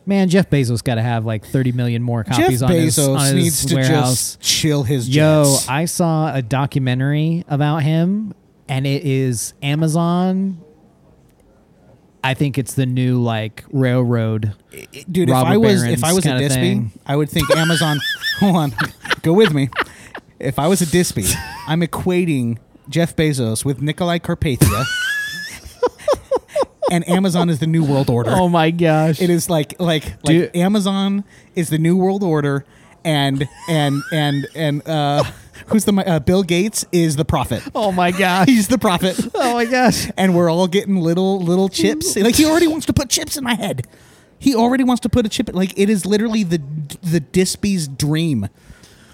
Man, 0.05 0.29
Jeff 0.29 0.49
Bezos 0.49 0.81
got 0.83 0.95
to 0.95 1.01
have 1.01 1.25
like 1.25 1.45
30 1.45 1.73
million 1.73 2.01
more 2.01 2.23
Jeff 2.23 2.37
copies 2.37 2.61
on 2.61 2.71
his, 2.71 2.97
Bezos 2.97 3.17
on 3.17 3.25
his 3.25 3.33
needs 3.35 3.65
to 3.65 3.75
warehouse. 3.75 4.37
just 4.37 4.41
chill 4.41 4.83
his 4.83 5.09
Yo, 5.09 5.43
jets. 5.43 5.67
I 5.69 5.85
saw 5.85 6.33
a 6.33 6.41
documentary 6.41 7.43
about 7.49 7.83
him, 7.83 8.33
and 8.69 8.87
it 8.87 9.03
is 9.05 9.53
Amazon. 9.61 10.57
I 12.23 12.33
think 12.33 12.57
it's 12.57 12.73
the 12.73 12.85
new 12.85 13.21
like 13.21 13.65
railroad. 13.71 14.53
Dude, 15.11 15.29
Robber 15.29 15.49
if 15.49 15.53
I 15.53 15.57
was 15.57 15.81
barons 15.81 15.97
if 15.97 16.03
I 16.03 16.13
was 16.13 16.25
a 16.25 16.49
thing. 16.49 16.91
I 17.05 17.15
would 17.15 17.29
think 17.29 17.51
Amazon. 17.51 17.99
hold 18.39 18.55
on, 18.55 18.73
go 19.21 19.33
with 19.33 19.53
me. 19.53 19.69
If 20.39 20.57
I 20.57 20.67
was 20.67 20.81
a 20.81 20.85
Dispy, 20.85 21.33
I'm 21.67 21.81
equating 21.81 22.57
Jeff 22.89 23.15
Bezos 23.15 23.65
with 23.65 23.81
Nicolae 23.81 24.19
Carpathia, 24.19 24.85
and 26.91 27.07
Amazon 27.09 27.49
is 27.49 27.59
the 27.59 27.67
new 27.67 27.83
world 27.83 28.09
order. 28.09 28.31
Oh 28.31 28.47
my 28.47 28.71
gosh! 28.71 29.21
It 29.21 29.29
is 29.29 29.49
like 29.49 29.79
like 29.79 30.05
like 30.23 30.23
Dude. 30.23 30.55
Amazon 30.55 31.25
is 31.55 31.69
the 31.69 31.77
new 31.77 31.97
world 31.97 32.23
order, 32.23 32.65
and 33.03 33.47
and 33.69 34.01
and 34.11 34.47
and 34.55 34.87
uh, 34.87 35.23
who's 35.67 35.85
the 35.85 35.93
uh, 35.93 36.19
Bill 36.19 36.43
Gates 36.43 36.85
is 36.91 37.15
the 37.15 37.25
prophet. 37.25 37.63
Oh 37.73 37.91
my 37.91 38.11
gosh! 38.11 38.47
He's 38.47 38.67
the 38.67 38.77
prophet, 38.77 39.19
oh 39.35 39.53
my 39.53 39.65
gosh! 39.65 40.09
and 40.17 40.35
we're 40.35 40.49
all 40.51 40.67
getting 40.67 40.97
little 40.97 41.39
little 41.39 41.69
chips. 41.69 42.15
Like 42.15 42.35
he 42.35 42.45
already 42.45 42.67
wants 42.67 42.85
to 42.87 42.93
put 42.93 43.09
chips 43.09 43.37
in 43.37 43.43
my 43.43 43.55
head. 43.55 43.87
He 44.39 44.55
already 44.55 44.83
wants 44.83 44.99
to 45.01 45.09
put 45.09 45.25
a 45.25 45.29
chip. 45.29 45.49
In, 45.49 45.55
Like 45.55 45.77
it 45.77 45.89
is 45.89 46.05
literally 46.05 46.43
the 46.43 46.61
the 47.01 47.19
Dispy's 47.19 47.87
dream. 47.87 48.49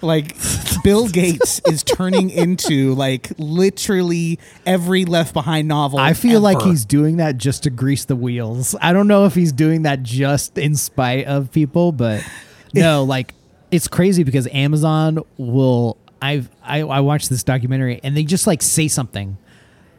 Like 0.02 0.34
Bill 0.84 1.08
Gates 1.08 1.60
is 1.66 1.82
turning 1.82 2.30
into 2.30 2.94
like 2.94 3.30
literally 3.38 4.38
every 4.66 5.04
Left 5.04 5.34
Behind 5.34 5.68
novel. 5.68 5.98
I 5.98 6.14
feel 6.14 6.40
like 6.40 6.62
he's 6.62 6.84
doing 6.84 7.18
that 7.18 7.36
just 7.36 7.64
to 7.64 7.70
grease 7.70 8.06
the 8.06 8.16
wheels. 8.16 8.74
I 8.80 8.92
don't 8.92 9.08
know 9.08 9.26
if 9.26 9.34
he's 9.34 9.52
doing 9.52 9.82
that 9.82 10.02
just 10.02 10.56
in 10.58 10.74
spite 10.74 11.26
of 11.26 11.52
people, 11.52 11.92
but 11.92 12.26
no, 12.74 13.04
like 13.04 13.34
it's 13.70 13.88
crazy 13.88 14.24
because 14.24 14.46
Amazon 14.48 15.20
will. 15.36 15.96
I've 16.22 16.50
I, 16.62 16.80
I 16.80 17.00
watched 17.00 17.30
this 17.30 17.42
documentary 17.42 18.00
and 18.02 18.16
they 18.16 18.24
just 18.24 18.46
like 18.46 18.62
say 18.62 18.88
something. 18.88 19.38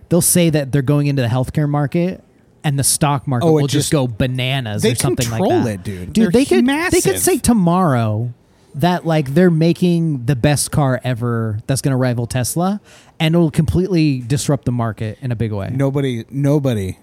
They'll 0.10 0.22
say 0.22 0.50
that 0.50 0.72
they're 0.72 0.82
going 0.82 1.08
into 1.08 1.22
the 1.22 1.28
healthcare 1.28 1.70
market. 1.70 2.24
And 2.64 2.78
the 2.78 2.84
stock 2.84 3.28
market 3.28 3.48
oh, 3.48 3.54
will 3.54 3.62
just, 3.62 3.74
just- 3.74 3.92
go 3.92 4.06
bananas 4.06 4.86
or 4.86 4.94
something 4.94 5.28
like 5.32 5.40
control 5.40 5.64
that. 5.64 5.80
it, 5.80 5.84
dude. 5.84 6.14
Dude, 6.14 6.26
They're 6.26 6.32
they 6.32 6.46
could 6.46 6.64
they 6.68 7.02
could 7.02 7.20
say 7.20 7.40
tomorrow 7.40 8.32
that 8.76 9.04
like 9.06 9.34
they're 9.34 9.50
making 9.50 10.26
the 10.26 10.36
best 10.36 10.72
car 10.72 11.02
ever 11.04 11.60
that's 11.66 11.82
going 11.82 11.92
to 11.92 11.98
rival 11.98 12.28
Tesla, 12.28 12.80
and 13.20 13.34
it'll 13.34 13.50
completely 13.50 14.20
disrupt 14.20 14.66
the 14.66 14.72
market 14.72 15.18
in 15.22 15.32
a 15.32 15.36
big 15.36 15.52
way. 15.52 15.72
Nobody, 15.74 16.24
nobody 16.30 16.98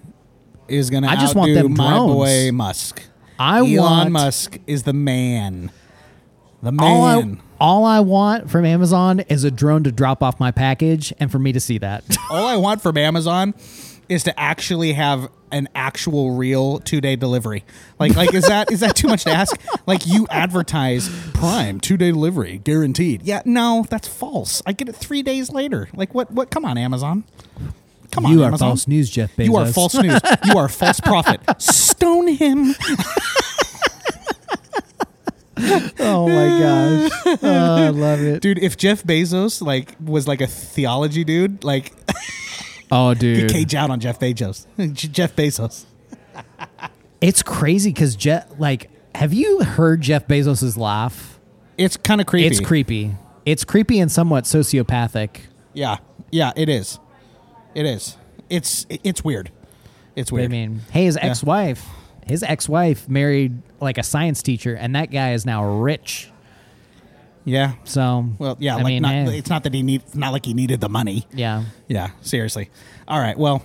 is 0.69 0.89
gonna. 0.89 1.07
I 1.07 1.15
just 1.15 1.35
want 1.35 1.53
them 1.53 1.73
my 1.73 1.89
drones. 1.89 2.13
boy 2.13 2.51
Musk. 2.53 3.03
I 3.37 3.59
Elon 3.59 3.77
want 3.77 4.11
Musk 4.11 4.59
is 4.65 4.83
the 4.83 4.93
man. 4.93 5.71
The 6.61 6.71
man. 6.71 7.41
All 7.59 7.85
I 7.85 7.99
want 7.99 8.49
from 8.49 8.65
Amazon 8.65 9.21
is 9.21 9.43
a 9.43 9.51
drone 9.51 9.83
to 9.83 9.91
drop 9.91 10.23
off 10.23 10.39
my 10.39 10.51
package 10.51 11.13
and 11.19 11.31
for 11.31 11.39
me 11.39 11.51
to 11.51 11.59
see 11.59 11.77
that. 11.79 12.03
All 12.29 12.45
I 12.45 12.55
want 12.55 12.81
from 12.81 12.97
Amazon 12.97 13.53
is 14.07 14.23
to 14.23 14.39
actually 14.39 14.93
have 14.93 15.29
an 15.51 15.67
actual 15.75 16.31
real 16.31 16.79
two 16.79 17.01
day 17.01 17.15
delivery. 17.15 17.63
Like, 17.97 18.15
like 18.15 18.33
is 18.33 18.47
that 18.47 18.71
is 18.71 18.79
that 18.79 18.95
too 18.95 19.07
much 19.07 19.23
to 19.23 19.31
ask? 19.31 19.59
Like 19.85 20.05
you 20.05 20.27
advertise 20.29 21.09
Prime 21.33 21.79
two 21.79 21.97
day 21.97 22.11
delivery 22.11 22.59
guaranteed. 22.59 23.23
Yeah, 23.23 23.41
no, 23.45 23.85
that's 23.89 24.07
false. 24.07 24.61
I 24.65 24.73
get 24.73 24.89
it 24.89 24.95
three 24.95 25.23
days 25.23 25.51
later. 25.51 25.89
Like 25.93 26.13
what? 26.13 26.31
What? 26.31 26.51
Come 26.51 26.65
on, 26.65 26.77
Amazon. 26.77 27.23
Come 28.11 28.25
on, 28.25 28.31
you 28.31 28.41
are 28.41 28.47
Amazon. 28.47 28.69
false 28.69 28.87
news, 28.87 29.09
Jeff 29.09 29.35
Bezos. 29.35 29.45
You 29.45 29.55
are 29.57 29.65
false 29.67 29.93
news. 29.95 30.19
You 30.45 30.57
are 30.57 30.67
false 30.67 30.99
prophet. 30.99 31.41
Stone 31.61 32.27
him. 32.29 32.73
Oh 35.99 36.27
my 36.27 36.59
gosh, 36.59 37.37
oh, 37.43 37.75
I 37.85 37.89
love 37.93 38.21
it. 38.21 38.41
dude 38.41 38.59
if 38.59 38.77
jeff 38.77 39.03
bezos 39.03 39.61
like 39.61 39.95
was 40.03 40.27
like 40.27 40.41
a 40.41 40.47
theology 40.47 41.23
dude 41.23 41.63
like 41.63 41.91
Oh, 42.91 43.13
dude, 43.15 43.51
cage 43.51 43.75
out 43.75 43.91
on 43.91 43.99
jeff 43.99 44.19
bezos. 44.19 44.65
Jeff 44.93 45.35
bezos. 45.35 45.85
It's 47.21 47.43
crazy 47.43 47.91
because 47.91 48.15
Jeff. 48.15 48.47
Like, 48.57 48.89
have 49.13 49.31
you 49.33 49.59
heard 49.63 50.01
Jeff 50.01 50.27
Bezos's 50.27 50.75
laugh? 50.77 51.39
it's 51.77 51.97
kind 51.97 52.19
of 52.19 52.27
creepy. 52.27 52.47
It's 52.47 52.59
creepy. 52.59 53.15
It's 53.45 53.63
creepy 53.63 53.99
and 53.99 54.11
somewhat 54.11 54.45
sociopathic. 54.45 55.41
yeah. 55.73 55.97
Yeah 56.31 56.51
it 56.55 56.67
is. 56.69 56.97
It 57.75 57.85
is. 57.85 58.17
It's 58.49 58.85
it's 58.89 59.23
weird. 59.23 59.51
It's 60.15 60.31
weird. 60.31 60.45
I 60.45 60.47
mean, 60.47 60.81
hey, 60.91 61.05
his 61.05 61.17
ex-wife, 61.17 61.85
his 62.29 62.43
ex-wife 62.43 63.09
married 63.09 63.61
like 63.81 63.97
a 63.97 64.03
science 64.03 64.41
teacher, 64.41 64.75
and 64.75 64.95
that 64.95 65.11
guy 65.11 65.33
is 65.33 65.45
now 65.45 65.63
rich. 65.65 66.29
yeah. 67.45 67.73
So, 67.83 68.25
well 68.37 68.55
yeah 68.59 68.73
I 68.73 68.77
like 68.77 68.85
mean, 68.85 69.01
not, 69.01 69.11
hey, 69.11 69.37
it's 69.37 69.49
not 69.49 69.63
that 69.63 69.73
he 69.73 69.81
need 69.83 70.03
not 70.15 70.31
like 70.31 70.45
he 70.45 70.53
needed 70.53 70.79
the 70.81 70.89
money. 70.89 71.25
Yeah, 71.33 71.63
yeah 71.87 72.11
seriously. 72.21 72.69
All 73.07 73.19
right 73.19 73.37
well 73.37 73.61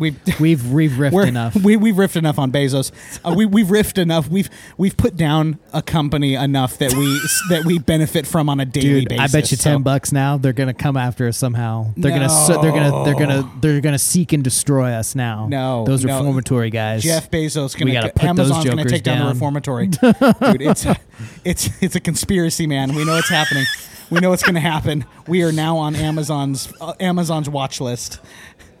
we've 0.00 0.18
we've 0.40 0.72
we've 0.72 0.92
riffed 0.92 1.26
enough. 1.26 1.54
We 1.56 1.76
we've 1.76 1.94
riffed 1.94 2.16
enough 2.16 2.38
on 2.38 2.52
Bezos. 2.52 2.92
Uh, 3.24 3.34
we 3.36 3.46
we've 3.46 3.66
riffed 3.66 3.98
enough. 3.98 4.28
We've 4.28 4.50
we've 4.76 4.96
put 4.96 5.16
down 5.16 5.58
a 5.72 5.82
company 5.82 6.34
enough 6.34 6.78
that 6.78 6.92
we 6.94 7.20
that 7.50 7.64
we 7.64 7.78
benefit 7.78 8.26
from 8.26 8.48
on 8.48 8.60
a 8.60 8.64
daily 8.64 9.00
Dude, 9.00 9.08
basis. 9.10 9.34
I 9.34 9.38
bet 9.38 9.50
you 9.50 9.56
ten 9.56 9.78
So- 9.78 9.78
bucks 9.80 10.12
now. 10.12 10.36
They're 10.36 10.52
gonna 10.52 10.74
come 10.74 10.96
after 10.96 11.28
us 11.28 11.36
somehow. 11.36 11.92
They're 11.96 12.12
gonna 12.12 12.28
so, 12.28 12.60
they're 12.60 12.72
gonna 12.72 13.04
they're 13.04 13.14
gonna 13.14 13.50
they're 13.60 13.80
gonna 13.80 13.98
seek 13.98 14.32
and 14.32 14.42
destroy 14.42 14.92
us 14.92 15.14
now. 15.14 15.46
No, 15.48 15.84
those 15.84 16.04
no. 16.04 16.18
reformatory 16.18 16.70
guys. 16.70 17.02
Jeff 17.02 17.30
Bezos 17.30 17.74
We 17.74 17.80
gonna 17.80 17.92
gotta 17.92 18.12
put 18.12 18.36
those 18.36 18.50
Amazon's 18.50 18.64
gonna 18.64 18.84
take 18.84 19.02
down, 19.02 19.26
the 19.26 19.32
reformatory. 19.34 19.86
Dude, 19.88 20.62
it's 20.62 20.86
it's 21.44 21.82
it's 21.82 21.96
a 21.96 22.00
conspiracy, 22.00 22.66
man. 22.66 22.94
We 22.94 23.04
know 23.04 23.16
it's 23.16 23.28
happening. 23.28 23.64
We 24.10 24.20
know 24.20 24.32
it's 24.32 24.42
going 24.42 24.54
to 24.54 24.60
happen. 24.60 25.06
We 25.26 25.42
are 25.44 25.52
now 25.52 25.78
on 25.78 25.96
Amazon's 25.96 26.72
uh, 26.80 26.92
Amazon's 27.00 27.48
watch 27.48 27.80
list. 27.80 28.20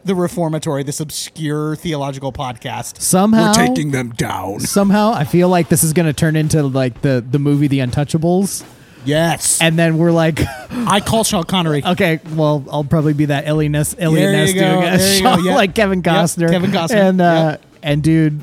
The 0.04 0.14
reformatory, 0.14 0.82
this 0.82 1.00
obscure 1.00 1.76
theological 1.76 2.30
podcast. 2.32 3.00
Somehow- 3.00 3.46
we're 3.56 3.66
taking 3.66 3.90
them 3.90 4.10
down. 4.10 4.60
Somehow, 4.60 5.12
I 5.14 5.24
feel 5.24 5.48
like 5.48 5.68
this 5.70 5.82
is 5.82 5.92
gonna 5.94 6.12
turn 6.12 6.36
into 6.36 6.62
like 6.62 7.00
the 7.00 7.24
the 7.28 7.38
movie 7.38 7.68
The 7.68 7.78
Untouchables, 7.78 8.64
Yes, 9.06 9.60
and 9.62 9.78
then 9.78 9.96
we're 9.98 10.12
like, 10.12 10.40
I 10.70 11.00
call 11.00 11.24
Sean 11.24 11.44
Connery. 11.44 11.82
okay, 11.84 12.20
well, 12.34 12.64
I'll 12.70 12.84
probably 12.84 13.12
be 13.14 13.26
that 13.26 13.46
Ellie 13.46 13.68
Ness, 13.68 13.94
Elliot 13.98 14.22
There 14.30 14.32
Ness 14.32 14.52
dude, 14.52 14.60
go, 14.60 14.80
guys. 14.80 15.00
there 15.00 15.16
you 15.16 15.22
go, 15.22 15.36
yeah. 15.50 15.54
like 15.54 15.74
Kevin 15.74 15.98
Yep, 16.00 16.14
Costner, 16.14 16.50
Kevin 16.50 16.70
Costner, 16.70 16.94
and 17.08 17.20
uh, 17.20 17.48
yep. 17.52 17.62
and 17.82 18.02
dude, 18.02 18.40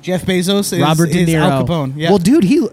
Jeff 0.00 0.22
Bezos 0.24 0.72
is 0.72 0.80
Robert 0.80 1.10
De 1.10 1.22
is 1.22 1.28
Niro. 1.28 1.40
Al 1.42 1.64
Capone. 1.66 1.92
Yeah. 1.96 2.08
Well, 2.10 2.18
dude, 2.18 2.44
he 2.44 2.66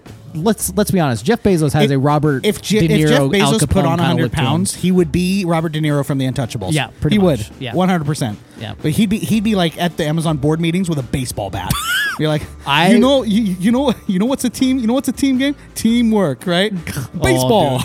let's 0.43 0.73
let's 0.75 0.91
be 0.91 0.99
honest. 0.99 1.23
Jeff 1.25 1.43
Bezos 1.43 1.73
has 1.73 1.85
If- 1.85 1.91
a 1.91 1.97
Robert 1.99 2.45
if, 2.45 2.61
Je- 2.61 2.87
De 2.87 2.87
Niro, 2.87 3.01
if 3.03 3.09
Jeff 3.09 3.21
Bezos 3.61 3.69
put 3.69 3.85
on 3.85 3.97
kinda 3.97 4.03
100 4.03 4.23
look 4.23 4.31
to 4.33 4.37
him. 4.39 4.45
pounds, 4.45 4.75
he 4.75 4.91
would 4.91 5.11
be 5.11 5.45
Robert 5.45 5.71
De 5.71 5.79
Niro 5.79 6.05
from 6.05 6.17
The 6.17 6.25
Untouchables. 6.25 6.71
Yeah, 6.73 6.87
pretty 7.01 7.15
he 7.17 7.21
much. 7.21 7.49
would. 7.49 7.61
Yeah. 7.61 7.73
100%. 7.73 8.37
Yeah. 8.59 8.73
But 8.81 8.91
he'd 8.91 9.09
be 9.09 9.19
he'd 9.19 9.43
be 9.43 9.55
like 9.55 9.77
at 9.81 9.97
the 9.97 10.05
Amazon 10.05 10.37
board 10.37 10.59
meetings 10.59 10.89
with 10.89 10.97
a 10.99 11.03
baseball 11.03 11.49
bat. 11.49 11.71
You're 12.19 12.27
like, 12.29 12.41
I- 12.67 12.91
you 12.91 12.99
know, 12.99 13.23
you, 13.23 13.41
you 13.59 13.71
know, 13.71 13.93
you 14.07 14.19
know 14.19 14.25
what's 14.25 14.43
a 14.43 14.49
team? 14.49 14.79
You 14.79 14.87
know 14.87 14.93
what's 14.93 15.07
a 15.07 15.13
team 15.13 15.37
game? 15.37 15.55
Teamwork, 15.75 16.45
right? 16.45 16.73
Baseball, 17.21 17.81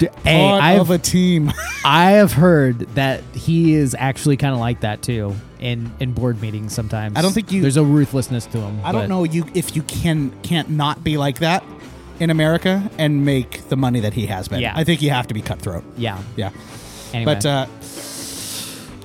D- 0.00 0.08
Hey, 0.24 0.44
I've, 0.50 0.90
a 0.90 0.98
team. 0.98 1.52
I 1.84 2.12
have 2.12 2.32
heard 2.32 2.80
that 2.94 3.22
he 3.34 3.74
is 3.74 3.94
actually 3.98 4.36
kind 4.36 4.54
of 4.54 4.58
like 4.60 4.80
that 4.80 5.02
too 5.02 5.34
in 5.60 5.92
in 6.00 6.12
board 6.12 6.40
meetings 6.40 6.72
sometimes. 6.74 7.16
I 7.16 7.22
don't 7.22 7.32
think 7.32 7.52
you- 7.52 7.60
There's 7.62 7.76
a 7.76 7.84
ruthlessness 7.84 8.46
to 8.46 8.58
him. 8.58 8.80
I 8.82 8.92
don't 8.92 9.08
know 9.08 9.24
you 9.24 9.44
if 9.54 9.76
you 9.76 9.82
can 9.82 10.30
can't 10.42 10.70
not 10.70 11.04
be 11.04 11.16
like 11.18 11.38
that 11.40 11.62
in 12.18 12.30
America 12.30 12.90
and 12.98 13.24
make 13.24 13.68
the 13.68 13.76
money 13.76 14.00
that 14.00 14.12
he 14.14 14.26
has 14.26 14.48
been. 14.48 14.60
Yeah. 14.60 14.72
I 14.74 14.84
think 14.84 15.00
you 15.02 15.10
have 15.10 15.26
to 15.28 15.34
be 15.34 15.42
cutthroat. 15.42 15.84
Yeah. 15.96 16.18
Yeah. 16.36 16.50
Anyway. 17.12 17.34
But 17.34 17.46
uh, 17.46 17.66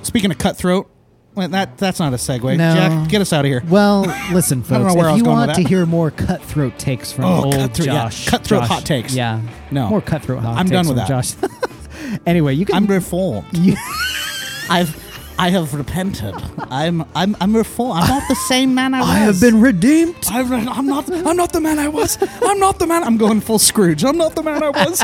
speaking 0.02 0.30
of 0.30 0.38
cutthroat, 0.38 0.90
well, 1.36 1.48
that 1.48 1.76
that's 1.78 2.00
not 2.00 2.12
a 2.12 2.16
segue. 2.16 2.56
No. 2.56 2.74
Jack, 2.74 3.08
get 3.08 3.20
us 3.20 3.32
out 3.32 3.44
of 3.44 3.48
here. 3.50 3.62
well, 3.68 4.02
listen, 4.32 4.62
don't 4.62 4.70
know 4.82 4.88
folks. 4.88 4.96
where 4.96 5.06
I 5.06 5.08
If 5.10 5.12
was 5.12 5.18
you 5.18 5.24
going 5.24 5.38
with 5.38 5.46
want 5.48 5.54
to 5.56 5.62
that. 5.62 5.68
hear 5.68 5.86
more 5.86 6.10
cutthroat 6.10 6.78
takes 6.78 7.12
from 7.12 7.24
Oh, 7.26 7.44
old 7.44 7.54
cutthroat, 7.54 7.86
yeah. 7.86 7.92
Josh, 8.04 8.28
Cutthroat 8.28 8.62
Josh- 8.62 8.68
hot 8.68 8.84
takes. 8.86 9.14
Yeah. 9.14 9.40
No. 9.70 9.88
More 9.88 10.00
cutthroat 10.00 10.40
hot 10.42 10.56
I'm 10.58 10.66
takes 10.66 10.70
done 10.72 10.88
with 10.88 11.06
from 11.06 11.08
Josh. 11.08 12.20
anyway, 12.26 12.54
you 12.54 12.64
can. 12.66 12.74
I'm 12.74 12.86
reformed. 12.86 13.46
you- 13.52 13.76
I've 14.70 15.04
I 15.38 15.50
have 15.50 15.74
repented. 15.74 16.34
I'm 16.70 17.04
I'm 17.14 17.36
I'm 17.42 17.54
reformed. 17.54 18.02
I'm 18.04 18.08
not 18.08 18.26
the 18.26 18.34
same 18.34 18.74
man 18.74 18.94
I 18.94 19.00
was. 19.00 19.08
I 19.10 19.14
have 19.18 19.38
been 19.38 19.60
redeemed. 19.60 20.16
I've, 20.30 20.50
I'm 20.50 20.86
not. 20.86 21.10
I'm 21.12 21.36
not 21.36 21.52
the 21.52 21.60
man 21.60 21.78
I 21.78 21.88
was. 21.88 22.16
I'm 22.42 22.58
not 22.58 22.78
the 22.78 22.86
man. 22.86 23.04
I'm 23.04 23.18
going 23.18 23.42
full 23.42 23.58
Scrooge. 23.58 24.02
I'm 24.02 24.16
not 24.16 24.34
the 24.34 24.42
man 24.42 24.62
I 24.62 24.70
was. 24.70 25.02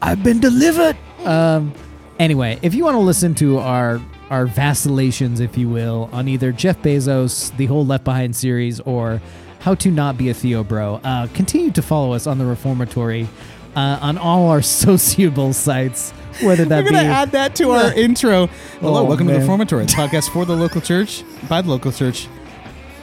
I've 0.00 0.22
been 0.22 0.38
delivered. 0.40 0.96
Um, 1.24 1.74
anyway, 2.18 2.58
if 2.62 2.74
you 2.74 2.84
want 2.84 2.94
to 2.94 3.00
listen 3.00 3.34
to 3.36 3.58
our 3.58 4.00
our 4.30 4.44
vacillations, 4.46 5.40
if 5.40 5.56
you 5.56 5.68
will, 5.68 6.10
on 6.12 6.28
either 6.28 6.52
Jeff 6.52 6.80
Bezos, 6.82 7.56
the 7.56 7.66
whole 7.66 7.86
Left 7.86 8.04
Behind 8.04 8.36
series, 8.36 8.78
or 8.80 9.22
how 9.60 9.74
to 9.76 9.90
not 9.90 10.18
be 10.18 10.28
a 10.28 10.34
Theobro, 10.34 11.00
uh, 11.02 11.26
continue 11.32 11.70
to 11.72 11.80
follow 11.82 12.12
us 12.12 12.26
on 12.26 12.36
the 12.38 12.44
Reformatory 12.44 13.26
uh, 13.74 13.98
on 14.02 14.18
all 14.18 14.48
our 14.50 14.60
sociable 14.82 15.52
sites, 15.54 16.10
whether 16.42 16.64
that 16.66 16.84
We're 16.84 16.90
be 16.90 16.96
gonna 16.96 17.08
add 17.08 17.30
that 17.32 17.54
to 17.56 17.70
our 17.70 17.92
intro. 17.94 18.48
Hello, 18.80 19.00
Oh, 19.00 19.04
welcome 19.04 19.26
to 19.28 19.32
the. 19.32 19.40
Reformatory, 19.40 19.86
the 19.86 19.92
podcast 19.92 20.30
for 20.30 20.44
the 20.44 20.54
local 20.56 20.80
church, 20.82 21.24
by 21.48 21.62
the 21.62 21.70
local 21.70 21.90
church, 21.92 22.28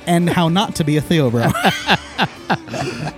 and 0.05 0.29
how 0.29 0.47
not 0.47 0.75
to 0.75 0.83
be 0.83 0.97
a 0.97 1.01
Theobro. 1.01 1.51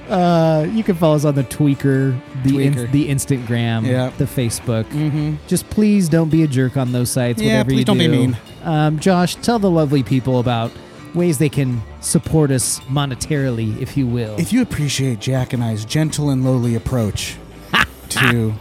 Uh, 0.08 0.66
you 0.72 0.84
can 0.86 0.96
follow 0.96 1.16
us 1.18 1.26
on 1.26 1.36
the 1.36 1.44
Tweaker, 1.44 2.18
the 2.48 2.64
in- 2.66 2.92
the 2.92 3.10
Instagram, 3.10 3.86
Yeah. 3.86 4.12
the 4.18 4.26
Facebook. 4.26 4.86
Mm-hmm. 4.86 5.36
Just 5.48 5.70
please 5.70 6.10
don't 6.10 6.30
be 6.30 6.44
a 6.44 6.48
jerk 6.48 6.78
on 6.78 6.92
those 6.92 7.10
sites. 7.12 7.42
Yeah, 7.42 7.54
whatever 7.60 7.70
please 7.70 7.80
you 7.80 7.86
don't 7.86 7.98
be 7.98 8.08
mean. 8.08 8.38
Um, 8.64 9.00
Josh, 9.00 9.36
tell 9.36 9.60
the 9.60 9.70
lovely 9.72 10.04
people 10.04 10.40
about 10.40 10.72
ways 11.14 11.38
they 11.38 11.50
can 11.50 11.82
support 12.02 12.52
us 12.52 12.80
monetarily, 12.82 13.80
if 13.82 13.98
you 13.98 14.06
will. 14.06 14.36
if 14.40 14.52
you 14.54 14.62
appreciate 14.62 15.20
Jack 15.20 15.54
and 15.54 15.64
I's 15.64 15.86
gentle 15.86 16.30
and 16.30 16.44
lowly 16.44 16.76
approach 16.76 17.36
to 18.10 18.54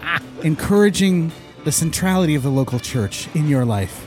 encouraging 0.42 1.32
the 1.64 1.72
centrality 1.72 2.34
of 2.34 2.42
the 2.42 2.50
local 2.50 2.78
church 2.78 3.28
in 3.34 3.48
your 3.48 3.64
life, 3.64 4.06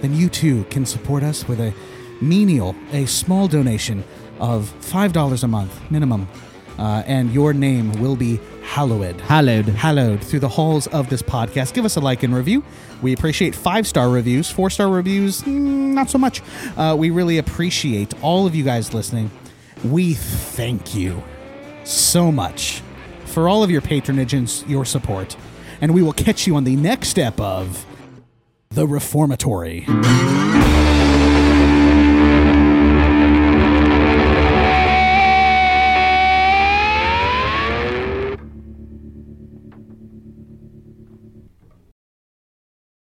then 0.00 0.14
you 0.14 0.28
too 0.28 0.64
can 0.70 0.86
support 0.86 1.22
us 1.22 1.46
with 1.46 1.60
a 1.60 1.74
menial, 2.20 2.74
a 2.92 3.04
small 3.06 3.46
donation 3.48 4.02
of 4.40 4.72
$5 4.80 5.42
a 5.44 5.48
month 5.48 5.90
minimum. 5.90 6.28
Uh, 6.78 7.02
and 7.06 7.32
your 7.34 7.52
name 7.52 7.92
will 8.00 8.14
be 8.16 8.38
hallowed. 8.68 9.20
Hallowed. 9.22 9.68
Hallowed 9.68 10.22
through 10.22 10.40
the 10.40 10.48
halls 10.48 10.86
of 10.88 11.08
this 11.08 11.22
podcast. 11.22 11.72
Give 11.72 11.84
us 11.84 11.96
a 11.96 12.00
like 12.00 12.22
and 12.22 12.34
review. 12.34 12.62
We 13.00 13.12
appreciate 13.12 13.54
five 13.54 13.86
star 13.86 14.10
reviews, 14.10 14.50
four 14.50 14.70
star 14.70 14.88
reviews, 14.88 15.42
mm, 15.42 15.94
not 15.94 16.10
so 16.10 16.18
much. 16.18 16.42
Uh, 16.76 16.94
we 16.98 17.10
really 17.10 17.38
appreciate 17.38 18.12
all 18.22 18.46
of 18.46 18.54
you 18.54 18.64
guys 18.64 18.92
listening. 18.92 19.30
We 19.84 20.14
thank 20.14 20.94
you 20.94 21.22
so 21.84 22.30
much 22.30 22.82
for 23.24 23.48
all 23.48 23.62
of 23.62 23.70
your 23.70 23.80
patronage 23.80 24.34
and 24.34 24.64
your 24.68 24.84
support. 24.84 25.36
And 25.80 25.94
we 25.94 26.02
will 26.02 26.12
catch 26.12 26.46
you 26.46 26.56
on 26.56 26.64
the 26.64 26.76
next 26.76 27.08
step 27.08 27.40
of 27.40 27.86
The 28.70 28.86
Reformatory. 28.86 29.86